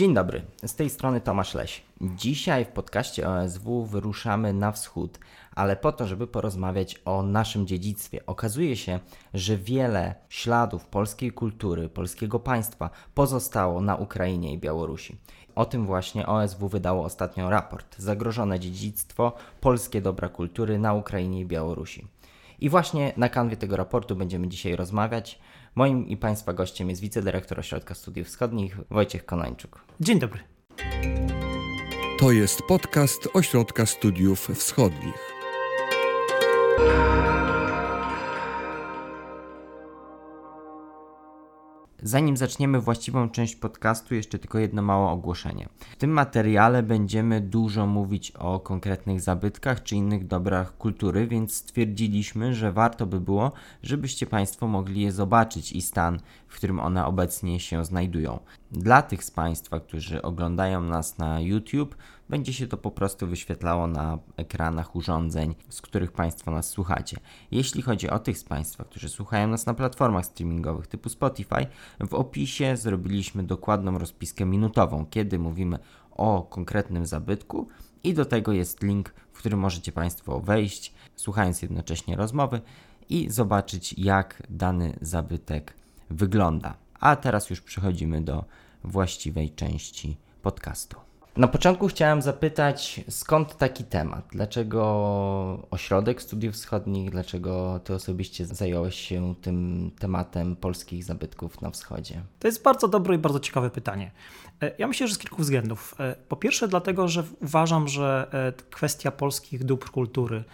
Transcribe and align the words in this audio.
Dzień 0.00 0.14
dobry, 0.14 0.42
z 0.66 0.74
tej 0.74 0.90
strony 0.90 1.20
Tomasz 1.20 1.54
Leś. 1.54 1.82
Dzisiaj 2.00 2.64
w 2.64 2.68
podcaście 2.68 3.28
OSW 3.28 3.84
wyruszamy 3.84 4.52
na 4.52 4.72
wschód, 4.72 5.18
ale 5.54 5.76
po 5.76 5.92
to, 5.92 6.06
żeby 6.06 6.26
porozmawiać 6.26 7.00
o 7.04 7.22
naszym 7.22 7.66
dziedzictwie. 7.66 8.26
Okazuje 8.26 8.76
się, 8.76 9.00
że 9.34 9.56
wiele 9.56 10.14
śladów 10.28 10.86
polskiej 10.86 11.32
kultury, 11.32 11.88
polskiego 11.88 12.38
państwa 12.38 12.90
pozostało 13.14 13.80
na 13.80 13.96
Ukrainie 13.96 14.52
i 14.52 14.58
Białorusi. 14.58 15.16
O 15.54 15.64
tym 15.64 15.86
właśnie 15.86 16.26
OSW 16.26 16.68
wydało 16.68 17.04
ostatnio 17.04 17.50
raport 17.50 17.98
Zagrożone 17.98 18.60
dziedzictwo 18.60 19.32
polskie 19.60 20.02
dobra 20.02 20.28
kultury 20.28 20.78
na 20.78 20.94
Ukrainie 20.94 21.40
i 21.40 21.46
Białorusi. 21.46 22.06
I 22.60 22.68
właśnie 22.68 23.12
na 23.16 23.28
kanwie 23.28 23.56
tego 23.56 23.76
raportu 23.76 24.16
będziemy 24.16 24.48
dzisiaj 24.48 24.76
rozmawiać. 24.76 25.38
Moim 25.80 26.08
i 26.08 26.16
Państwa 26.16 26.52
gościem 26.52 26.90
jest 26.90 27.00
wicedyrektor 27.00 27.60
Ośrodka 27.60 27.94
Studiów 27.94 28.28
Wschodnich 28.28 28.76
Wojciech 28.90 29.24
Konańczuk. 29.24 29.84
Dzień 30.00 30.18
dobry. 30.18 30.40
To 32.18 32.32
jest 32.32 32.62
podcast 32.62 33.28
Ośrodka 33.34 33.86
Studiów 33.86 34.48
Wschodnich. 34.54 35.32
Zanim 42.02 42.36
zaczniemy 42.36 42.80
właściwą 42.80 43.30
część 43.30 43.56
podcastu, 43.56 44.14
jeszcze 44.14 44.38
tylko 44.38 44.58
jedno 44.58 44.82
małe 44.82 45.10
ogłoszenie. 45.10 45.68
W 45.90 45.96
tym 45.96 46.10
materiale 46.10 46.82
będziemy 46.82 47.40
dużo 47.40 47.86
mówić 47.86 48.30
o 48.30 48.60
konkretnych 48.60 49.20
zabytkach 49.20 49.82
czy 49.82 49.96
innych 49.96 50.26
dobrach 50.26 50.76
kultury, 50.76 51.26
więc 51.26 51.54
stwierdziliśmy, 51.54 52.54
że 52.54 52.72
warto 52.72 53.06
by 53.06 53.20
było, 53.20 53.52
żebyście 53.82 54.26
Państwo 54.26 54.66
mogli 54.66 55.00
je 55.00 55.12
zobaczyć 55.12 55.72
i 55.72 55.82
stan, 55.82 56.20
w 56.50 56.56
którym 56.56 56.80
one 56.80 57.06
obecnie 57.06 57.60
się 57.60 57.84
znajdują. 57.84 58.38
Dla 58.72 59.02
tych 59.02 59.24
z 59.24 59.30
Państwa, 59.30 59.80
którzy 59.80 60.22
oglądają 60.22 60.80
nas 60.80 61.18
na 61.18 61.40
YouTube, 61.40 61.96
będzie 62.28 62.52
się 62.52 62.66
to 62.66 62.76
po 62.76 62.90
prostu 62.90 63.26
wyświetlało 63.26 63.86
na 63.86 64.18
ekranach 64.36 64.96
urządzeń, 64.96 65.54
z 65.68 65.80
których 65.80 66.12
Państwo 66.12 66.50
nas 66.50 66.68
słuchacie. 66.68 67.16
Jeśli 67.50 67.82
chodzi 67.82 68.10
o 68.10 68.18
tych 68.18 68.38
z 68.38 68.44
Państwa, 68.44 68.84
którzy 68.84 69.08
słuchają 69.08 69.48
nas 69.48 69.66
na 69.66 69.74
platformach 69.74 70.26
streamingowych 70.26 70.86
typu 70.86 71.08
Spotify, 71.08 71.66
w 72.00 72.14
opisie 72.14 72.76
zrobiliśmy 72.76 73.42
dokładną 73.42 73.98
rozpiskę 73.98 74.46
minutową, 74.46 75.06
kiedy 75.10 75.38
mówimy 75.38 75.78
o 76.10 76.42
konkretnym 76.42 77.06
zabytku 77.06 77.68
i 78.04 78.14
do 78.14 78.24
tego 78.24 78.52
jest 78.52 78.82
link, 78.82 79.14
w 79.32 79.38
którym 79.38 79.58
możecie 79.58 79.92
Państwo 79.92 80.40
wejść, 80.40 80.94
słuchając 81.16 81.62
jednocześnie 81.62 82.16
rozmowy 82.16 82.60
i 83.08 83.30
zobaczyć, 83.30 83.94
jak 83.98 84.42
dany 84.50 84.98
zabytek 85.00 85.79
wygląda. 86.10 86.74
A 87.00 87.16
teraz 87.16 87.50
już 87.50 87.60
przechodzimy 87.60 88.20
do 88.22 88.44
właściwej 88.84 89.50
części 89.50 90.16
podcastu. 90.42 90.96
Na 91.36 91.48
początku 91.48 91.88
chciałem 91.88 92.22
zapytać, 92.22 93.00
skąd 93.08 93.56
taki 93.56 93.84
temat? 93.84 94.24
Dlaczego 94.32 95.68
Ośrodek 95.70 96.22
Studiów 96.22 96.54
Wschodnich, 96.54 97.10
dlaczego 97.10 97.80
ty 97.84 97.94
osobiście 97.94 98.46
zająłeś 98.46 98.94
się 98.94 99.34
tym 99.42 99.90
tematem 99.98 100.56
polskich 100.56 101.04
zabytków 101.04 101.60
na 101.60 101.70
wschodzie? 101.70 102.22
To 102.38 102.48
jest 102.48 102.62
bardzo 102.62 102.88
dobre 102.88 103.14
i 103.14 103.18
bardzo 103.18 103.40
ciekawe 103.40 103.70
pytanie. 103.70 104.10
E, 104.62 104.72
ja 104.78 104.88
myślę, 104.88 105.08
że 105.08 105.14
z 105.14 105.18
kilku 105.18 105.42
względów. 105.42 105.94
E, 106.00 106.16
po 106.28 106.36
pierwsze, 106.36 106.68
dlatego, 106.68 107.08
że 107.08 107.24
uważam, 107.42 107.88
że 107.88 108.28
e, 108.32 108.52
kwestia 108.70 109.10
polskich 109.10 109.64
dóbr 109.64 109.90
kultury, 109.90 110.44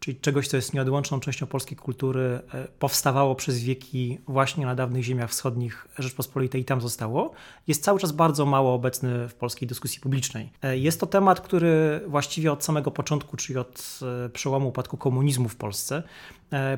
czyli 0.00 0.20
czegoś, 0.20 0.48
co 0.48 0.56
jest 0.56 0.74
nieodłączną 0.74 1.20
częścią 1.20 1.46
polskiej 1.46 1.76
kultury, 1.76 2.40
e, 2.54 2.68
powstawało 2.78 3.34
przez 3.34 3.58
wieki 3.58 4.18
właśnie 4.28 4.66
na 4.66 4.74
dawnych 4.74 5.02
ziemiach 5.02 5.30
wschodnich 5.30 5.88
Rzeczpospolitej 5.98 6.60
i 6.60 6.64
tam 6.64 6.80
zostało, 6.80 7.32
jest 7.66 7.84
cały 7.84 8.00
czas 8.00 8.12
bardzo 8.12 8.46
mało 8.46 8.74
obecny 8.74 9.28
w 9.28 9.34
polskiej 9.34 9.68
dyskusji 9.68 10.00
publicznej. 10.00 10.52
E, 10.62 10.78
jest 10.78 11.00
to 11.00 11.06
temat, 11.06 11.40
który 11.40 12.00
właściwie 12.06 12.52
od 12.52 12.64
samego 12.64 12.90
początku, 12.90 13.36
czyli 13.36 13.58
od 13.58 14.00
e, 14.26 14.28
przełomu 14.28 14.68
upadku 14.68 14.96
komunizmu 14.96 15.48
w 15.48 15.56
Polsce, 15.56 16.02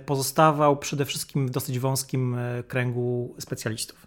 pozostawał 0.06 0.76
przede 0.76 1.04
wszystkim 1.04 1.46
w 1.46 1.50
dosyć 1.50 1.78
wąskim 1.78 2.36
kręgu 2.68 3.34
specjalistów. 3.38 4.06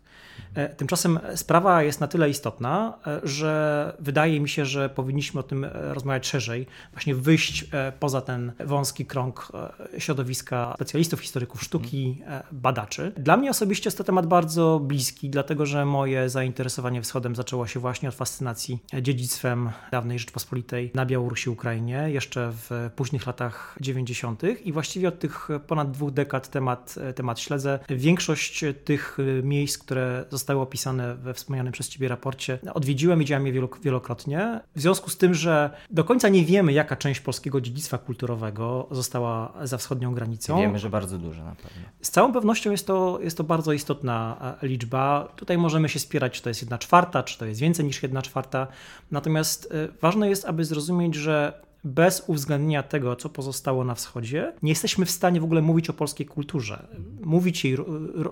E, 0.56 0.69
tymczasem 0.69 1.19
sprawa 1.35 1.84
jest 1.84 2.01
na 2.01 2.07
tyle 2.07 2.29
istotna, 2.29 2.97
e, 3.07 3.22
że 3.23 3.94
wydaje 4.00 4.40
mi 4.40 4.50
się, 4.50 4.66
że 4.66 4.90
powinniśmy 4.90 5.40
o 5.40 5.44
tym 5.44 5.63
e, 5.63 5.69
rozmawiać 5.94 6.28
szerzej, 6.28 6.68
właśnie 6.91 7.16
wyjść 7.16 7.66
poza 8.00 8.22
ten 8.22 8.51
wąski 8.59 9.06
krąg 9.06 9.51
środowiska 9.97 10.73
specjalistów, 10.75 11.19
historyków 11.19 11.63
sztuki, 11.63 12.22
badaczy. 12.51 13.12
Dla 13.18 13.38
mnie 13.38 13.50
osobiście 13.50 13.88
jest 13.88 13.97
to 13.97 14.03
temat 14.03 14.25
bardzo 14.25 14.79
bliski, 14.79 15.29
dlatego 15.29 15.66
że 15.66 15.85
moje 15.85 16.29
zainteresowanie 16.29 17.02
wschodem 17.02 17.35
zaczęło 17.35 17.67
się 17.67 17.79
właśnie 17.79 18.09
od 18.09 18.16
fascynacji 18.16 18.79
dziedzictwem 19.02 19.69
dawnej 19.91 20.19
Rzeczpospolitej 20.19 20.91
na 20.94 21.06
Białorusi, 21.06 21.50
Ukrainie, 21.50 22.06
jeszcze 22.07 22.52
w 22.52 22.90
późnych 22.96 23.28
latach 23.28 23.78
90. 23.81 24.44
i 24.63 24.72
właściwie 24.72 25.07
od 25.07 25.19
tych 25.19 25.50
ponad 25.67 25.91
dwóch 25.91 26.12
dekad 26.12 26.50
temat, 26.50 26.96
temat 27.16 27.40
śledzę. 27.40 27.79
Większość 27.90 28.66
tych 28.85 29.17
miejsc, 29.44 29.78
które 29.78 30.25
zostały 30.31 30.56
zostały 30.56 30.62
opisane 30.62 31.16
we 31.16 31.34
wspomnianym 31.34 31.74
przez 31.74 31.90
Ciebie 31.90 32.08
raporcie, 32.08 32.59
odwiedziłem, 32.74 33.19
widziałem 33.19 33.47
je 33.47 33.53
wielokrotnie. 33.81 34.59
W 34.75 34.81
związku 34.81 35.09
z 35.09 35.18
tym, 35.18 35.34
że 35.34 35.69
do 35.91 36.03
końca 36.03 36.30
nie 36.30 36.46
wiemy, 36.46 36.74
jaka 36.74 36.96
część 36.96 37.19
polskiego 37.19 37.62
dziedzictwa 37.62 37.97
kulturowego 37.97 38.88
została 38.91 39.53
za 39.64 39.78
wschodnią 39.78 40.14
granicą. 40.14 40.58
Wiemy, 40.58 40.80
że 40.80 40.90
bardzo 40.90 41.18
duża 41.18 41.44
na 41.44 41.56
pewno. 41.56 41.81
Z 42.02 42.09
całą 42.09 42.34
pewnością 42.34 42.72
jest 42.72 42.88
to, 42.88 43.19
jest 43.22 43.38
to 43.38 43.44
bardzo 43.44 43.74
istotna 43.74 44.38
e, 44.62 44.68
liczba. 44.68 45.28
Tutaj 45.35 45.58
możemy 45.58 45.90
się 45.90 46.00
spierać, 46.00 46.34
czy 46.34 46.41
to 46.41 46.50
jest 46.50 46.62
jedna 46.62 46.78
czwarta, 46.78 47.24
czy 47.24 47.38
to 47.40 47.46
jest 47.46 47.59
więcej 47.59 47.85
niż 47.85 48.03
jedna 48.03 48.22
czwarta. 48.22 48.68
Natomiast 49.12 49.72
e, 49.72 49.88
ważne 50.02 50.30
jest, 50.30 50.46
aby 50.46 50.66
zrozumieć, 50.66 51.16
że 51.16 51.66
bez 51.85 52.23
uwzględnienia 52.28 52.84
tego, 52.84 53.16
co 53.16 53.29
pozostało 53.29 53.84
na 53.84 53.96
wschodzie, 53.96 54.53
nie 54.63 54.69
jesteśmy 54.72 55.06
w 55.06 55.12
stanie 55.12 55.41
w 55.41 55.44
ogóle 55.44 55.62
mówić 55.62 55.90
o 55.90 55.94
polskiej 55.94 56.25
kulturze, 56.25 56.88
mówić 57.23 57.66
jej, 57.66 57.78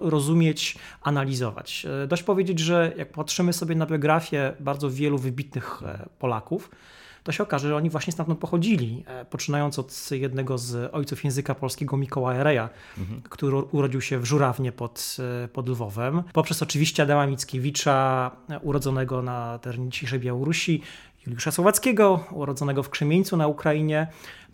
rozumieć, 0.02 0.78
analizować. 1.02 1.86
E, 2.04 2.08
dość 2.08 2.24
powiedzieć, 2.24 2.60
że 2.60 2.94
jak 2.98 3.12
patrzymy 3.12 3.54
sobie 3.54 3.76
na 3.76 3.86
biografię 3.86 4.54
bardzo 4.60 4.90
wielu 4.90 5.18
wybitnych 5.18 5.82
e, 5.86 6.10
Polaków, 6.20 6.72
to 7.24 7.32
się 7.32 7.44
okaże, 7.44 7.68
że 7.68 7.76
oni 7.76 7.90
właśnie 7.90 8.14
stamtąd 8.14 8.40
pochodzili. 8.40 9.04
E, 9.08 9.26
poczynając 9.26 9.80
od 9.80 10.12
jednego 10.12 10.58
z 10.58 10.94
ojców 10.94 11.24
języka 11.24 11.56
polskiego 11.56 11.98
Mikołaja 11.98 12.44
Reja, 12.44 12.70
mhm. 12.98 13.22
który 13.22 13.58
urodził 13.58 14.02
się 14.02 14.20
w 14.20 14.26
Żurawnie 14.26 14.72
pod, 14.72 15.18
pod 15.54 15.70
Lwowem, 15.70 16.24
poprzez 16.34 16.62
oczywiście 16.62 17.04
Adama 17.04 17.28
Mickiewicza, 17.28 18.32
urodzonego 18.62 19.22
na 19.22 19.60
terenie 19.60 19.90
dzisiejszej 19.90 20.20
Białorusi, 20.20 20.82
Juliusza 21.26 21.52
Słowackiego, 21.52 22.20
urodzonego 22.32 22.84
w 22.84 22.90
Krzemieńcu 22.90 23.38
na 23.38 23.48
Ukrainie, 23.48 24.08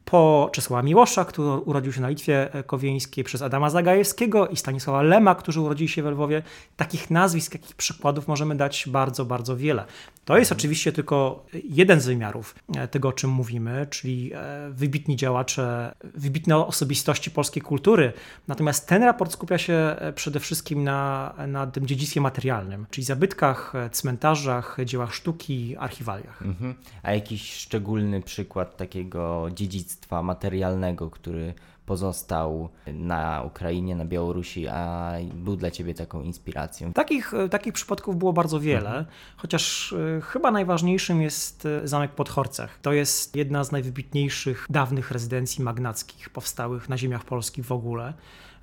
po 0.06 0.50
Czesława 0.54 0.84
Miłosza, 0.84 1.26
który 1.26 1.50
urodził 1.50 1.94
się 1.94 2.02
na 2.02 2.10
Litwie 2.10 2.50
Kowieńskiej, 2.66 3.24
przez 3.24 3.42
Adama 3.42 3.70
Zagajewskiego 3.70 4.48
i 4.48 4.58
Stanisława 4.58 5.02
Lema, 5.02 5.36
którzy 5.36 5.62
urodzili 5.62 5.90
się 5.90 6.04
we 6.04 6.12
Lwowie. 6.12 6.44
Takich 6.78 7.12
nazwisk, 7.12 7.52
takich 7.52 7.76
przykładów 7.76 8.28
możemy 8.28 8.56
dać 8.56 8.86
bardzo, 8.88 9.26
bardzo 9.26 9.58
wiele. 9.58 9.86
To 10.26 10.38
jest 10.38 10.52
oczywiście 10.52 10.92
tylko 10.92 11.46
jeden 11.64 12.02
z 12.02 12.06
wymiarów 12.06 12.56
e, 12.76 12.88
tego, 12.88 13.08
o 13.08 13.14
czym 13.14 13.30
mówimy, 13.30 13.88
czyli 13.90 14.32
e, 14.34 14.70
wybitni 14.72 15.16
działacze, 15.16 15.96
wybitne 16.04 16.58
osobistości 16.58 17.32
polskiej 17.32 17.64
kultury. 17.64 18.14
Natomiast 18.48 18.88
ten 18.88 19.04
raport 19.04 19.32
skupia 19.32 19.58
się 19.58 19.74
e, 19.74 20.14
przede 20.14 20.40
wszystkim 20.40 20.84
na, 20.84 21.34
na 21.48 21.68
tym 21.68 21.88
dziedzictwie 21.88 22.22
materialnym, 22.22 22.86
czyli 22.92 23.06
zabytkach, 23.06 23.74
cmentarzach, 23.92 24.78
dziełach 24.86 25.14
sztuki, 25.16 25.78
archiwaliach. 25.78 26.42
Mhm. 26.42 26.76
A 27.04 27.14
jakiś 27.14 27.54
szczególny 27.54 28.22
przykład 28.22 28.78
takiego 28.78 29.48
dziedzictwa 29.54 29.89
materialnego, 30.24 31.10
który 31.10 31.54
pozostał 31.90 32.70
na 32.94 33.44
Ukrainie, 33.46 33.96
na 33.96 34.06
Białorusi, 34.06 34.68
a 34.68 35.14
był 35.34 35.56
dla 35.56 35.72
Ciebie 35.72 35.94
taką 35.94 36.22
inspiracją? 36.22 36.94
Takich, 36.94 37.34
e, 37.34 37.50
takich 37.50 37.74
przypadków 37.74 38.18
było 38.18 38.34
bardzo 38.34 38.60
wiele, 38.60 38.90
mhm. 38.90 39.06
chociaż 39.38 39.94
e, 39.94 40.22
chyba 40.22 40.52
najważniejszym 40.52 41.22
jest 41.22 41.66
e, 41.66 41.88
zamek 41.88 42.12
pod 42.12 42.30
Horcech. 42.30 42.80
To 42.82 42.94
jest 42.94 43.36
jedna 43.36 43.64
z 43.64 43.72
najwybitniejszych 43.72 44.66
dawnych 44.70 45.12
rezydencji 45.12 45.64
magnackich 45.64 46.30
powstałych 46.30 46.90
na 46.90 46.98
ziemiach 46.98 47.24
polskich 47.24 47.66
w 47.66 47.72
ogóle. 47.72 48.14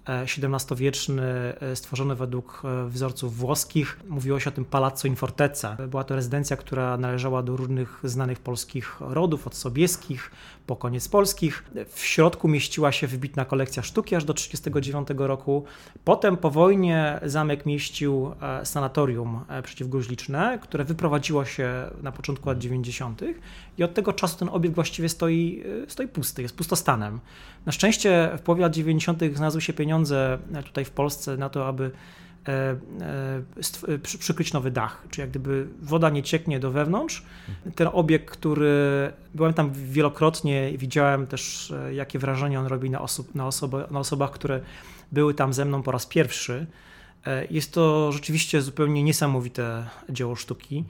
XVII-wieczny, 0.06 1.25
stworzony 1.75 2.15
według 2.15 2.62
wzorców 2.89 3.37
włoskich. 3.37 4.00
Mówiło 4.09 4.41
się 4.41 4.50
o 4.50 4.53
tym 4.53 4.65
Palazzo 4.65 5.09
in 5.09 5.17
Fortezza. 5.17 5.77
Była 5.89 6.05
to 6.05 6.17
rezydencja, 6.17 6.56
która 6.56 6.97
należała 6.97 7.43
do 7.43 7.56
różnych 7.56 8.00
znanych 8.05 8.39
polskich 8.39 8.97
rodów, 9.00 9.47
od 9.47 9.55
sobieskich 9.55 10.31
po 10.67 10.77
koniec 10.77 11.09
polskich. 11.09 11.65
W 11.89 12.01
środku 12.01 12.49
mieściła 12.49 12.93
się 12.93 13.07
wybitna 13.07 13.45
kolekcja 13.45 13.83
sztuki 13.83 14.15
aż 14.15 14.25
do 14.25 14.35
1939 14.35 15.29
roku. 15.29 15.65
Potem 16.05 16.37
po 16.37 16.51
wojnie 16.51 17.21
zamek 17.23 17.67
mieścił 17.67 18.33
e, 18.43 18.67
sanatorium 18.67 19.41
e, 19.49 19.63
przeciwgruźliczne, 19.63 20.59
które 20.63 20.85
wyprowadziło 20.85 21.45
się 21.45 21.91
na 22.03 22.13
początku 22.13 22.49
lat 22.49 22.59
90. 22.59 23.23
i 23.79 23.85
od 23.85 23.95
tego 23.95 24.13
czasu 24.13 24.39
ten 24.39 24.49
obiekt 24.49 24.75
właściwie 24.75 25.09
stoi, 25.09 25.63
e, 25.85 25.91
stoi 25.91 26.09
pusty, 26.09 26.43
jest 26.43 26.57
pustostanem. 26.57 27.21
Na 27.67 27.73
szczęście 27.73 28.31
w 28.39 28.41
połowie 28.41 28.62
lat 28.62 28.75
90. 28.75 29.23
znalazły 29.35 29.61
się 29.61 29.73
pieniądze 29.73 30.39
tutaj 30.65 30.85
w 30.85 30.91
Polsce 30.91 31.37
na 31.37 31.49
to, 31.49 31.69
aby 31.69 31.91
przykryć 34.03 34.53
nowy 34.53 34.71
dach, 34.71 35.05
czyli 35.11 35.21
jak 35.21 35.31
gdyby 35.31 35.69
woda 35.83 36.11
nie 36.11 36.23
cieknie 36.23 36.61
do 36.61 36.71
wewnątrz. 36.71 37.23
Ten 37.75 37.89
obiekt, 37.93 38.31
który 38.31 39.13
byłem 39.35 39.55
tam 39.55 39.73
wielokrotnie 39.73 40.71
i 40.71 40.79
widziałem 40.79 41.27
też, 41.27 41.73
jakie 41.93 42.19
wrażenie 42.19 42.61
on 42.61 42.67
robi 42.67 42.91
na, 42.91 43.01
osób, 43.01 43.35
na, 43.35 43.47
osoby, 43.47 43.85
na 43.91 43.99
osobach, 43.99 44.31
które 44.31 44.61
były 45.13 45.35
tam 45.35 45.53
ze 45.53 45.65
mną 45.65 45.83
po 45.83 45.93
raz 45.93 46.07
pierwszy. 46.07 46.67
Jest 47.51 47.73
to 47.73 48.13
rzeczywiście 48.13 48.63
zupełnie 48.63 49.03
niesamowite 49.03 49.87
dzieło 50.11 50.37
sztuki. 50.37 50.85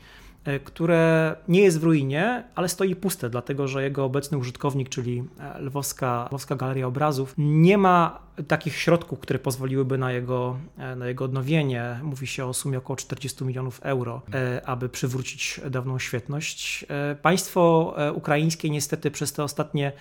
E, 0.47 0.61
które 0.61 1.37
nie 1.49 1.61
jest 1.61 1.81
w 1.81 1.85
ruinie, 1.85 2.45
ale 2.55 2.69
stoi 2.69 2.97
puste, 2.97 3.31
dlatego 3.31 3.69
że 3.69 3.83
jego 3.83 4.05
obecny 4.05 4.39
użytkownik, 4.39 4.89
czyli 4.89 5.25
e, 5.41 5.61
Lwowska, 5.61 6.27
Lwowska 6.31 6.57
Galeria 6.57 6.87
Obrazów, 6.87 7.35
nie 7.39 7.79
ma 7.79 8.19
takich 8.49 8.77
środków, 8.77 9.21
które 9.21 9.39
pozwoliłyby 9.39 9.99
na 9.99 10.13
jego, 10.13 10.57
e, 10.79 10.97
na 10.97 11.07
jego 11.07 11.25
odnowienie. 11.25 12.01
Mówi 12.03 12.27
się 12.27 12.47
o 12.47 12.55
sumie 12.55 12.79
około 12.79 12.97
40 12.97 13.45
milionów 13.45 13.81
euro, 13.83 14.23
aby 14.65 14.89
przywrócić 14.89 15.61
dawną 15.71 15.99
świetność. 15.99 16.87
Państwo 17.23 17.95
ukraińskie 18.15 18.71
niestety 18.71 19.11
przez 19.11 19.33
te 19.33 19.45
ostatnie 19.45 19.93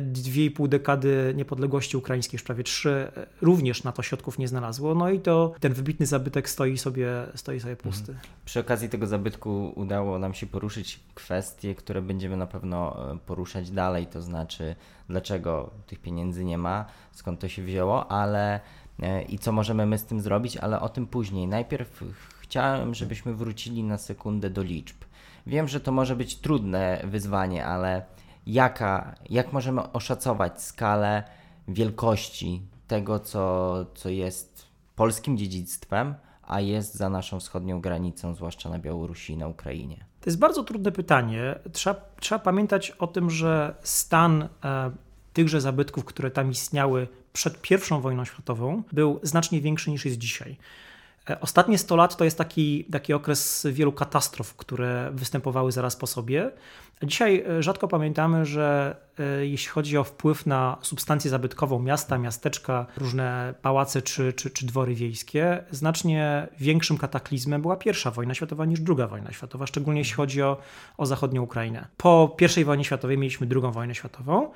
dwie 0.00 0.44
i 0.44 0.50
pół 0.50 0.68
dekady 0.68 1.32
niepodległości 1.36 1.96
ukraińskiej, 1.96 2.38
już 2.38 2.42
prawie 2.42 2.64
trzy, 2.64 3.12
również 3.42 3.84
na 3.84 3.92
to 3.92 4.02
środków 4.02 4.38
nie 4.38 4.48
znalazło. 4.48 4.94
No 4.94 5.10
i 5.10 5.20
to 5.20 5.54
ten 5.60 5.72
wybitny 5.72 6.06
zabytek 6.06 6.48
stoi 6.48 6.78
sobie, 6.78 7.08
stoi 7.34 7.60
sobie 7.60 7.72
mhm. 7.72 7.92
pusty. 7.92 8.16
Przy 8.44 8.60
okazji 8.60 8.88
tego 8.88 9.06
zabytku 9.06 9.72
udało 9.76 10.18
nam 10.18 10.34
się 10.34 10.46
poruszyć 10.46 11.00
kwestie, 11.14 11.74
które 11.74 12.02
będziemy 12.02 12.36
na 12.36 12.46
pewno 12.46 12.96
e, 13.12 13.18
poruszać 13.18 13.70
dalej, 13.70 14.06
to 14.06 14.22
znaczy 14.22 14.74
dlaczego 15.08 15.70
tych 15.86 15.98
pieniędzy 15.98 16.44
nie 16.44 16.58
ma, 16.58 16.84
skąd 17.12 17.40
to 17.40 17.48
się 17.48 17.62
wzięło, 17.62 18.12
ale 18.12 18.60
e, 19.02 19.22
i 19.22 19.38
co 19.38 19.52
możemy 19.52 19.86
my 19.86 19.98
z 19.98 20.04
tym 20.04 20.20
zrobić, 20.20 20.56
ale 20.56 20.80
o 20.80 20.88
tym 20.88 21.06
później. 21.06 21.48
Najpierw 21.48 22.04
chciałem, 22.40 22.94
żebyśmy 22.94 23.34
wrócili 23.34 23.82
na 23.82 23.98
sekundę 23.98 24.50
do 24.50 24.62
liczb. 24.62 24.96
Wiem, 25.46 25.68
że 25.68 25.80
to 25.80 25.92
może 25.92 26.16
być 26.16 26.36
trudne 26.36 27.02
wyzwanie, 27.04 27.66
ale 27.66 28.02
jaka, 28.46 29.14
jak 29.30 29.52
możemy 29.52 29.92
oszacować 29.92 30.62
skalę 30.62 31.22
wielkości 31.68 32.62
tego, 32.86 33.18
co, 33.18 33.74
co 33.94 34.08
jest 34.08 34.66
polskim 34.96 35.38
dziedzictwem, 35.38 36.14
a 36.42 36.60
jest 36.60 36.94
za 36.94 37.08
naszą 37.08 37.40
wschodnią 37.40 37.80
granicą, 37.80 38.34
zwłaszcza 38.34 38.68
na 38.68 38.78
Białorusi 38.78 39.32
i 39.32 39.36
na 39.36 39.48
Ukrainie? 39.48 39.96
To 40.20 40.30
jest 40.30 40.38
bardzo 40.38 40.64
trudne 40.64 40.92
pytanie. 40.92 41.58
Trzeba, 41.72 42.00
trzeba 42.20 42.38
pamiętać 42.38 42.90
o 42.90 43.06
tym, 43.06 43.30
że 43.30 43.74
stan 43.82 44.48
e, 44.64 44.90
tychże 45.32 45.60
zabytków, 45.60 46.04
które 46.04 46.30
tam 46.30 46.50
istniały 46.50 47.08
przed 47.32 47.70
I 47.70 48.00
wojną 48.00 48.24
światową, 48.24 48.82
był 48.92 49.20
znacznie 49.22 49.60
większy 49.60 49.90
niż 49.90 50.04
jest 50.04 50.18
dzisiaj. 50.18 50.56
E, 51.30 51.40
ostatnie 51.40 51.78
100 51.78 51.96
lat 51.96 52.16
to 52.16 52.24
jest 52.24 52.38
taki, 52.38 52.84
taki 52.84 53.12
okres 53.12 53.66
wielu 53.72 53.92
katastrof, 53.92 54.56
które 54.56 55.10
występowały 55.12 55.72
zaraz 55.72 55.96
po 55.96 56.06
sobie. 56.06 56.50
Dzisiaj 57.02 57.44
e, 57.48 57.62
rzadko 57.62 57.88
pamiętamy, 57.88 58.44
że 58.44 58.96
e, 59.18 59.46
jeśli 59.46 59.68
chodzi 59.68 59.98
o 59.98 60.04
wpływ 60.04 60.46
na 60.46 60.76
substancję 60.82 61.30
zabytkową 61.30 61.78
miasta, 61.78 62.18
miasteczka, 62.18 62.86
różne 62.96 63.54
pałace 63.62 64.02
czy, 64.02 64.32
czy, 64.32 64.50
czy 64.50 64.66
dwory 64.66 64.94
wiejskie, 64.94 65.64
znacznie 65.70 66.48
większym 66.58 66.98
kataklizmem 66.98 67.62
była 67.62 67.76
pierwsza 67.76 68.10
wojna 68.10 68.34
światowa 68.34 68.64
niż 68.64 68.80
druga 68.80 69.06
wojna 69.06 69.32
światowa, 69.32 69.66
szczególnie 69.66 70.00
jeśli 70.00 70.14
chodzi 70.14 70.42
o, 70.42 70.56
o 70.96 71.06
zachodnią 71.06 71.42
Ukrainę. 71.42 71.86
Po 71.96 72.36
I 72.56 72.64
wojnie 72.64 72.84
światowej 72.84 73.18
mieliśmy 73.18 73.46
drugą 73.46 73.72
wojnę 73.72 73.94
światową. 73.94 74.50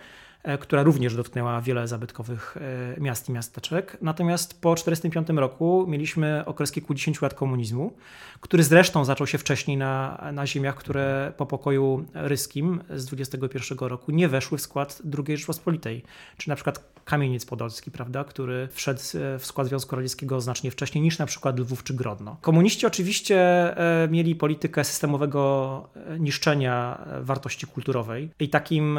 E, 0.45 0.59
która 0.59 0.83
również 0.83 1.17
dotknęła 1.17 1.61
wiele 1.61 1.89
zabytkowych 1.89 2.57
e, 2.97 3.01
miast 3.01 3.29
i 3.29 3.33
miasteczek. 3.33 3.97
Natomiast 4.03 4.61
po 4.61 4.75
1945 4.75 5.41
roku 5.41 5.87
mieliśmy 5.89 6.45
okres 6.47 6.73
kilkudziesięciu 6.73 7.25
lat 7.25 7.35
komunizmu, 7.35 7.93
który 8.41 8.63
zresztą 8.63 9.05
zaczął 9.05 9.27
się 9.27 9.39
wcześniej 9.39 9.77
na, 9.77 10.25
na 10.33 10.47
ziemiach, 10.47 10.75
które 10.75 11.33
po 11.37 11.47
pokoju 11.47 12.05
ryskim 12.15 12.83
z 12.91 13.05
21 13.07 13.79
roku 13.79 14.13
nie 14.13 14.29
weszły 14.29 14.59
w 14.59 14.61
skład 14.61 15.03
II 15.19 15.37
Rzeczpospolitej, 15.37 16.03
czy 16.37 16.49
na 16.49 16.55
przykład 16.55 16.94
Kamieniec 17.05 17.47
Podolski, 17.47 17.91
prawda, 17.91 18.25
który 18.25 18.69
wszedł 18.73 19.01
e, 19.15 19.39
w 19.39 19.47
skład 19.47 19.67
Związku 19.67 19.97
Radzieckiego 19.97 20.41
znacznie 20.41 20.71
wcześniej 20.71 21.05
niż 21.05 21.19
na 21.19 21.27
przykład 21.27 21.59
Lwów 21.59 21.85
czy 21.85 21.95
Grodno. 21.95 22.37
Komuniści 22.41 22.87
oczywiście 22.87 23.75
mieli 24.11 24.37
politykę 24.37 24.85
systemowego 24.85 25.89
niszczenia 26.19 27.05
wartości 27.21 27.67
kulturowej 27.67 28.31
i 28.41 28.49
takim 28.49 28.99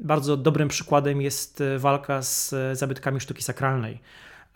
bardzo 0.00 0.36
dobrym 0.36 0.68
przykładem 0.68 1.22
jest 1.22 1.60
e, 1.60 1.78
walka 1.78 2.22
z 2.22 2.52
e, 2.52 2.76
zabytkami 2.76 3.20
sztuki 3.20 3.42
sakralnej. 3.42 3.98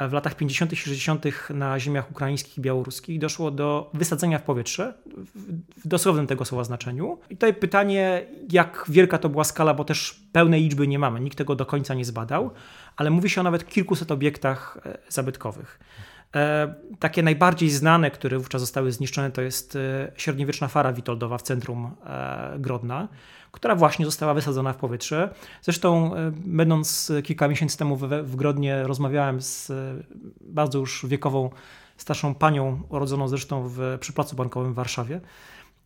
W 0.00 0.12
latach 0.12 0.34
50. 0.34 0.72
i 0.72 0.76
60. 0.76 1.24
na 1.50 1.80
ziemiach 1.80 2.10
ukraińskich 2.10 2.58
i 2.58 2.60
białoruskich 2.60 3.18
doszło 3.18 3.50
do 3.50 3.90
wysadzenia 3.94 4.38
w 4.38 4.42
powietrze, 4.42 4.94
w 5.84 5.88
dosłownym 5.88 6.26
tego 6.26 6.44
słowa 6.44 6.64
znaczeniu. 6.64 7.18
I 7.30 7.34
tutaj 7.34 7.54
pytanie, 7.54 8.26
jak 8.52 8.84
wielka 8.88 9.18
to 9.18 9.28
była 9.28 9.44
skala, 9.44 9.74
bo 9.74 9.84
też 9.84 10.20
pełnej 10.32 10.62
liczby 10.62 10.88
nie 10.88 10.98
mamy, 10.98 11.20
nikt 11.20 11.38
tego 11.38 11.54
do 11.54 11.66
końca 11.66 11.94
nie 11.94 12.04
zbadał, 12.04 12.50
ale 12.96 13.10
mówi 13.10 13.30
się 13.30 13.40
o 13.40 13.44
nawet 13.44 13.68
kilkuset 13.68 14.10
obiektach 14.10 14.78
e, 14.86 14.98
zabytkowych. 15.08 15.80
Takie 16.98 17.22
najbardziej 17.22 17.70
znane, 17.70 18.10
które 18.10 18.38
wówczas 18.38 18.60
zostały 18.60 18.92
zniszczone, 18.92 19.30
to 19.30 19.42
jest 19.42 19.78
średniowieczna 20.16 20.68
fara 20.68 20.92
witoldowa 20.92 21.38
w 21.38 21.42
centrum 21.42 21.90
Grodna 22.58 23.08
która 23.52 23.76
właśnie 23.76 24.04
została 24.04 24.34
wysadzona 24.34 24.72
w 24.72 24.76
powietrze. 24.76 25.34
Zresztą, 25.62 26.14
e, 26.14 26.32
będąc 26.34 27.12
kilka 27.24 27.48
miesięcy 27.48 27.78
temu 27.78 27.96
w, 27.96 28.08
w 28.08 28.36
Grodnie, 28.36 28.82
rozmawiałem 28.82 29.42
z 29.42 29.70
e, 29.70 29.74
bardzo 30.40 30.78
już 30.78 31.06
wiekową 31.08 31.50
starszą 31.96 32.34
panią, 32.34 32.82
urodzoną 32.88 33.28
zresztą 33.28 33.68
w, 33.68 33.98
przy 34.00 34.12
Placu 34.12 34.36
Bankowym 34.36 34.72
w 34.72 34.76
Warszawie. 34.76 35.20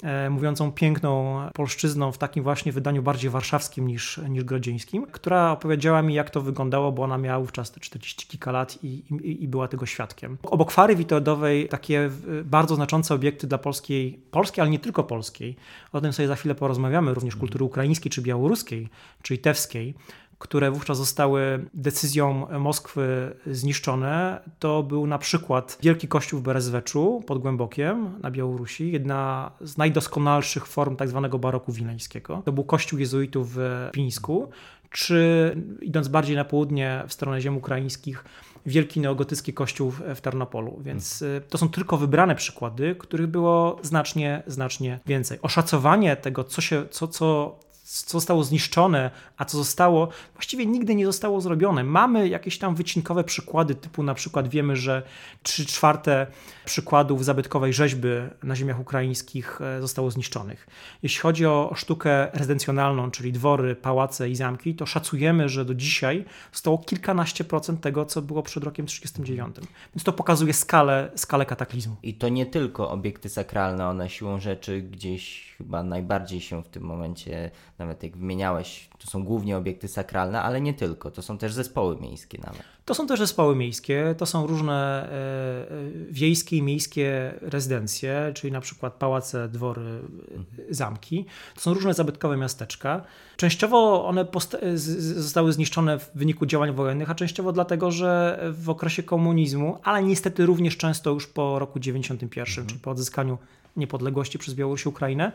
E, 0.03 0.31
mówiącą 0.31 0.73
piękną 0.73 1.41
polszczyzną 1.55 2.13
w 2.13 2.19
takim 2.19 2.43
właśnie 2.43 2.73
wydaniu 2.73 3.03
bardziej 3.03 3.31
warszawskim 3.31 3.87
niż, 3.87 4.21
niż 4.29 4.45
grodzieńskim, 4.45 5.07
która 5.13 5.53
opowiedziała 5.53 6.03
mi, 6.03 6.15
jak 6.15 6.31
to 6.31 6.41
wyglądało, 6.41 6.93
bo 6.93 7.03
ona 7.03 7.19
miała 7.19 7.41
wówczas 7.41 7.71
te 7.71 7.81
40 7.81 8.27
kilka 8.27 8.53
lat 8.53 8.79
i, 8.83 8.89
i, 9.23 9.45
i 9.45 9.49
była 9.49 9.69
tego 9.69 9.87
świadkiem. 9.87 10.39
Obok 10.43 10.71
fary 10.71 10.97
witoldowej 10.97 11.69
takie 11.69 12.11
bardzo 12.45 12.75
znaczące 12.75 13.15
obiekty 13.15 13.47
dla 13.47 13.59
polskiej, 13.59 14.21
polskiej, 14.31 14.63
ale 14.63 14.71
nie 14.71 14.79
tylko 14.79 15.05
polskiej, 15.05 15.57
o 15.93 16.01
tym 16.01 16.13
sobie 16.13 16.29
za 16.29 16.37
chwilę 16.37 16.55
porozmawiamy, 16.55 17.15
również 17.15 17.37
kultury 17.37 17.65
ukraińskiej 17.65 18.11
czy 18.11 18.23
białoruskiej, 18.23 18.89
czy 19.23 19.35
litewskiej, 19.35 19.95
które 20.41 20.71
wówczas 20.71 20.99
zostały 20.99 21.65
decyzją 21.75 22.47
Moskwy 22.59 23.37
zniszczone, 23.47 24.41
to 24.59 24.83
był 24.83 25.07
na 25.07 25.19
przykład 25.19 25.79
Wielki 25.83 26.09
Kościół 26.09 26.41
w 26.41 26.43
Berezweczu 26.43 27.23
pod 27.27 27.39
Głębokiem 27.39 28.19
na 28.23 28.31
Białorusi, 28.31 28.93
jedna 28.93 29.51
z 29.61 29.77
najdoskonalszych 29.77 30.67
form 30.67 30.97
tak 30.97 31.09
zwanego 31.09 31.39
baroku 31.39 31.73
wileńskiego. 31.73 32.43
To 32.45 32.53
był 32.53 32.65
kościół 32.65 32.99
jezuitów 32.99 33.55
w 33.55 33.89
Pińsku, 33.93 34.51
czy 34.91 35.57
idąc 35.81 36.09
bardziej 36.09 36.37
na 36.37 36.45
południe 36.45 37.05
w 37.09 37.13
stronę 37.13 37.41
ziem 37.41 37.57
ukraińskich, 37.57 38.25
wielki 38.67 39.01
neogotycki 39.01 39.53
kościół 39.53 39.91
w 40.15 40.21
Tarnopolu. 40.21 40.79
Więc 40.81 41.23
y, 41.23 41.43
to 41.49 41.59
są 41.59 41.69
tylko 41.69 41.97
wybrane 41.97 42.35
przykłady, 42.35 42.95
których 42.99 43.27
było 43.27 43.79
znacznie, 43.83 44.43
znacznie 44.47 45.01
więcej. 45.07 45.39
Oszacowanie 45.43 46.17
tego, 46.17 46.45
co 46.45 46.61
się, 46.61 46.89
co, 46.91 47.09
co 47.09 47.59
co 47.91 48.19
zostało 48.19 48.45
zniszczone, 48.45 49.11
a 49.37 49.45
co 49.45 49.59
zostało, 49.59 50.09
właściwie 50.35 50.67
nigdy 50.67 50.95
nie 50.95 51.07
zostało 51.07 51.41
zrobione. 51.41 51.85
Mamy 51.85 52.29
jakieś 52.29 52.59
tam 52.59 52.75
wycinkowe 52.75 53.25
przykłady, 53.25 53.75
typu 53.75 54.03
na 54.03 54.15
przykład 54.15 54.49
wiemy, 54.49 54.77
że 54.77 55.03
3 55.43 55.67
czwarte 55.67 56.27
przykładów 56.65 57.25
zabytkowej 57.25 57.73
rzeźby 57.73 58.09
na 58.43 58.57
ziemiach 58.57 58.81
ukraińskich 58.81 59.61
e, 59.61 59.81
zostało 59.81 60.11
zniszczonych. 60.11 60.67
Jeśli 61.03 61.21
chodzi 61.21 61.47
o 61.47 61.73
sztukę 61.77 62.29
rezydencjonalną, 62.33 63.11
czyli 63.11 63.33
dwory, 63.33 63.77
pałace 63.77 64.31
i 64.31 64.37
zamki, 64.37 64.75
to 64.75 64.87
szacujemy, 64.87 65.49
że 65.49 65.65
do 65.65 65.75
dzisiaj 65.75 66.25
zostało 66.53 66.79
kilkanaście 66.79 67.45
procent 67.45 67.81
tego, 67.81 68.05
co 68.05 68.23
było 68.23 68.43
przed 68.43 68.65
rokiem 68.65 68.87
1939. 68.87 69.69
Więc 69.95 70.05
to 70.05 70.13
pokazuje 70.13 70.53
skalę, 70.53 71.11
skalę 71.15 71.47
kataklizmu. 71.47 71.97
I 72.03 72.15
to 72.15 72.29
nie 72.29 72.47
tylko 72.47 72.91
obiekty 72.91 73.29
sakralne, 73.29 73.89
one 73.89 74.11
siłą 74.11 74.41
rzeczy 74.41 74.83
gdzieś 74.83 75.55
chyba 75.59 75.83
najbardziej 75.83 76.41
się 76.41 76.63
w 76.63 76.69
tym 76.69 76.83
momencie 76.83 77.51
nawet 77.81 78.03
jak 78.03 78.17
wymieniałeś, 78.17 78.89
to 78.99 79.07
są 79.07 79.25
głównie 79.25 79.57
obiekty 79.57 79.89
sakralne, 79.89 80.43
ale 80.43 80.61
nie 80.61 80.75
tylko, 80.75 81.11
to 81.11 81.23
są 81.23 81.39
też 81.39 81.53
zespoły 81.53 82.01
miejskie 82.01 82.39
nawet. 82.39 82.63
To 82.85 82.95
są 82.95 83.07
też 83.07 83.19
zespoły 83.19 83.57
miejskie, 83.57 84.15
to 84.19 84.27
są 84.27 84.47
różne 84.47 85.09
e, 85.09 85.13
e 85.13 86.11
wiejskie 86.11 86.57
i 86.57 86.63
miejskie 86.63 87.35
rezydencje, 87.41 88.33
czyli 88.35 88.53
na 88.53 88.61
przykład 88.61 88.95
pałace, 88.95 89.49
dwory, 89.49 89.83
mhm. 89.83 90.45
zamki. 90.71 91.25
To 91.55 91.61
są 91.61 91.75
różne 91.75 91.95
zabytkowe 91.95 92.37
miasteczka. 92.37 93.05
Częściowo 93.37 94.07
one 94.07 94.27
zostały 94.75 95.53
zniszczone 95.53 95.99
w 95.99 96.11
wyniku 96.15 96.47
działań 96.47 96.73
wojennych, 96.73 97.11
a 97.11 97.15
częściowo 97.15 97.53
dlatego, 97.53 97.91
że 97.91 98.41
w 98.53 98.71
okresie 98.71 99.03
komunizmu, 99.03 99.79
ale 99.83 100.03
niestety 100.03 100.47
również 100.47 100.77
często 100.77 101.11
już 101.11 101.27
po 101.27 101.59
roku 101.59 101.79
91, 101.79 102.53
mhm. 102.53 102.67
czyli 102.67 102.81
po 102.81 102.91
odzyskaniu 102.91 103.39
niepodległości 103.77 104.39
przez 104.39 104.55
Białoruś 104.55 104.85
i 104.85 104.89
Ukrainę, 104.89 105.33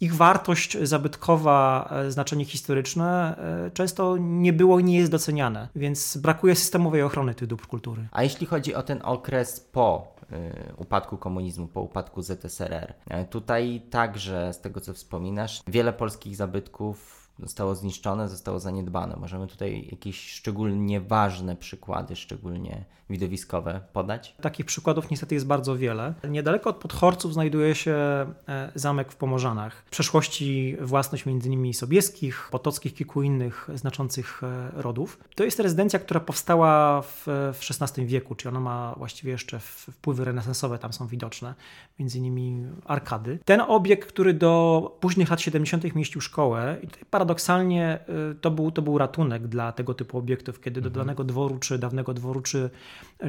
ich 0.00 0.14
wartość 0.14 0.78
zabytkowa, 0.82 1.88
e, 1.92 2.10
znaczenie 2.10 2.44
historyczne 2.44 3.36
e, 3.66 3.70
często 3.70 4.16
nie 4.16 4.52
było 4.52 4.78
i 4.78 4.84
nie 4.84 4.98
jest 4.98 5.10
doceniane, 5.10 5.68
więc 5.76 6.16
brakuje 6.16 6.56
systemowej 6.56 7.02
ochrony 7.02 7.34
tych 7.34 7.48
dóbr 7.48 7.66
kultury. 7.66 8.08
A 8.12 8.22
jeśli 8.22 8.46
chodzi 8.46 8.74
o 8.74 8.82
ten 8.82 9.00
okres 9.04 9.60
po 9.60 10.14
y, 10.32 10.74
upadku 10.76 11.16
komunizmu, 11.16 11.66
po 11.66 11.80
upadku 11.80 12.22
ZSRR, 12.22 12.94
tutaj 13.30 13.82
także 13.90 14.52
z 14.52 14.60
tego 14.60 14.80
co 14.80 14.94
wspominasz, 14.94 15.60
wiele 15.66 15.92
polskich 15.92 16.36
zabytków 16.36 17.25
zostało 17.38 17.74
zniszczone, 17.74 18.28
zostało 18.28 18.60
zaniedbane. 18.60 19.16
Możemy 19.16 19.46
tutaj 19.46 19.88
jakieś 19.90 20.30
szczególnie 20.30 21.00
ważne 21.00 21.56
przykłady, 21.56 22.16
szczególnie 22.16 22.84
widowiskowe 23.10 23.80
podać? 23.92 24.34
Takich 24.40 24.66
przykładów 24.66 25.10
niestety 25.10 25.34
jest 25.34 25.46
bardzo 25.46 25.76
wiele. 25.76 26.14
Niedaleko 26.28 26.70
od 26.70 26.76
Podchorców 26.76 27.32
znajduje 27.32 27.74
się 27.74 27.92
e, 27.92 28.72
zamek 28.74 29.12
w 29.12 29.16
Pomorzanach. 29.16 29.82
W 29.86 29.90
przeszłości 29.90 30.76
własność 30.80 31.26
m.in. 31.26 31.74
Sobieskich, 31.74 32.48
Potockich, 32.50 32.94
kilku 32.94 33.22
innych 33.22 33.68
znaczących 33.74 34.42
e, 34.42 34.70
rodów. 34.74 35.18
To 35.34 35.44
jest 35.44 35.60
rezydencja, 35.60 35.98
która 35.98 36.20
powstała 36.20 37.02
w, 37.02 37.26
w 37.54 37.60
XVI 37.82 38.06
wieku, 38.06 38.34
czyli 38.34 38.48
ona 38.48 38.60
ma 38.60 38.94
właściwie 38.96 39.32
jeszcze 39.32 39.60
wpływy 39.60 40.24
renesansowe 40.24 40.78
tam 40.78 40.92
są 40.92 41.06
widoczne, 41.06 41.54
między 41.98 42.18
innymi 42.18 42.66
arkady. 42.84 43.38
Ten 43.44 43.60
obiekt, 43.60 44.08
który 44.08 44.34
do 44.34 44.96
późnych 45.00 45.30
lat 45.30 45.40
70. 45.40 45.94
mieścił 45.94 46.20
szkołę 46.20 46.76
i 46.82 46.86
tutaj 46.88 47.04
paradoksalnie 47.26 47.98
e, 48.30 48.34
to 48.40 48.50
był, 48.50 48.70
to 48.70 48.82
był 48.82 48.98
ratunek 48.98 49.48
dla 49.48 49.72
tego 49.72 49.94
typu 49.94 50.18
obiektów, 50.18 50.60
kiedy 50.60 50.80
do 50.80 50.88
mhm. 50.88 51.06
danego 51.06 51.24
dworu, 51.24 51.58
czy 51.58 51.78
dawnego 51.78 52.14
dworu, 52.14 52.40
czy 52.40 52.70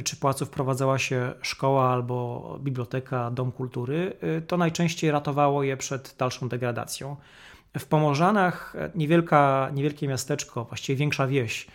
czy 0.04 0.16
pałacu 0.16 0.46
wprowadzała 0.46 0.98
się 0.98 1.32
szkoła 1.42 1.92
albo 1.92 2.58
biblioteka, 2.62 3.30
dom 3.30 3.52
kultury, 3.52 4.12
y, 4.38 4.42
to 4.42 4.56
najczęściej 4.56 5.10
ratowało 5.10 5.62
je 5.62 5.76
przed 5.76 6.14
dalszą 6.18 6.48
degradacją. 6.48 7.16
W 7.78 7.86
Pomorzanach 7.86 8.74
niewielka, 8.94 9.70
niewielkie 9.74 10.08
miasteczko, 10.08 10.64
właściwie 10.64 10.96
większa 10.96 11.26
wieś, 11.26 11.66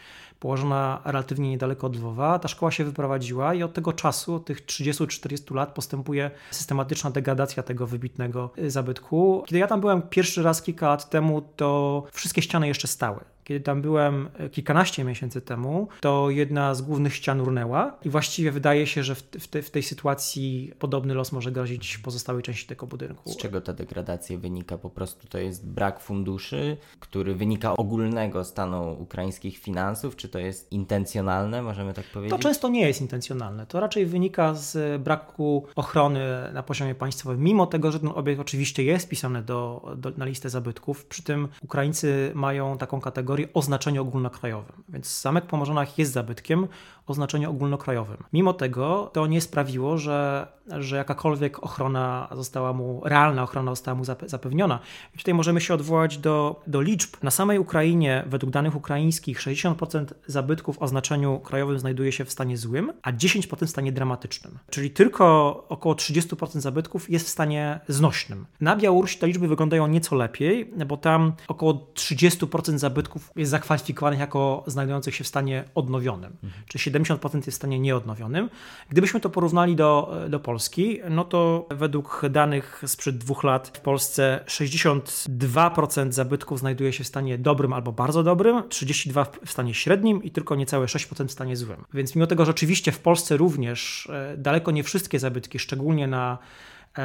położona 0.44 1.02
relatywnie 1.06 1.50
niedaleko 1.50 1.88
od 1.88 1.96
Lwowa. 1.96 2.40
Ta 2.40 2.48
szkoła 2.48 2.72
się 2.72 2.84
wyprowadziła 2.86 3.54
i 3.54 3.64
od 3.64 3.74
tego 3.74 3.94
czasu, 3.94 4.36
od 4.36 4.46
tych 4.46 4.66
30-40 4.66 5.56
lat 5.56 5.74
postępuje 5.74 6.32
systematyczna 6.52 7.12
degradacja 7.12 7.64
tego 7.64 7.88
wybitnego 7.88 8.50
zabytku. 8.68 9.44
Kiedy 9.48 9.60
ja 9.60 9.68
tam 9.68 9.82
byłem 9.82 10.02
pierwszy 10.02 10.44
raz 10.44 10.62
kilka 10.62 10.88
lat 10.88 11.10
temu, 11.10 11.42
to 11.56 12.04
wszystkie 12.12 12.42
ściany 12.42 12.68
jeszcze 12.68 12.88
stały. 12.88 13.20
Kiedy 13.44 13.60
tam 13.60 13.82
byłem 13.82 14.30
e, 14.38 14.50
kilkanaście 14.50 15.04
miesięcy 15.04 15.42
temu, 15.42 15.88
to 16.02 16.30
jedna 16.30 16.76
z 16.76 16.82
głównych 16.82 17.16
ścian 17.16 17.40
rurnęła 17.40 17.98
i 18.06 18.10
właściwie 18.10 18.52
wydaje 18.52 18.88
się, 18.88 19.04
że 19.04 19.16
w, 19.16 19.22
w, 19.22 19.48
te, 19.48 19.62
w, 19.62 19.72
tej 19.72 19.84
sytuacji 19.84 20.74
podobny 20.80 21.14
los 21.14 21.32
może 21.32 21.52
grozić 21.52 21.98
pozostałej 21.98 22.44
części 22.44 22.68
tego 22.68 22.88
budynku. 22.88 23.32
Z 23.32 23.38
czego 23.38 23.62
ta 23.62 23.74
degradacja 23.74 24.38
wynika? 24.38 24.78
Po 24.78 24.90
prostu 24.90 25.28
to 25.28 25.38
jest 25.38 25.68
brak 25.68 26.00
funduszy, 26.00 26.78
który 27.00 27.36
wynika 27.36 27.74
ogólnego 27.76 28.44
stanu 28.44 28.98
ukraińskich 29.00 29.58
finansów, 29.58 30.16
czy 30.16 30.30
to 30.30 30.40
jest 30.40 30.72
intencjonalne, 30.72 31.62
możemy 31.62 31.94
tak 31.94 32.06
powiedzieć? 32.06 32.38
To 32.38 32.44
często 32.44 32.70
nie 32.70 32.88
jest 32.88 33.02
intencjonalne. 33.02 33.66
To 33.66 33.80
raczej 33.80 34.06
wynika 34.06 34.54
z 34.54 35.02
braku 35.02 35.66
ochrony 35.76 36.20
na 36.54 36.64
poziomie 36.64 36.96
państwowym, 36.96 37.44
mimo 37.44 37.68
tego, 37.68 37.92
że 37.92 38.00
ten 38.00 38.10
obiekt 38.16 38.42
oczywiście 38.42 38.84
jest 38.84 39.10
pisany 39.10 39.42
do, 39.42 39.92
do 39.98 40.12
na 40.18 40.26
listę 40.26 40.50
zabytków. 40.50 41.06
Przy 41.06 41.24
tym 41.24 41.48
Ukraińcy 41.62 42.32
mają 42.36 42.78
taką 42.78 43.02
kategorię, 43.02 43.33
kategorii 43.34 43.54
ogólnokrajowym. 44.02 44.84
Więc 44.90 45.22
zamek 45.22 45.46
Morzonach 45.58 45.98
jest 45.98 46.12
zabytkiem 46.12 46.68
o 47.08 47.14
znaczeniu 47.14 47.50
ogólnokrajowym. 47.50 48.18
Mimo 48.34 48.54
tego 48.54 49.12
to 49.14 49.28
nie 49.28 49.42
sprawiło, 49.42 49.98
że, 49.98 50.48
że 50.68 50.98
jakakolwiek 50.98 51.64
ochrona 51.64 52.28
została 52.32 52.74
mu, 52.74 53.02
realna 53.06 53.44
ochrona 53.44 53.72
została 53.72 53.96
mu 53.96 54.04
zapewniona. 54.26 54.80
I 55.16 55.18
tutaj 55.18 55.34
możemy 55.34 55.62
się 55.62 55.74
odwołać 55.74 56.18
do, 56.18 56.62
do 56.68 56.82
liczb. 56.82 57.10
Na 57.24 57.32
samej 57.32 57.60
Ukrainie, 57.60 58.24
według 58.28 58.52
danych 58.52 58.76
ukraińskich, 58.76 59.40
60% 59.40 60.06
zabytków 60.28 60.80
o 60.80 60.88
znaczeniu 60.88 61.40
krajowym 61.40 61.80
znajduje 61.80 62.12
się 62.12 62.26
w 62.26 62.32
stanie 62.32 62.58
złym, 62.58 62.94
a 63.02 63.12
10% 63.12 63.66
w 63.66 63.70
stanie 63.70 63.92
dramatycznym. 63.92 64.60
Czyli 64.70 64.92
tylko 64.92 65.26
około 65.70 65.96
30% 65.96 66.60
zabytków 66.60 67.10
jest 67.10 67.26
w 67.26 67.30
stanie 67.30 67.80
znośnym. 67.88 68.46
Na 68.62 68.76
Białorusi 68.76 69.20
te 69.20 69.28
liczby 69.28 69.48
wyglądają 69.48 69.88
nieco 69.88 70.16
lepiej, 70.16 70.72
bo 70.88 70.98
tam 70.98 71.34
około 71.48 71.74
30% 71.94 72.78
zabytków 72.78 73.23
jest 73.36 73.52
zakwalifikowanych 73.52 74.20
jako 74.20 74.64
znajdujących 74.68 75.16
się 75.16 75.24
w 75.24 75.28
stanie 75.28 75.64
odnowionym. 75.76 76.34
Mhm. 76.44 76.64
Czyli 76.68 76.96
70% 76.96 77.36
jest 77.36 77.50
w 77.50 77.54
stanie 77.54 77.80
nieodnowionym. 77.80 78.50
Gdybyśmy 78.90 79.20
to 79.20 79.30
porównali 79.30 79.76
do, 79.76 80.18
do 80.30 80.40
Polski, 80.40 81.00
no 81.10 81.24
to 81.24 81.68
według 81.72 82.22
danych 82.30 82.82
sprzed 82.86 83.18
dwóch 83.18 83.44
lat 83.44 83.72
w 83.78 83.82
Polsce 83.82 84.40
62% 84.48 86.12
zabytków 86.12 86.60
znajduje 86.60 86.94
się 86.94 87.04
w 87.04 87.08
stanie 87.08 87.38
dobrym 87.38 87.74
albo 87.74 87.92
bardzo 87.92 88.24
dobrym, 88.24 88.62
32% 88.62 89.26
w 89.46 89.52
stanie 89.52 89.74
średnim 89.74 90.24
i 90.24 90.32
tylko 90.32 90.56
niecałe 90.56 90.86
6% 90.86 91.28
w 91.28 91.32
stanie 91.32 91.56
złym. 91.56 91.86
Więc 91.94 92.16
mimo 92.16 92.28
tego, 92.28 92.46
że 92.46 92.52
oczywiście 92.52 92.92
w 92.92 93.00
Polsce 93.00 93.38
również 93.38 94.10
e, 94.14 94.38
daleko 94.38 94.72
nie 94.72 94.84
wszystkie 94.84 95.20
zabytki, 95.20 95.60
szczególnie 95.60 96.08
na 96.08 96.38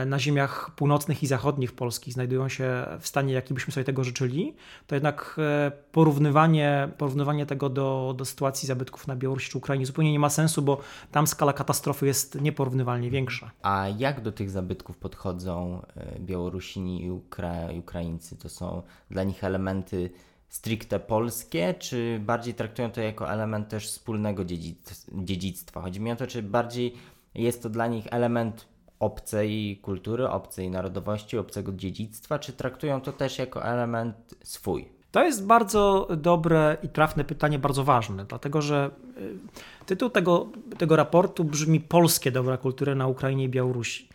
na 0.06 0.18
ziemiach 0.18 0.70
północnych 0.76 1.22
i 1.22 1.26
zachodnich 1.26 1.72
Polski 1.72 2.12
znajdują 2.12 2.48
się 2.48 2.86
w 3.00 3.08
stanie, 3.08 3.34
jaki 3.34 3.54
byśmy 3.54 3.72
sobie 3.72 3.84
tego 3.84 4.04
życzyli, 4.04 4.54
to 4.86 4.94
jednak 4.94 5.36
e, 5.38 5.72
porównywanie, 5.92 6.88
porównywanie 6.98 7.46
tego 7.46 7.68
do, 7.68 8.14
do 8.18 8.24
sytuacji 8.24 8.66
zabytków 8.66 9.06
na 9.06 9.16
Białorusi 9.16 9.50
czy 9.50 9.58
Ukrainie 9.58 9.86
zupełnie 9.86 10.12
nie 10.12 10.18
ma 10.18 10.30
sensu, 10.30 10.62
bo 10.62 10.80
tam 11.12 11.26
skala 11.26 11.52
katastrofy 11.52 12.06
jest 12.06 12.40
nieporównywalnie 12.40 13.10
większa. 13.10 13.50
A 13.62 13.88
jak 13.98 14.20
do 14.20 14.32
tych 14.32 14.50
zabytków 14.50 14.98
podchodzą 14.98 15.82
e, 15.96 16.18
Białorusini 16.20 17.04
i 17.04 17.10
Ukra 17.10 17.54
Ukraińcy? 17.78 18.36
To 18.36 18.48
są 18.48 18.82
dla 19.10 19.24
nich 19.24 19.44
elementy 19.44 20.10
stricte 20.48 21.00
polskie, 21.00 21.74
czy 21.74 22.20
bardziej 22.24 22.54
traktują 22.54 22.90
to 22.90 23.00
jako 23.00 23.32
element 23.32 23.68
też 23.68 23.86
wspólnego 23.86 24.44
dziedzictwa? 25.12 25.80
Chodzi 25.80 26.00
mi 26.00 26.12
o 26.12 26.16
to, 26.16 26.26
czy 26.26 26.42
bardziej 26.42 26.94
jest 27.34 27.62
to 27.62 27.70
dla 27.70 27.86
nich 27.86 28.06
element 28.10 28.66
obcej 29.00 29.78
kultury, 29.82 30.28
obcej 30.28 30.70
narodowości, 30.70 31.38
obcego 31.38 31.72
dziedzictwa, 31.72 32.38
czy 32.38 32.52
traktują 32.52 33.00
to 33.00 33.12
też 33.12 33.38
jako 33.38 33.64
element 33.64 34.34
swój? 34.42 34.88
To 35.10 35.24
jest 35.24 35.46
bardzo 35.46 36.08
dobre 36.16 36.76
i 36.82 36.88
trafne 36.88 37.24
pytanie, 37.24 37.58
bardzo 37.58 37.84
ważne, 37.84 38.24
dlatego 38.24 38.62
że 38.62 38.90
y, 39.18 39.86
tytuł 39.86 40.10
tego, 40.10 40.48
tego 40.78 40.96
raportu 40.96 41.44
brzmi 41.44 41.80
Polskie 41.80 42.30
dobra 42.30 42.56
kultury 42.56 42.94
na 42.94 43.06
Ukrainie 43.06 43.44
i 43.44 43.48
Białorusi. 43.48 44.08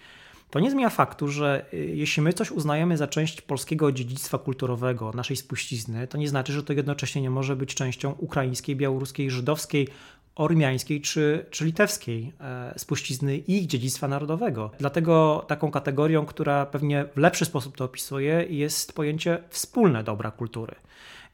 To 0.50 0.60
nie 0.60 0.72
zmienia 0.72 0.90
faktu, 0.90 1.28
że 1.28 1.66
y, 1.74 1.78
jeśli 1.78 2.24
my 2.24 2.34
coś 2.34 2.52
uznajemy 2.52 2.98
za 2.98 3.08
część 3.08 3.42
polskiego 3.42 3.92
dziedzictwa 3.92 4.38
kulturowego, 4.38 5.12
naszej 5.16 5.38
spuścizny, 5.38 6.08
to 6.08 6.18
nie 6.18 6.28
znaczy, 6.28 6.54
że 6.54 6.64
to 6.64 6.74
jednocześnie 6.74 7.22
nie 7.22 7.30
może 7.30 7.56
być 7.56 7.76
częścią 7.76 8.16
ukraińskiej, 8.18 8.76
białoruskiej, 8.76 9.32
żydowskiej 9.32 9.88
ormiańskiej 10.36 11.02
czy, 11.02 11.46
czy 11.50 11.66
litewskiej 11.66 12.34
e, 12.42 12.74
spuścizny 12.78 13.38
i 13.38 13.58
ich 13.58 13.68
dziedzictwa 13.68 14.08
narodowego. 14.08 14.72
Dlatego 14.80 15.46
taką 15.48 15.72
kategorią, 15.72 16.26
która 16.26 16.66
pewnie 16.66 17.06
w 17.16 17.18
lepszy 17.18 17.46
sposób 17.46 17.78
to 17.78 17.86
opisuje, 17.86 18.46
jest 18.50 18.94
pojęcie 18.94 19.44
wspólne 19.50 20.04
dobra 20.04 20.32
kultury. 20.32 20.76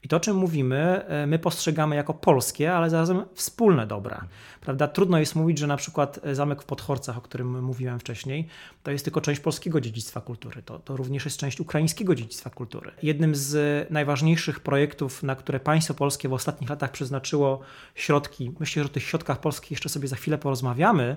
I 0.02 0.08
to, 0.08 0.16
o 0.16 0.20
czym 0.20 0.36
mówimy, 0.36 1.04
e, 1.06 1.26
my 1.26 1.38
postrzegamy 1.38 1.96
jako 1.96 2.14
polskie, 2.14 2.72
ale 2.74 2.90
zarazem 2.90 3.22
wspólne 3.34 3.86
dobra. 3.86 4.24
Prawda? 4.60 4.88
Trudno 4.88 5.18
jest 5.18 5.36
mówić, 5.36 5.58
że 5.58 5.66
na 5.66 5.76
przykład 5.76 6.20
e, 6.24 6.34
zamek 6.34 6.62
w 6.62 6.64
Podchorcach, 6.64 7.18
o 7.18 7.20
którym 7.20 7.64
mówiłem 7.64 7.98
wcześniej, 7.98 8.48
to 8.82 8.90
jest 8.90 9.04
tylko 9.04 9.20
część 9.20 9.40
polskiego 9.40 9.80
dziedzictwa 9.80 10.20
kultury. 10.20 10.62
To, 10.62 10.78
to 10.78 10.96
również 10.96 11.24
jest 11.24 11.36
część 11.36 11.60
ukraińskiego 11.60 12.14
dziedzictwa 12.14 12.50
kultury. 12.50 12.90
Jednym 13.02 13.34
z 13.34 13.90
najważniejszych 13.90 14.60
projektów, 14.60 15.22
na 15.22 15.36
które 15.36 15.60
państwo 15.60 15.94
polskie 15.94 16.28
w 16.28 16.32
ostatnich 16.32 16.70
latach 16.70 16.90
przeznaczyło 16.90 17.60
środki, 17.94 18.52
myślę, 18.60 18.82
że 18.82 18.88
o 18.88 18.92
tych 18.92 19.02
środkach 19.02 19.40
polskich 19.40 19.70
jeszcze 19.70 19.88
sobie 19.88 20.08
za 20.08 20.16
chwilę 20.16 20.38
porozmawiamy, 20.38 21.16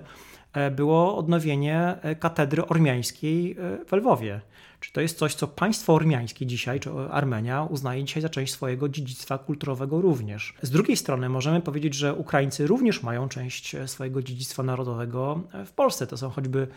e, 0.52 0.70
było 0.70 1.16
odnowienie 1.16 1.98
katedry 2.20 2.66
ormiańskiej 2.66 3.56
w 3.86 3.92
Lwowie. 3.92 4.40
Czy 4.84 4.92
to 4.92 5.00
jest 5.00 5.18
coś, 5.18 5.34
co 5.34 5.48
państwo 5.48 5.94
ormiańskie 5.94 6.46
dzisiaj, 6.46 6.80
czy 6.80 6.90
Armenia, 7.10 7.64
uznaje 7.64 8.04
dzisiaj 8.04 8.22
za 8.22 8.28
część 8.28 8.52
swojego 8.52 8.88
dziedzictwa 8.88 9.38
kulturowego 9.38 10.00
również? 10.00 10.54
Z 10.62 10.70
drugiej 10.70 10.96
strony 10.96 11.28
możemy 11.28 11.60
powiedzieć, 11.60 11.94
że 11.94 12.14
Ukraińcy 12.14 12.66
również 12.66 13.02
mają 13.02 13.28
część 13.28 13.74
e, 13.74 13.88
swojego 13.88 14.22
dziedzictwa 14.22 14.62
narodowego 14.62 15.40
e, 15.52 15.64
w 15.64 15.72
Polsce. 15.72 16.06
To 16.06 16.16
są 16.16 16.30
choćby 16.30 16.68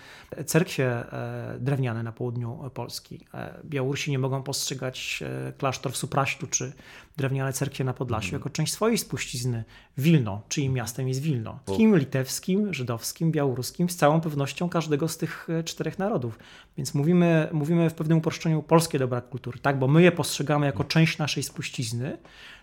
cerkwie 0.46 0.86
e, 0.86 1.58
drewniane 1.60 2.04
na 2.04 2.12
południu 2.12 2.70
Polski. 2.74 3.20
Białorusi 3.66 4.12
nie 4.12 4.20
mogą 4.20 4.44
postrzegać 4.44 5.24
klasztor 5.58 5.92
w 5.92 5.98
Supraśtu 5.98 6.48
czy 6.48 6.74
drewniane 7.18 7.54
cerkwie 7.54 7.84
na 7.84 7.94
Podlasiu 7.94 8.30
mm. 8.30 8.40
jako 8.40 8.50
część 8.50 8.74
swojej 8.74 8.98
spuścizny. 8.98 9.64
Wilno, 9.98 10.42
czyim 10.50 10.74
miastem 10.74 11.08
jest 11.08 11.22
Wilno. 11.22 11.60
Kim 11.78 11.98
litewskim, 11.98 12.74
żydowskim, 12.74 13.32
białoruskim, 13.32 13.90
z 13.90 13.96
całą 13.96 14.22
pewnością 14.22 14.70
każdego 14.70 15.08
z 15.08 15.18
tych 15.18 15.48
czterech 15.66 16.00
narodów. 16.00 16.40
Więc 16.78 16.94
mówimy, 16.94 17.50
mówimy 17.52 17.90
w 17.90 17.94
pewnym 17.94 18.18
uproszczeniu 18.18 18.64
polskie 18.64 19.00
dobra 19.00 19.22
kultury, 19.22 19.60
tak? 19.60 19.80
bo 19.80 19.88
my 19.88 20.02
je 20.02 20.12
postrzegamy 20.12 20.66
jako 20.66 20.84
część 20.84 21.18
naszej 21.18 21.44
spuścizny, 21.44 22.18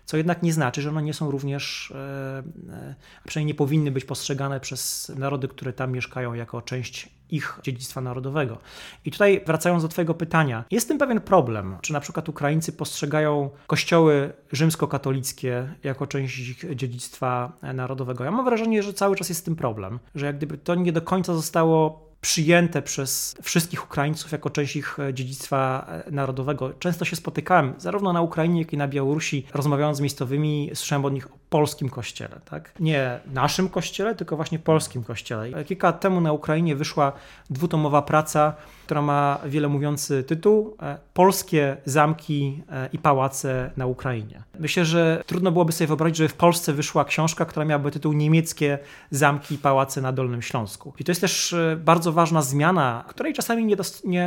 co 0.05 0.17
jednak 0.17 0.43
nie 0.43 0.53
znaczy, 0.53 0.81
że 0.81 0.89
one 0.89 1.03
nie 1.03 1.13
są 1.13 1.31
również, 1.31 1.91
e, 1.95 2.43
e, 2.73 2.95
a 3.23 3.27
przynajmniej 3.27 3.53
nie 3.53 3.57
powinny 3.57 3.91
być 3.91 4.05
postrzegane 4.05 4.59
przez 4.59 5.11
narody, 5.15 5.47
które 5.47 5.73
tam 5.73 5.91
mieszkają 5.91 6.33
jako 6.33 6.61
część 6.61 7.09
ich 7.29 7.59
dziedzictwa 7.63 8.01
narodowego. 8.01 8.57
I 9.05 9.11
tutaj 9.11 9.41
wracając 9.45 9.83
do 9.83 9.89
Twojego 9.89 10.13
pytania, 10.13 10.63
jest 10.71 10.87
tym 10.87 10.97
pewien 10.97 11.21
problem, 11.21 11.77
czy 11.81 11.93
na 11.93 11.99
przykład 11.99 12.29
Ukraińcy 12.29 12.73
postrzegają 12.73 13.49
kościoły 13.67 14.33
rzymskokatolickie 14.51 15.73
jako 15.83 16.07
część 16.07 16.39
ich 16.39 16.75
dziedzictwa 16.75 17.53
narodowego. 17.73 18.23
Ja 18.23 18.31
mam 18.31 18.45
wrażenie, 18.45 18.83
że 18.83 18.93
cały 18.93 19.15
czas 19.15 19.29
jest 19.29 19.45
tym 19.45 19.55
problem, 19.55 19.99
że 20.15 20.25
jak 20.25 20.37
gdyby 20.37 20.57
to 20.57 20.75
nie 20.75 20.91
do 20.91 21.01
końca 21.01 21.33
zostało 21.33 22.05
przyjęte 22.25 22.81
przez 22.81 23.35
wszystkich 23.41 23.83
Ukraińców 23.83 24.31
jako 24.31 24.49
część 24.49 24.75
ich 24.75 24.99
e, 24.99 25.13
dziedzictwa 25.13 25.87
e, 26.07 26.11
narodowego. 26.11 26.73
Często 26.79 27.05
się 27.05 27.15
spotykałem, 27.15 27.73
zarówno 27.77 28.13
na 28.13 28.21
Ukrainie, 28.21 28.61
jak 28.61 28.73
i 28.73 28.77
na 28.77 28.87
Białorusi, 28.87 29.45
rozmawiając 29.53 29.97
z 29.97 30.01
miejscowymi, 30.01 30.71
słyszałem 30.73 31.05
od 31.05 31.13
nich 31.13 31.27
polskim 31.55 31.89
kościele. 31.89 32.39
Tak? 32.45 32.71
Nie 32.79 33.19
naszym 33.33 33.69
kościele, 33.69 34.15
tylko 34.15 34.35
właśnie 34.35 34.59
polskim 34.59 35.03
kościele. 35.03 35.63
Kilka 35.65 35.87
lat 35.87 36.01
temu 36.01 36.21
na 36.21 36.33
Ukrainie 36.33 36.75
wyszła 36.75 37.11
dwutomowa 37.49 38.01
praca, 38.01 38.53
która 38.85 39.01
ma 39.01 39.39
wiele 39.45 39.67
mówiący 39.67 40.23
tytuł 40.23 40.77
e, 40.81 40.97
Polskie 41.13 41.77
zamki 41.85 42.63
i 42.93 42.99
pałace 42.99 43.71
na 43.77 43.85
Ukrainie. 43.85 44.43
Myślę, 44.59 44.85
że 44.85 45.23
trudno 45.25 45.51
byłoby 45.51 45.71
sobie 45.71 45.87
wyobrazić, 45.87 46.17
że 46.17 46.27
w 46.27 46.33
Polsce 46.33 46.73
wyszła 46.73 47.05
książka, 47.05 47.45
która 47.45 47.65
miałaby 47.65 47.91
tytuł 47.91 48.13
Niemieckie 48.13 48.79
zamki 49.11 49.55
i 49.55 49.57
pałace 49.57 50.01
na 50.01 50.11
Dolnym 50.11 50.41
Śląsku. 50.41 50.93
I 50.99 51.03
to 51.03 51.11
jest 51.11 51.21
też 51.21 51.55
bardzo 51.77 52.11
ważna 52.11 52.41
zmiana, 52.41 53.03
której 53.07 53.33
czasami 53.33 53.75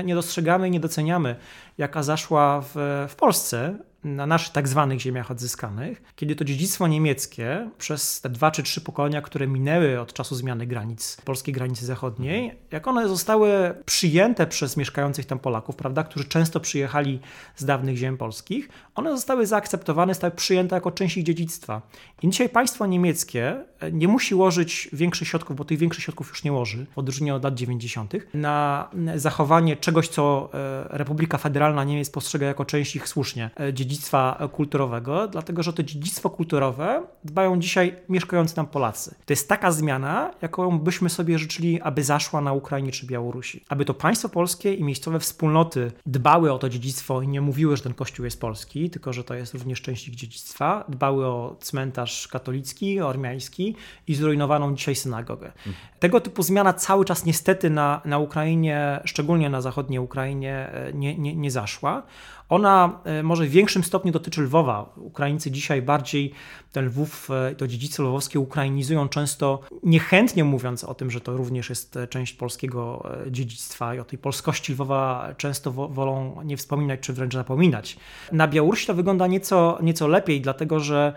nie 0.05 0.15
dostrzegamy 0.15 0.69
i 0.69 0.71
nie 0.71 0.81
doceniamy, 0.81 1.37
jaka 1.79 2.03
zaszła 2.03 2.61
w, 2.61 3.07
w 3.09 3.17
Polsce 3.17 3.79
na 4.17 4.27
naszych 4.27 4.53
tak 4.53 4.69
zwanych 4.69 5.01
ziemiach 5.01 5.31
odzyskanych, 5.31 6.03
kiedy 6.17 6.37
to 6.37 6.45
dziedzictwo 6.45 6.89
niemieckie 6.89 7.71
przez 7.79 8.21
te 8.21 8.29
dwa 8.29 8.51
czy 8.51 8.63
trzy 8.63 8.81
pokolenia, 8.81 9.23
które 9.23 9.47
minęły 9.47 10.01
od 10.01 10.13
czasu 10.13 10.35
zmiany 10.35 10.67
granic, 10.67 11.17
polskiej 11.25 11.55
granicy 11.55 11.87
zachodniej, 11.87 12.59
jak 12.71 12.89
one 12.89 13.09
zostały 13.09 13.75
przyjęte 13.87 14.47
przez 14.47 14.77
mieszkających 14.77 15.27
tam 15.27 15.39
Polaków, 15.39 15.77
prawda, 15.77 16.05
którzy 16.05 16.25
często 16.25 16.61
przyjechali 16.61 17.21
z 17.57 17.65
dawnych 17.65 17.97
ziem 17.97 18.17
polskich, 18.17 18.69
one 18.95 19.11
zostały 19.11 19.47
zaakceptowane, 19.47 20.15
zostały 20.15 20.31
przyjęte 20.31 20.77
jako 20.77 20.91
część 20.91 21.17
ich 21.17 21.25
dziedzictwa. 21.25 21.83
I 22.23 22.29
dzisiaj 22.29 22.49
państwo 22.49 22.87
niemieckie 22.87 23.65
nie 23.93 24.09
musi 24.09 24.35
łożyć 24.35 24.89
większych 24.93 25.29
środków, 25.29 25.57
bo 25.57 25.65
tych 25.65 25.79
większych 25.79 26.05
środków 26.05 26.29
już 26.29 26.45
nie 26.45 26.53
łoży, 26.53 26.87
w 26.95 26.99
odróżnieniu 26.99 27.35
od 27.35 27.45
lat 27.45 27.55
90., 27.55 28.15
na 28.35 28.89
zachowanie 29.17 29.77
czegoś, 29.77 30.09
co 30.09 30.51
e, 30.55 30.99
Republika 30.99 31.39
Federalna 31.39 31.85
Niemiec 31.85 32.11
postrzega 32.11 32.47
jako 32.47 32.65
część 32.65 32.97
ich 32.97 33.09
słusznie 33.09 33.51
dziedzictwa 33.73 33.99
dziedzictwa 33.99 34.49
kulturowego, 34.53 35.29
dlatego 35.29 35.63
że 35.63 35.73
to 35.73 35.83
dziedzictwo 35.83 36.31
kulturowe 36.31 37.03
dbają 37.25 37.61
dzisiaj 37.61 37.95
mieszkający 38.09 38.55
tam 38.55 38.67
Polacy. 38.67 39.15
To 39.27 39.33
jest 39.33 39.49
taka 39.49 39.73
zmiana, 39.73 40.35
jaką 40.43 40.79
byśmy 40.79 41.11
sobie 41.11 41.39
życzyli, 41.39 41.81
aby 41.81 42.05
zaszła 42.05 42.41
na 42.41 42.53
Ukrainie 42.53 42.93
czy 42.93 43.07
Białorusi. 43.07 43.65
Aby 43.69 43.85
to 43.85 43.95
państwo 43.95 44.29
polskie 44.29 44.75
i 44.75 44.85
miejscowe 44.85 45.21
wspólnoty 45.21 45.93
dbały 46.07 46.53
o 46.53 46.59
to 46.59 46.69
dziedzictwo 46.69 47.23
i 47.23 47.29
nie 47.29 47.41
mówiły, 47.41 47.77
że 47.77 47.83
ten 47.83 47.95
kościół 47.95 48.25
jest 48.25 48.41
polski, 48.41 48.91
tylko 48.91 49.13
że 49.13 49.25
to 49.25 49.35
jest 49.35 49.55
również 49.55 49.83
część 49.83 50.09
ich 50.09 50.15
dziedzictwa. 50.15 50.85
Dbały 50.89 51.27
o 51.27 51.57
cmentarz 51.61 52.29
katolicki, 52.29 53.01
ormiański 53.01 53.68
i 54.07 54.15
zrujnowaną 54.15 54.75
dzisiaj 54.75 54.95
synagogę. 54.95 55.53
Tego 56.01 56.21
typu 56.21 56.43
zmiana 56.43 56.73
cały 56.73 57.05
czas 57.05 57.25
niestety 57.25 57.71
na, 57.71 58.01
na 58.05 58.19
Ukrainie, 58.19 59.01
szczególnie 59.05 59.51
na 59.51 59.61
zachodniej 59.61 59.99
Ukrainie, 59.99 60.71
e, 60.73 60.93
nie, 60.93 61.19
nie, 61.19 61.37
nie 61.37 61.51
zaszła. 61.51 62.03
Ona 62.49 63.01
e, 63.05 63.23
może 63.23 63.47
w 63.47 63.51
większym 63.51 63.85
stopniu 63.85 64.13
dotyczy 64.13 64.43
Lwowa. 64.43 64.93
Ukraińcy 64.97 65.51
dzisiaj 65.51 65.83
bardziej 65.83 66.33
ten 66.73 66.87
Lwów, 66.87 67.31
e, 67.31 67.55
to 67.55 67.69
dziedzictwo 67.69 68.03
lwowskie 68.03 68.41
ukrainizują 68.41 69.09
często 69.09 69.61
niechętnie 69.83 70.45
mówiąc 70.45 70.85
o 70.85 70.95
tym, 70.95 71.11
że 71.11 71.21
to 71.21 71.37
również 71.37 71.69
jest 71.69 71.99
część 72.11 72.33
polskiego 72.33 73.09
dziedzictwa 73.31 73.95
i 73.95 73.99
o 73.99 74.05
tej 74.05 74.19
polskości 74.19 74.73
Lwowa 74.73 75.35
często 75.37 75.73
wolą 75.73 76.43
nie 76.45 76.57
wspominać 76.57 77.01
czy 77.01 77.13
wręcz 77.13 77.35
zapominać. 77.35 77.97
Na 78.33 78.49
Białorusi 78.49 78.87
to 78.87 78.95
wygląda 78.95 79.27
nieco, 79.27 79.79
nieco 79.83 80.09
lepiej, 80.09 80.41
dlatego 80.41 80.81
że 80.81 81.13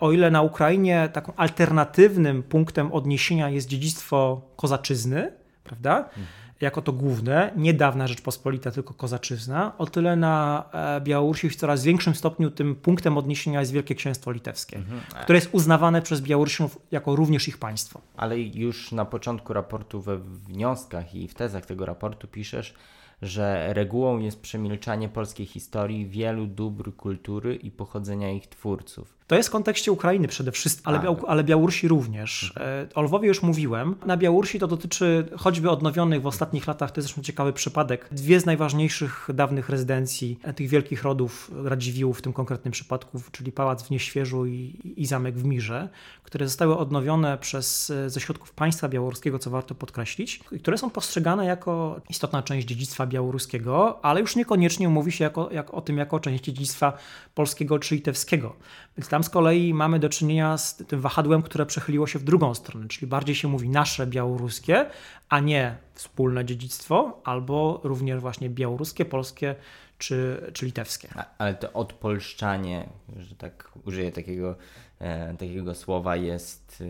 o 0.00 0.12
ile 0.12 0.30
na 0.30 0.42
Ukrainie 0.42 1.08
taką 1.12 1.32
alternatywnym 1.36 2.42
punktem 2.42 2.92
odniesienia 2.92 3.50
jest 3.50 3.68
dziedzictwo 3.68 4.42
kozaczyzny, 4.56 5.32
prawda? 5.64 5.98
Mhm 5.98 6.26
jako 6.62 6.82
to 6.82 6.92
główne, 6.92 7.52
niedawna 7.56 8.06
Rzeczpospolita, 8.06 8.70
tylko 8.70 8.94
Kozaczyzna, 8.94 9.72
o 9.78 9.86
tyle 9.86 10.16
na 10.16 10.64
e, 10.72 11.00
Białorusi 11.00 11.50
w 11.50 11.56
coraz 11.56 11.84
większym 11.84 12.14
stopniu 12.14 12.50
tym 12.50 12.74
punktem 12.74 13.18
odniesienia 13.18 13.60
jest 13.60 13.72
Wielkie 13.72 13.94
Księstwo 13.94 14.32
Litewskie, 14.32 14.76
mhm. 14.76 15.00
które 15.22 15.36
jest 15.36 15.48
uznawane 15.52 16.02
przez 16.02 16.20
Białorusinów 16.20 16.78
jako 16.90 17.16
również 17.16 17.48
ich 17.48 17.58
państwo. 17.58 18.00
Ale 18.16 18.40
już 18.40 18.92
na 18.92 19.04
początku 19.04 19.52
raportu 19.52 20.00
we 20.00 20.18
wnioskach 20.18 21.14
i 21.14 21.28
w 21.28 21.34
tezach 21.34 21.66
tego 21.66 21.86
raportu 21.86 22.28
piszesz, 22.28 22.74
że 23.22 23.74
regułą 23.74 24.18
jest 24.18 24.40
przemilczanie 24.40 25.08
polskiej 25.08 25.46
historii, 25.46 26.06
wielu 26.06 26.46
dóbr 26.46 26.96
kultury 26.96 27.54
i 27.54 27.70
pochodzenia 27.70 28.30
ich 28.30 28.46
twórców. 28.46 29.14
To 29.32 29.36
jest 29.36 29.48
w 29.48 29.52
kontekście 29.52 29.92
Ukrainy 29.92 30.28
przede 30.28 30.52
wszystkim, 30.52 30.88
ale, 30.88 31.00
Biał 31.00 31.16
ale 31.26 31.44
Białorusi 31.44 31.88
również. 31.88 32.52
Mhm. 32.56 32.88
E, 32.90 32.94
o 32.94 33.02
Lwowie 33.02 33.28
już 33.28 33.42
mówiłem. 33.42 33.94
Na 34.06 34.16
Białorusi 34.16 34.58
to 34.58 34.66
dotyczy 34.66 35.28
choćby 35.38 35.70
odnowionych 35.70 36.22
w 36.22 36.26
ostatnich 36.26 36.66
latach, 36.66 36.90
to 36.90 37.00
jest 37.00 37.08
zresztą 37.08 37.22
ciekawy 37.22 37.52
przypadek, 37.52 38.08
dwie 38.10 38.40
z 38.40 38.46
najważniejszych 38.46 39.28
dawnych 39.34 39.68
rezydencji 39.68 40.38
e, 40.42 40.52
tych 40.52 40.68
wielkich 40.68 41.02
rodów 41.02 41.50
Radziwiłłów 41.64 42.18
w 42.18 42.22
tym 42.22 42.32
konkretnym 42.32 42.72
przypadku, 42.72 43.22
czyli 43.32 43.52
Pałac 43.52 43.82
w 43.82 43.90
Nieświeżu 43.90 44.46
i, 44.46 44.94
i 44.96 45.06
Zamek 45.06 45.38
w 45.38 45.44
Mirze, 45.44 45.88
które 46.22 46.48
zostały 46.48 46.78
odnowione 46.78 47.38
przez, 47.38 47.90
e, 47.90 48.10
ze 48.10 48.20
środków 48.20 48.52
państwa 48.52 48.88
białoruskiego, 48.88 49.38
co 49.38 49.50
warto 49.50 49.74
podkreślić, 49.74 50.38
które 50.38 50.78
są 50.78 50.90
postrzegane 50.90 51.46
jako 51.46 52.00
istotna 52.10 52.42
część 52.42 52.66
dziedzictwa 52.66 53.06
białoruskiego, 53.06 54.04
ale 54.04 54.20
już 54.20 54.36
niekoniecznie 54.36 54.88
mówi 54.88 55.12
się 55.12 55.24
jako, 55.24 55.50
jak, 55.50 55.74
o 55.74 55.80
tym 55.80 55.98
jako 55.98 56.20
część 56.20 56.44
dziedzictwa 56.44 56.92
polskiego 57.34 57.78
czy 57.78 57.94
litewskiego. 57.94 58.56
Więc 58.96 59.08
tam 59.08 59.21
z 59.22 59.30
kolei 59.30 59.74
mamy 59.74 59.98
do 59.98 60.08
czynienia 60.08 60.58
z 60.58 60.76
tym 60.76 61.00
wahadłem, 61.00 61.42
które 61.42 61.66
przechyliło 61.66 62.06
się 62.06 62.18
w 62.18 62.24
drugą 62.24 62.54
stronę, 62.54 62.88
czyli 62.88 63.06
bardziej 63.06 63.34
się 63.34 63.48
mówi 63.48 63.68
nasze 63.68 64.06
białoruskie, 64.06 64.86
a 65.28 65.40
nie 65.40 65.76
wspólne 65.94 66.44
dziedzictwo, 66.44 67.20
albo 67.24 67.80
również 67.84 68.20
właśnie 68.20 68.50
białoruskie, 68.50 69.04
polskie 69.04 69.54
czy, 69.98 70.50
czy 70.52 70.66
litewskie. 70.66 71.08
ale 71.38 71.54
to 71.54 71.72
odpolszczanie, 71.72 72.88
że 73.16 73.34
tak 73.34 73.72
użyję 73.84 74.12
takiego, 74.12 74.56
e, 74.98 75.34
takiego 75.36 75.74
słowa, 75.74 76.16
jest 76.16 76.82